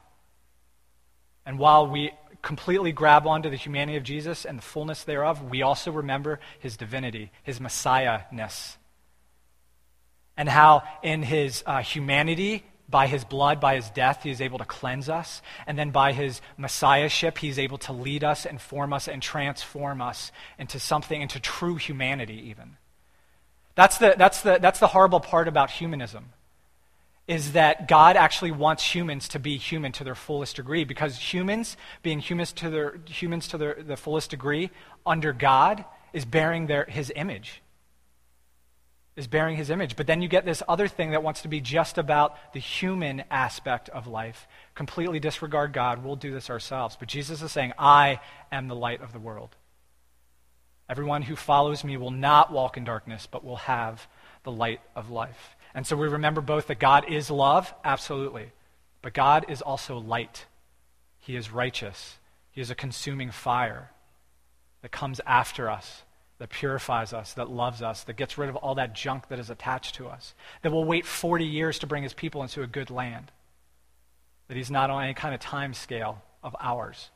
And 1.46 1.58
while 1.58 1.88
we 1.88 2.12
completely 2.42 2.92
grab 2.92 3.28
onto 3.28 3.50
the 3.50 3.56
humanity 3.56 3.98
of 3.98 4.04
Jesus 4.04 4.46
and 4.46 4.58
the 4.58 4.64
fullness 4.64 5.04
thereof, 5.04 5.44
we 5.44 5.62
also 5.62 5.92
remember 5.92 6.40
his 6.60 6.78
divinity, 6.78 7.32
his 7.44 7.60
messiah 7.60 8.22
ness. 8.32 8.78
And 10.38 10.48
how 10.48 10.84
in 11.04 11.22
his 11.24 11.64
uh, 11.66 11.82
humanity, 11.82 12.64
by 12.88 13.08
his 13.08 13.26
blood, 13.26 13.60
by 13.60 13.76
his 13.76 13.90
death, 13.90 14.24
he 14.24 14.32
is 14.32 14.42
able 14.42 14.58
to 14.60 14.66
cleanse 14.66 15.10
us. 15.10 15.42
And 15.68 15.78
then 15.78 15.92
by 15.92 16.14
his 16.14 16.42
messiahship, 16.58 17.38
he's 17.38 17.60
able 17.60 17.78
to 17.80 17.94
lead 17.94 18.24
us 18.24 18.46
and 18.46 18.60
form 18.60 18.94
us 18.94 19.08
and 19.08 19.22
transform 19.22 20.02
us 20.02 20.32
into 20.58 20.80
something, 20.80 21.22
into 21.22 21.40
true 21.40 21.76
humanity, 21.76 22.50
even. 22.50 22.78
That's 23.76 23.98
the, 23.98 24.16
that's 24.18 24.42
the, 24.42 24.60
that's 24.62 24.80
the 24.80 24.88
horrible 24.88 25.20
part 25.20 25.48
about 25.48 25.72
humanism 25.72 26.32
is 27.30 27.52
that 27.52 27.88
God 27.88 28.18
actually 28.18 28.50
wants 28.50 28.84
humans 28.84 29.30
to 29.30 29.40
be 29.40 29.56
human 29.56 29.92
to 29.92 30.04
their 30.04 30.16
fullest 30.16 30.56
degree 30.56 30.84
because 30.84 31.16
humans, 31.16 31.78
being 32.02 32.18
humans 32.18 32.52
to 32.54 32.72
their, 32.72 33.00
humans 33.06 33.48
to 33.50 33.58
their, 33.60 33.76
the 33.76 33.96
fullest 33.96 34.32
degree 34.32 34.72
under 35.06 35.32
God, 35.32 35.86
is 36.12 36.26
bearing 36.26 36.66
their, 36.66 36.86
his 36.86 37.14
image. 37.16 37.62
Is 39.16 39.28
bearing 39.28 39.58
his 39.58 39.70
image. 39.70 39.96
But 39.96 40.08
then 40.08 40.24
you 40.24 40.28
get 40.28 40.44
this 40.44 40.64
other 40.68 40.88
thing 40.88 41.12
that 41.12 41.22
wants 41.22 41.44
to 41.44 41.48
be 41.48 41.62
just 41.62 42.00
about 42.00 42.36
the 42.54 42.60
human 42.60 43.24
aspect 43.30 43.90
of 43.90 44.08
life, 44.08 44.48
completely 44.74 45.20
disregard 45.20 45.72
God. 45.72 46.04
We'll 46.04 46.16
do 46.16 46.34
this 46.34 46.50
ourselves. 46.50 46.98
But 47.00 47.10
Jesus 47.10 47.44
is 47.44 47.52
saying, 47.52 47.74
I 47.78 48.22
am 48.52 48.68
the 48.68 48.76
light 48.76 49.04
of 49.04 49.14
the 49.14 49.20
world. 49.20 49.56
Everyone 50.90 51.22
who 51.22 51.36
follows 51.36 51.84
me 51.84 51.96
will 51.96 52.10
not 52.10 52.52
walk 52.52 52.76
in 52.76 52.86
darkness, 52.86 53.28
but 53.30 53.46
will 53.46 53.58
have 53.58 54.08
the 54.42 54.52
light 54.52 54.82
of 54.96 55.12
life. 55.12 55.56
And 55.80 55.88
so 55.88 55.96
we 55.96 56.10
remember 56.10 56.42
both 56.42 56.68
that 56.68 56.78
God 56.78 57.10
is 57.10 57.32
love, 57.32 57.74
absolutely, 57.86 58.52
but 59.02 59.14
God 59.14 59.46
is 59.48 59.62
also 59.62 59.98
light. 59.98 60.46
He 61.22 61.38
is 61.38 61.54
righteous. 61.54 62.18
He 62.52 62.60
is 62.60 62.70
a 62.70 62.76
consuming 62.76 63.32
fire 63.32 63.90
that 64.82 64.92
comes 64.92 65.22
after 65.26 65.70
us, 65.70 66.04
that 66.38 66.50
purifies 66.50 67.14
us, 67.14 67.32
that 67.36 67.50
loves 67.50 67.82
us, 67.82 68.04
that 68.04 68.18
gets 68.18 68.38
rid 68.38 68.50
of 68.50 68.58
all 68.58 68.76
that 68.76 68.94
junk 68.94 69.30
that 69.30 69.40
is 69.40 69.50
attached 69.50 69.96
to 69.96 70.10
us, 70.10 70.34
that 70.64 70.74
will 70.74 70.84
wait 70.84 71.06
40 71.06 71.46
years 71.46 71.80
to 71.80 71.88
bring 71.88 72.04
his 72.04 72.14
people 72.14 72.42
into 72.42 72.62
a 72.62 72.68
good 72.68 72.90
land, 72.90 73.32
that 74.50 74.58
he's 74.58 74.70
not 74.70 74.90
on 74.90 75.06
any 75.06 75.14
kind 75.14 75.34
of 75.34 75.40
time 75.40 75.74
scale 75.74 76.22
of 76.44 76.58
ours, 76.60 77.10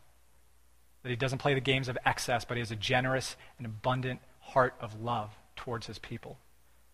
that 1.01 1.09
he 1.09 1.17
doesn't 1.17 1.39
play 1.39 1.53
the 1.53 1.59
games 1.59 1.89
of 1.89 1.97
excess, 2.05 2.45
but 2.45 2.55
he 2.55 2.61
has 2.61 2.71
a 2.71 2.77
generous 2.77 3.35
and 3.57 3.65
abundant 3.65 4.21
heart 4.39 4.73
of 4.79 5.01
love 5.01 5.31
towards 5.57 5.85
his 5.85 5.99
people. 5.99 6.37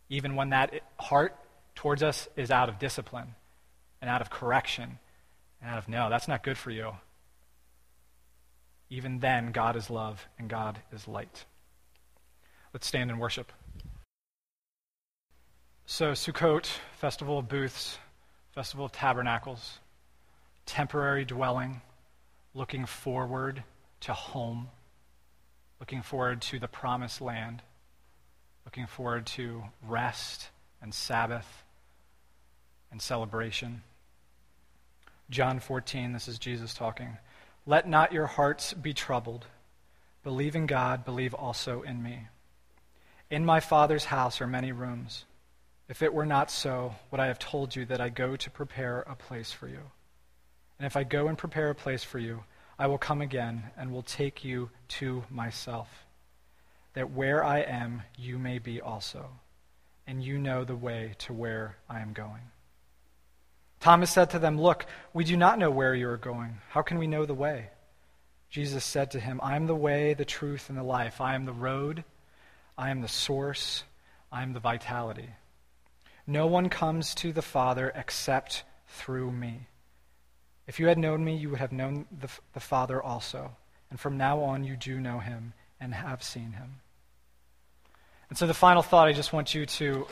Even 0.10 0.36
when 0.36 0.50
that 0.50 0.74
heart 0.98 1.36
towards 1.80 2.04
us 2.04 2.28
is 2.36 2.52
out 2.52 2.68
of 2.68 2.78
discipline 2.78 3.36
and 4.02 4.10
out 4.10 4.20
of 4.20 4.30
correction 4.30 5.00
and 5.62 5.72
out 5.72 5.78
of 5.78 5.88
no, 5.88 6.10
that's 6.10 6.28
not 6.28 6.44
good 6.44 6.58
for 6.58 6.72
you. 6.72 6.92
Even 8.90 9.20
then, 9.20 9.54
God 9.54 9.78
is 9.78 9.90
love 9.90 10.28
and 10.38 10.50
God 10.50 10.80
is 10.92 11.08
light. 11.08 11.46
Let's 12.74 12.86
stand 12.86 13.10
and 13.12 13.18
worship. 13.18 13.54
So, 15.86 16.12
Sukkot, 16.12 16.70
Festival 16.98 17.40
of 17.40 17.48
Booths, 17.48 17.98
Festival 18.54 18.84
of 18.84 18.92
Tabernacles, 18.92 19.80
temporary 20.66 21.24
dwelling, 21.24 21.82
looking 22.54 22.86
forward 22.86 23.64
to 24.02 24.12
home, 24.12 24.68
looking 25.80 26.02
forward 26.02 26.42
to 26.42 26.60
the 26.60 26.68
promised 26.68 27.22
land, 27.22 27.62
looking 28.66 28.86
forward 28.86 29.26
to 29.28 29.64
rest 29.88 30.50
and 30.82 30.94
Sabbath 30.94 31.64
and 32.92 33.02
celebration. 33.02 33.84
John 35.30 35.60
14, 35.60 36.14
this 36.14 36.28
is 36.28 36.40
Jesus 36.40 36.74
talking. 36.74 37.18
Let 37.66 37.88
not 37.88 38.12
your 38.12 38.26
hearts 38.26 38.74
be 38.74 38.94
troubled. 38.94 39.46
Believe 40.24 40.56
in 40.56 40.66
God, 40.66 41.06
believe 41.06 41.34
also 41.34 41.82
in 41.82 42.02
me. 42.02 42.28
In 43.30 43.46
my 43.46 43.60
Father's 43.60 44.06
house 44.06 44.42
are 44.42 44.48
many 44.48 44.72
rooms. 44.72 45.26
If 45.88 46.02
it 46.02 46.14
were 46.14 46.26
not 46.26 46.50
so, 46.50 46.96
would 47.12 47.20
I 47.20 47.28
have 47.28 47.40
told 47.40 47.76
you 47.76 47.86
that 47.86 48.02
I 48.02 48.10
go 48.10 48.36
to 48.36 48.50
prepare 48.50 49.02
a 49.02 49.16
place 49.16 49.52
for 49.52 49.68
you? 49.68 49.82
And 50.78 50.86
if 50.86 50.96
I 50.96 51.04
go 51.04 51.28
and 51.28 51.38
prepare 51.38 51.70
a 51.70 51.76
place 51.76 52.04
for 52.04 52.20
you, 52.20 52.44
I 52.78 52.88
will 52.88 52.98
come 52.98 53.22
again 53.22 53.72
and 53.78 53.92
will 53.92 54.04
take 54.04 54.44
you 54.44 54.70
to 54.88 55.24
myself, 55.30 55.90
that 56.94 57.12
where 57.12 57.44
I 57.44 57.60
am, 57.60 58.04
you 58.18 58.40
may 58.40 58.58
be 58.58 58.82
also, 58.82 59.30
and 60.08 60.24
you 60.24 60.38
know 60.38 60.64
the 60.64 60.76
way 60.76 61.14
to 61.20 61.34
where 61.34 61.76
I 61.90 62.00
am 62.00 62.14
going. 62.14 62.42
Thomas 63.80 64.12
said 64.12 64.32
to 64.32 64.40
them, 64.40 64.60
Look, 64.60 64.86
we 65.14 65.24
do 65.24 65.38
not 65.38 65.60
know 65.60 65.72
where 65.72 65.96
you 65.96 66.10
are 66.10 66.18
going. 66.18 66.58
How 66.70 66.82
can 66.82 66.98
we 66.98 67.08
know 67.08 67.26
the 67.26 67.34
way? 67.34 67.70
Jesus 68.50 68.84
said 68.84 69.12
to 69.12 69.20
him, 69.20 69.40
I 69.44 69.56
am 69.56 69.68
the 69.68 69.76
way, 69.76 70.14
the 70.14 70.26
truth, 70.26 70.70
and 70.70 70.78
the 70.78 70.84
life. 70.84 71.22
I 71.22 71.36
am 71.36 71.46
the 71.46 71.54
road. 71.54 72.04
I 72.78 72.90
am 72.90 73.02
the 73.02 73.08
source. 73.08 73.84
I 74.32 74.42
am 74.42 74.54
the 74.54 74.60
vitality. 74.60 75.30
No 76.26 76.48
one 76.48 76.70
comes 76.70 77.16
to 77.16 77.32
the 77.32 77.42
Father 77.42 77.92
except 77.96 78.64
through 78.88 79.32
me. 79.32 79.68
If 80.68 80.80
you 80.80 80.88
had 80.88 80.98
known 80.98 81.24
me, 81.24 81.36
you 81.36 81.50
would 81.50 81.60
have 81.60 81.72
known 81.72 82.06
the, 82.20 82.30
the 82.54 82.60
Father 82.60 83.02
also. 83.02 83.52
And 83.90 84.00
from 84.00 84.18
now 84.18 84.42
on, 84.42 84.64
you 84.64 84.76
do 84.76 85.00
know 85.00 85.20
him 85.20 85.54
and 85.80 85.94
have 85.94 86.22
seen 86.22 86.52
him. 86.52 86.82
And 88.30 88.38
so, 88.38 88.46
the 88.46 88.54
final 88.54 88.84
thought 88.84 89.08
I 89.08 89.14
just 89.14 89.34
want 89.34 89.56
you 89.56 89.66
to 89.66 90.06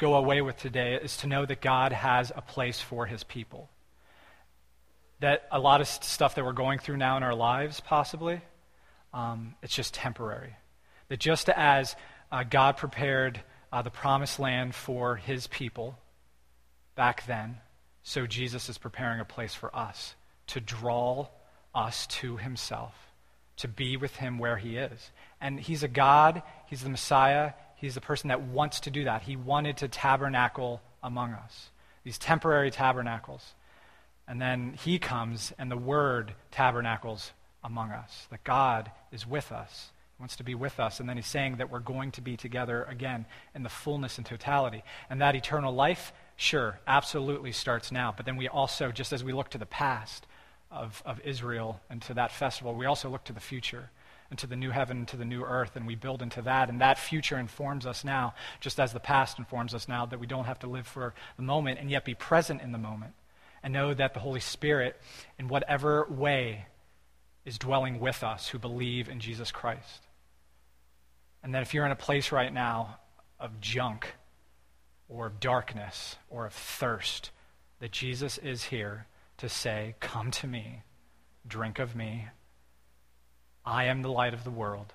go 0.00 0.14
away 0.16 0.40
with 0.40 0.56
today 0.56 0.94
is 0.94 1.18
to 1.18 1.26
know 1.26 1.44
that 1.44 1.60
God 1.60 1.92
has 1.92 2.32
a 2.34 2.40
place 2.40 2.80
for 2.80 3.06
his 3.06 3.22
people. 3.22 3.68
That 5.20 5.46
a 5.52 5.60
lot 5.60 5.82
of 5.82 5.86
stuff 5.86 6.34
that 6.34 6.44
we're 6.44 6.52
going 6.52 6.78
through 6.78 6.96
now 6.96 7.18
in 7.18 7.22
our 7.22 7.34
lives, 7.34 7.80
possibly, 7.80 8.40
um, 9.12 9.54
it's 9.62 9.74
just 9.74 9.92
temporary. 9.92 10.56
That 11.08 11.20
just 11.20 11.50
as 11.50 11.94
uh, 12.32 12.44
God 12.44 12.78
prepared 12.78 13.42
uh, 13.70 13.82
the 13.82 13.90
promised 13.90 14.40
land 14.40 14.74
for 14.74 15.16
his 15.16 15.46
people 15.46 15.98
back 16.96 17.26
then, 17.26 17.58
so 18.02 18.26
Jesus 18.26 18.70
is 18.70 18.78
preparing 18.78 19.20
a 19.20 19.24
place 19.26 19.54
for 19.54 19.74
us 19.76 20.14
to 20.48 20.60
draw 20.60 21.28
us 21.74 22.06
to 22.06 22.38
himself, 22.38 22.94
to 23.58 23.68
be 23.68 23.98
with 23.98 24.16
him 24.16 24.38
where 24.38 24.56
he 24.56 24.78
is. 24.78 25.10
And 25.42 25.60
he's 25.60 25.82
a 25.82 25.88
God, 25.88 26.42
he's 26.66 26.82
the 26.82 26.88
Messiah, 26.88 27.52
He's 27.80 27.94
the 27.94 28.00
person 28.00 28.28
that 28.28 28.42
wants 28.42 28.80
to 28.80 28.90
do 28.90 29.04
that. 29.04 29.22
He 29.22 29.36
wanted 29.36 29.78
to 29.78 29.88
tabernacle 29.88 30.82
among 31.02 31.32
us, 31.32 31.70
these 32.04 32.18
temporary 32.18 32.70
tabernacles. 32.70 33.54
And 34.28 34.40
then 34.40 34.78
he 34.84 34.98
comes 34.98 35.52
and 35.58 35.70
the 35.70 35.78
word 35.78 36.34
tabernacles 36.50 37.32
among 37.64 37.90
us, 37.90 38.26
that 38.30 38.44
God 38.44 38.90
is 39.10 39.26
with 39.26 39.50
us. 39.50 39.90
He 40.16 40.22
wants 40.22 40.36
to 40.36 40.44
be 40.44 40.54
with 40.54 40.78
us. 40.78 41.00
And 41.00 41.08
then 41.08 41.16
he's 41.16 41.26
saying 41.26 41.56
that 41.56 41.70
we're 41.70 41.78
going 41.80 42.10
to 42.12 42.20
be 42.20 42.36
together 42.36 42.84
again 42.84 43.24
in 43.54 43.62
the 43.62 43.70
fullness 43.70 44.18
and 44.18 44.26
totality. 44.26 44.84
And 45.08 45.22
that 45.22 45.34
eternal 45.34 45.74
life, 45.74 46.12
sure, 46.36 46.78
absolutely 46.86 47.52
starts 47.52 47.90
now. 47.90 48.12
But 48.14 48.26
then 48.26 48.36
we 48.36 48.46
also, 48.46 48.92
just 48.92 49.14
as 49.14 49.24
we 49.24 49.32
look 49.32 49.48
to 49.50 49.58
the 49.58 49.66
past 49.66 50.26
of, 50.70 51.02
of 51.06 51.18
Israel 51.24 51.80
and 51.88 52.02
to 52.02 52.14
that 52.14 52.30
festival, 52.30 52.74
we 52.74 52.84
also 52.84 53.08
look 53.08 53.24
to 53.24 53.32
the 53.32 53.40
future 53.40 53.88
into 54.30 54.46
the 54.46 54.56
new 54.56 54.70
heaven, 54.70 54.98
into 54.98 55.16
the 55.16 55.24
new 55.24 55.42
earth, 55.42 55.74
and 55.74 55.86
we 55.86 55.94
build 55.94 56.22
into 56.22 56.42
that. 56.42 56.68
And 56.68 56.80
that 56.80 56.98
future 56.98 57.38
informs 57.38 57.86
us 57.86 58.04
now, 58.04 58.34
just 58.60 58.78
as 58.78 58.92
the 58.92 59.00
past 59.00 59.38
informs 59.38 59.74
us 59.74 59.88
now, 59.88 60.06
that 60.06 60.20
we 60.20 60.26
don't 60.26 60.44
have 60.44 60.60
to 60.60 60.68
live 60.68 60.86
for 60.86 61.14
the 61.36 61.42
moment 61.42 61.80
and 61.80 61.90
yet 61.90 62.04
be 62.04 62.14
present 62.14 62.62
in 62.62 62.72
the 62.72 62.78
moment 62.78 63.14
and 63.62 63.72
know 63.72 63.92
that 63.92 64.14
the 64.14 64.20
Holy 64.20 64.40
Spirit, 64.40 64.96
in 65.38 65.48
whatever 65.48 66.06
way, 66.08 66.66
is 67.44 67.58
dwelling 67.58 68.00
with 68.00 68.22
us 68.22 68.48
who 68.48 68.58
believe 68.58 69.08
in 69.08 69.20
Jesus 69.20 69.50
Christ. 69.50 70.06
And 71.42 71.54
that 71.54 71.62
if 71.62 71.74
you're 71.74 71.86
in 71.86 71.92
a 71.92 71.96
place 71.96 72.32
right 72.32 72.52
now 72.52 72.98
of 73.38 73.60
junk 73.60 74.14
or 75.08 75.26
of 75.26 75.40
darkness 75.40 76.16
or 76.28 76.46
of 76.46 76.52
thirst, 76.52 77.30
that 77.80 77.90
Jesus 77.90 78.38
is 78.38 78.64
here 78.64 79.06
to 79.38 79.48
say, 79.48 79.94
Come 80.00 80.30
to 80.32 80.46
me, 80.46 80.82
drink 81.46 81.78
of 81.78 81.96
me, 81.96 82.28
I 83.64 83.84
am 83.84 84.02
the 84.02 84.10
light 84.10 84.34
of 84.34 84.44
the 84.44 84.50
world, 84.50 84.92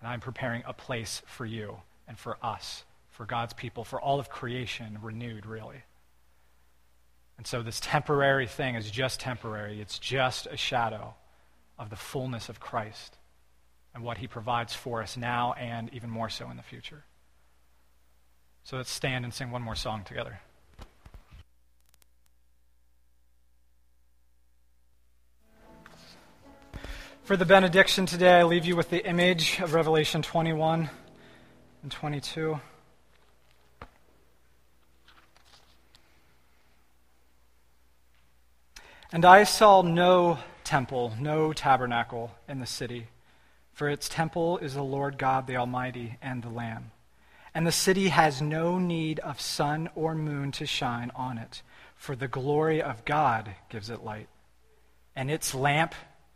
and 0.00 0.08
I'm 0.08 0.20
preparing 0.20 0.62
a 0.66 0.72
place 0.72 1.22
for 1.26 1.46
you 1.46 1.78
and 2.06 2.18
for 2.18 2.36
us, 2.42 2.84
for 3.10 3.26
God's 3.26 3.52
people, 3.52 3.84
for 3.84 4.00
all 4.00 4.20
of 4.20 4.28
creation 4.28 4.98
renewed, 5.02 5.46
really. 5.46 5.82
And 7.36 7.46
so 7.46 7.62
this 7.62 7.80
temporary 7.80 8.46
thing 8.46 8.74
is 8.74 8.90
just 8.90 9.20
temporary, 9.20 9.80
it's 9.80 9.98
just 9.98 10.46
a 10.46 10.56
shadow 10.56 11.14
of 11.78 11.90
the 11.90 11.96
fullness 11.96 12.48
of 12.48 12.60
Christ 12.60 13.16
and 13.94 14.02
what 14.02 14.18
he 14.18 14.26
provides 14.26 14.74
for 14.74 15.02
us 15.02 15.16
now 15.16 15.54
and 15.54 15.92
even 15.94 16.10
more 16.10 16.28
so 16.28 16.50
in 16.50 16.56
the 16.56 16.62
future. 16.62 17.04
So 18.64 18.76
let's 18.76 18.90
stand 18.90 19.24
and 19.24 19.32
sing 19.32 19.50
one 19.50 19.62
more 19.62 19.76
song 19.76 20.04
together. 20.04 20.40
For 27.28 27.36
the 27.36 27.44
benediction 27.44 28.06
today, 28.06 28.38
I 28.40 28.44
leave 28.44 28.64
you 28.64 28.74
with 28.74 28.88
the 28.88 29.06
image 29.06 29.60
of 29.60 29.74
Revelation 29.74 30.22
21 30.22 30.88
and 31.82 31.92
22. 31.92 32.58
And 39.12 39.26
I 39.26 39.44
saw 39.44 39.82
no 39.82 40.38
temple, 40.64 41.12
no 41.20 41.52
tabernacle 41.52 42.30
in 42.48 42.60
the 42.60 42.66
city, 42.66 43.08
for 43.74 43.90
its 43.90 44.08
temple 44.08 44.56
is 44.56 44.72
the 44.72 44.82
Lord 44.82 45.18
God, 45.18 45.46
the 45.46 45.58
Almighty, 45.58 46.16
and 46.22 46.42
the 46.42 46.48
Lamb. 46.48 46.92
And 47.52 47.66
the 47.66 47.72
city 47.72 48.08
has 48.08 48.40
no 48.40 48.78
need 48.78 49.18
of 49.18 49.38
sun 49.38 49.90
or 49.94 50.14
moon 50.14 50.50
to 50.52 50.64
shine 50.64 51.10
on 51.14 51.36
it, 51.36 51.60
for 51.94 52.16
the 52.16 52.26
glory 52.26 52.80
of 52.80 53.04
God 53.04 53.50
gives 53.68 53.90
it 53.90 54.02
light. 54.02 54.30
And 55.14 55.30
its 55.30 55.54
lamp 55.54 55.94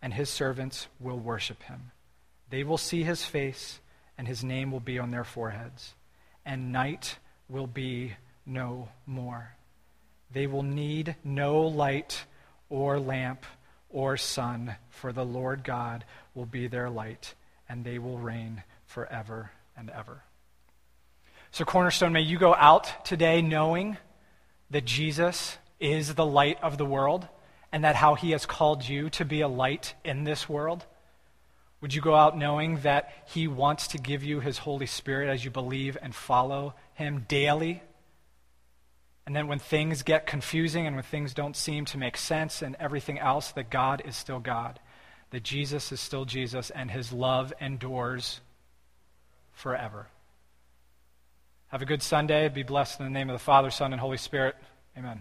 and 0.00 0.14
his 0.14 0.30
servants 0.30 0.86
will 1.00 1.18
worship 1.18 1.62
him. 1.64 1.92
They 2.50 2.64
will 2.64 2.78
see 2.78 3.02
his 3.02 3.24
face, 3.24 3.80
and 4.16 4.28
his 4.28 4.44
name 4.44 4.70
will 4.70 4.80
be 4.80 4.98
on 4.98 5.10
their 5.10 5.24
foreheads, 5.24 5.94
and 6.44 6.72
night 6.72 7.18
will 7.48 7.66
be 7.66 8.14
no 8.44 8.88
more. 9.04 9.56
They 10.32 10.46
will 10.46 10.62
need 10.62 11.16
no 11.24 11.62
light 11.62 12.24
or 12.68 12.98
lamp 12.98 13.44
or 13.88 14.16
sun, 14.16 14.76
for 14.90 15.12
the 15.12 15.24
Lord 15.24 15.64
God 15.64 16.04
will 16.34 16.46
be 16.46 16.66
their 16.66 16.90
light, 16.90 17.34
and 17.68 17.84
they 17.84 17.98
will 17.98 18.18
reign 18.18 18.62
forever 18.84 19.50
and 19.76 19.90
ever. 19.90 20.22
So, 21.50 21.64
Cornerstone, 21.64 22.12
may 22.12 22.20
you 22.20 22.38
go 22.38 22.54
out 22.54 23.04
today 23.04 23.40
knowing 23.40 23.96
that 24.70 24.84
Jesus 24.84 25.56
is 25.78 26.14
the 26.14 26.26
light 26.26 26.58
of 26.62 26.78
the 26.78 26.84
world 26.84 27.28
and 27.76 27.84
that 27.84 27.96
how 27.96 28.14
he 28.14 28.30
has 28.30 28.46
called 28.46 28.88
you 28.88 29.10
to 29.10 29.22
be 29.22 29.42
a 29.42 29.48
light 29.48 29.92
in 30.02 30.24
this 30.24 30.48
world. 30.48 30.86
Would 31.82 31.92
you 31.92 32.00
go 32.00 32.14
out 32.14 32.38
knowing 32.38 32.78
that 32.78 33.12
he 33.26 33.46
wants 33.46 33.88
to 33.88 33.98
give 33.98 34.24
you 34.24 34.40
his 34.40 34.56
Holy 34.56 34.86
Spirit 34.86 35.28
as 35.28 35.44
you 35.44 35.50
believe 35.50 35.98
and 36.00 36.14
follow 36.14 36.72
him 36.94 37.26
daily? 37.28 37.82
And 39.26 39.36
then 39.36 39.46
when 39.46 39.58
things 39.58 40.02
get 40.02 40.26
confusing 40.26 40.86
and 40.86 40.96
when 40.96 41.02
things 41.02 41.34
don't 41.34 41.54
seem 41.54 41.84
to 41.84 41.98
make 41.98 42.16
sense 42.16 42.62
and 42.62 42.76
everything 42.80 43.18
else, 43.18 43.50
that 43.50 43.68
God 43.68 44.00
is 44.06 44.16
still 44.16 44.40
God, 44.40 44.80
that 45.28 45.42
Jesus 45.42 45.92
is 45.92 46.00
still 46.00 46.24
Jesus, 46.24 46.70
and 46.70 46.90
his 46.90 47.12
love 47.12 47.52
endures 47.60 48.40
forever. 49.52 50.06
Have 51.68 51.82
a 51.82 51.84
good 51.84 52.02
Sunday. 52.02 52.48
Be 52.48 52.62
blessed 52.62 53.00
in 53.00 53.04
the 53.04 53.10
name 53.10 53.28
of 53.28 53.34
the 53.34 53.44
Father, 53.44 53.70
Son, 53.70 53.92
and 53.92 54.00
Holy 54.00 54.16
Spirit. 54.16 54.56
Amen. 54.96 55.20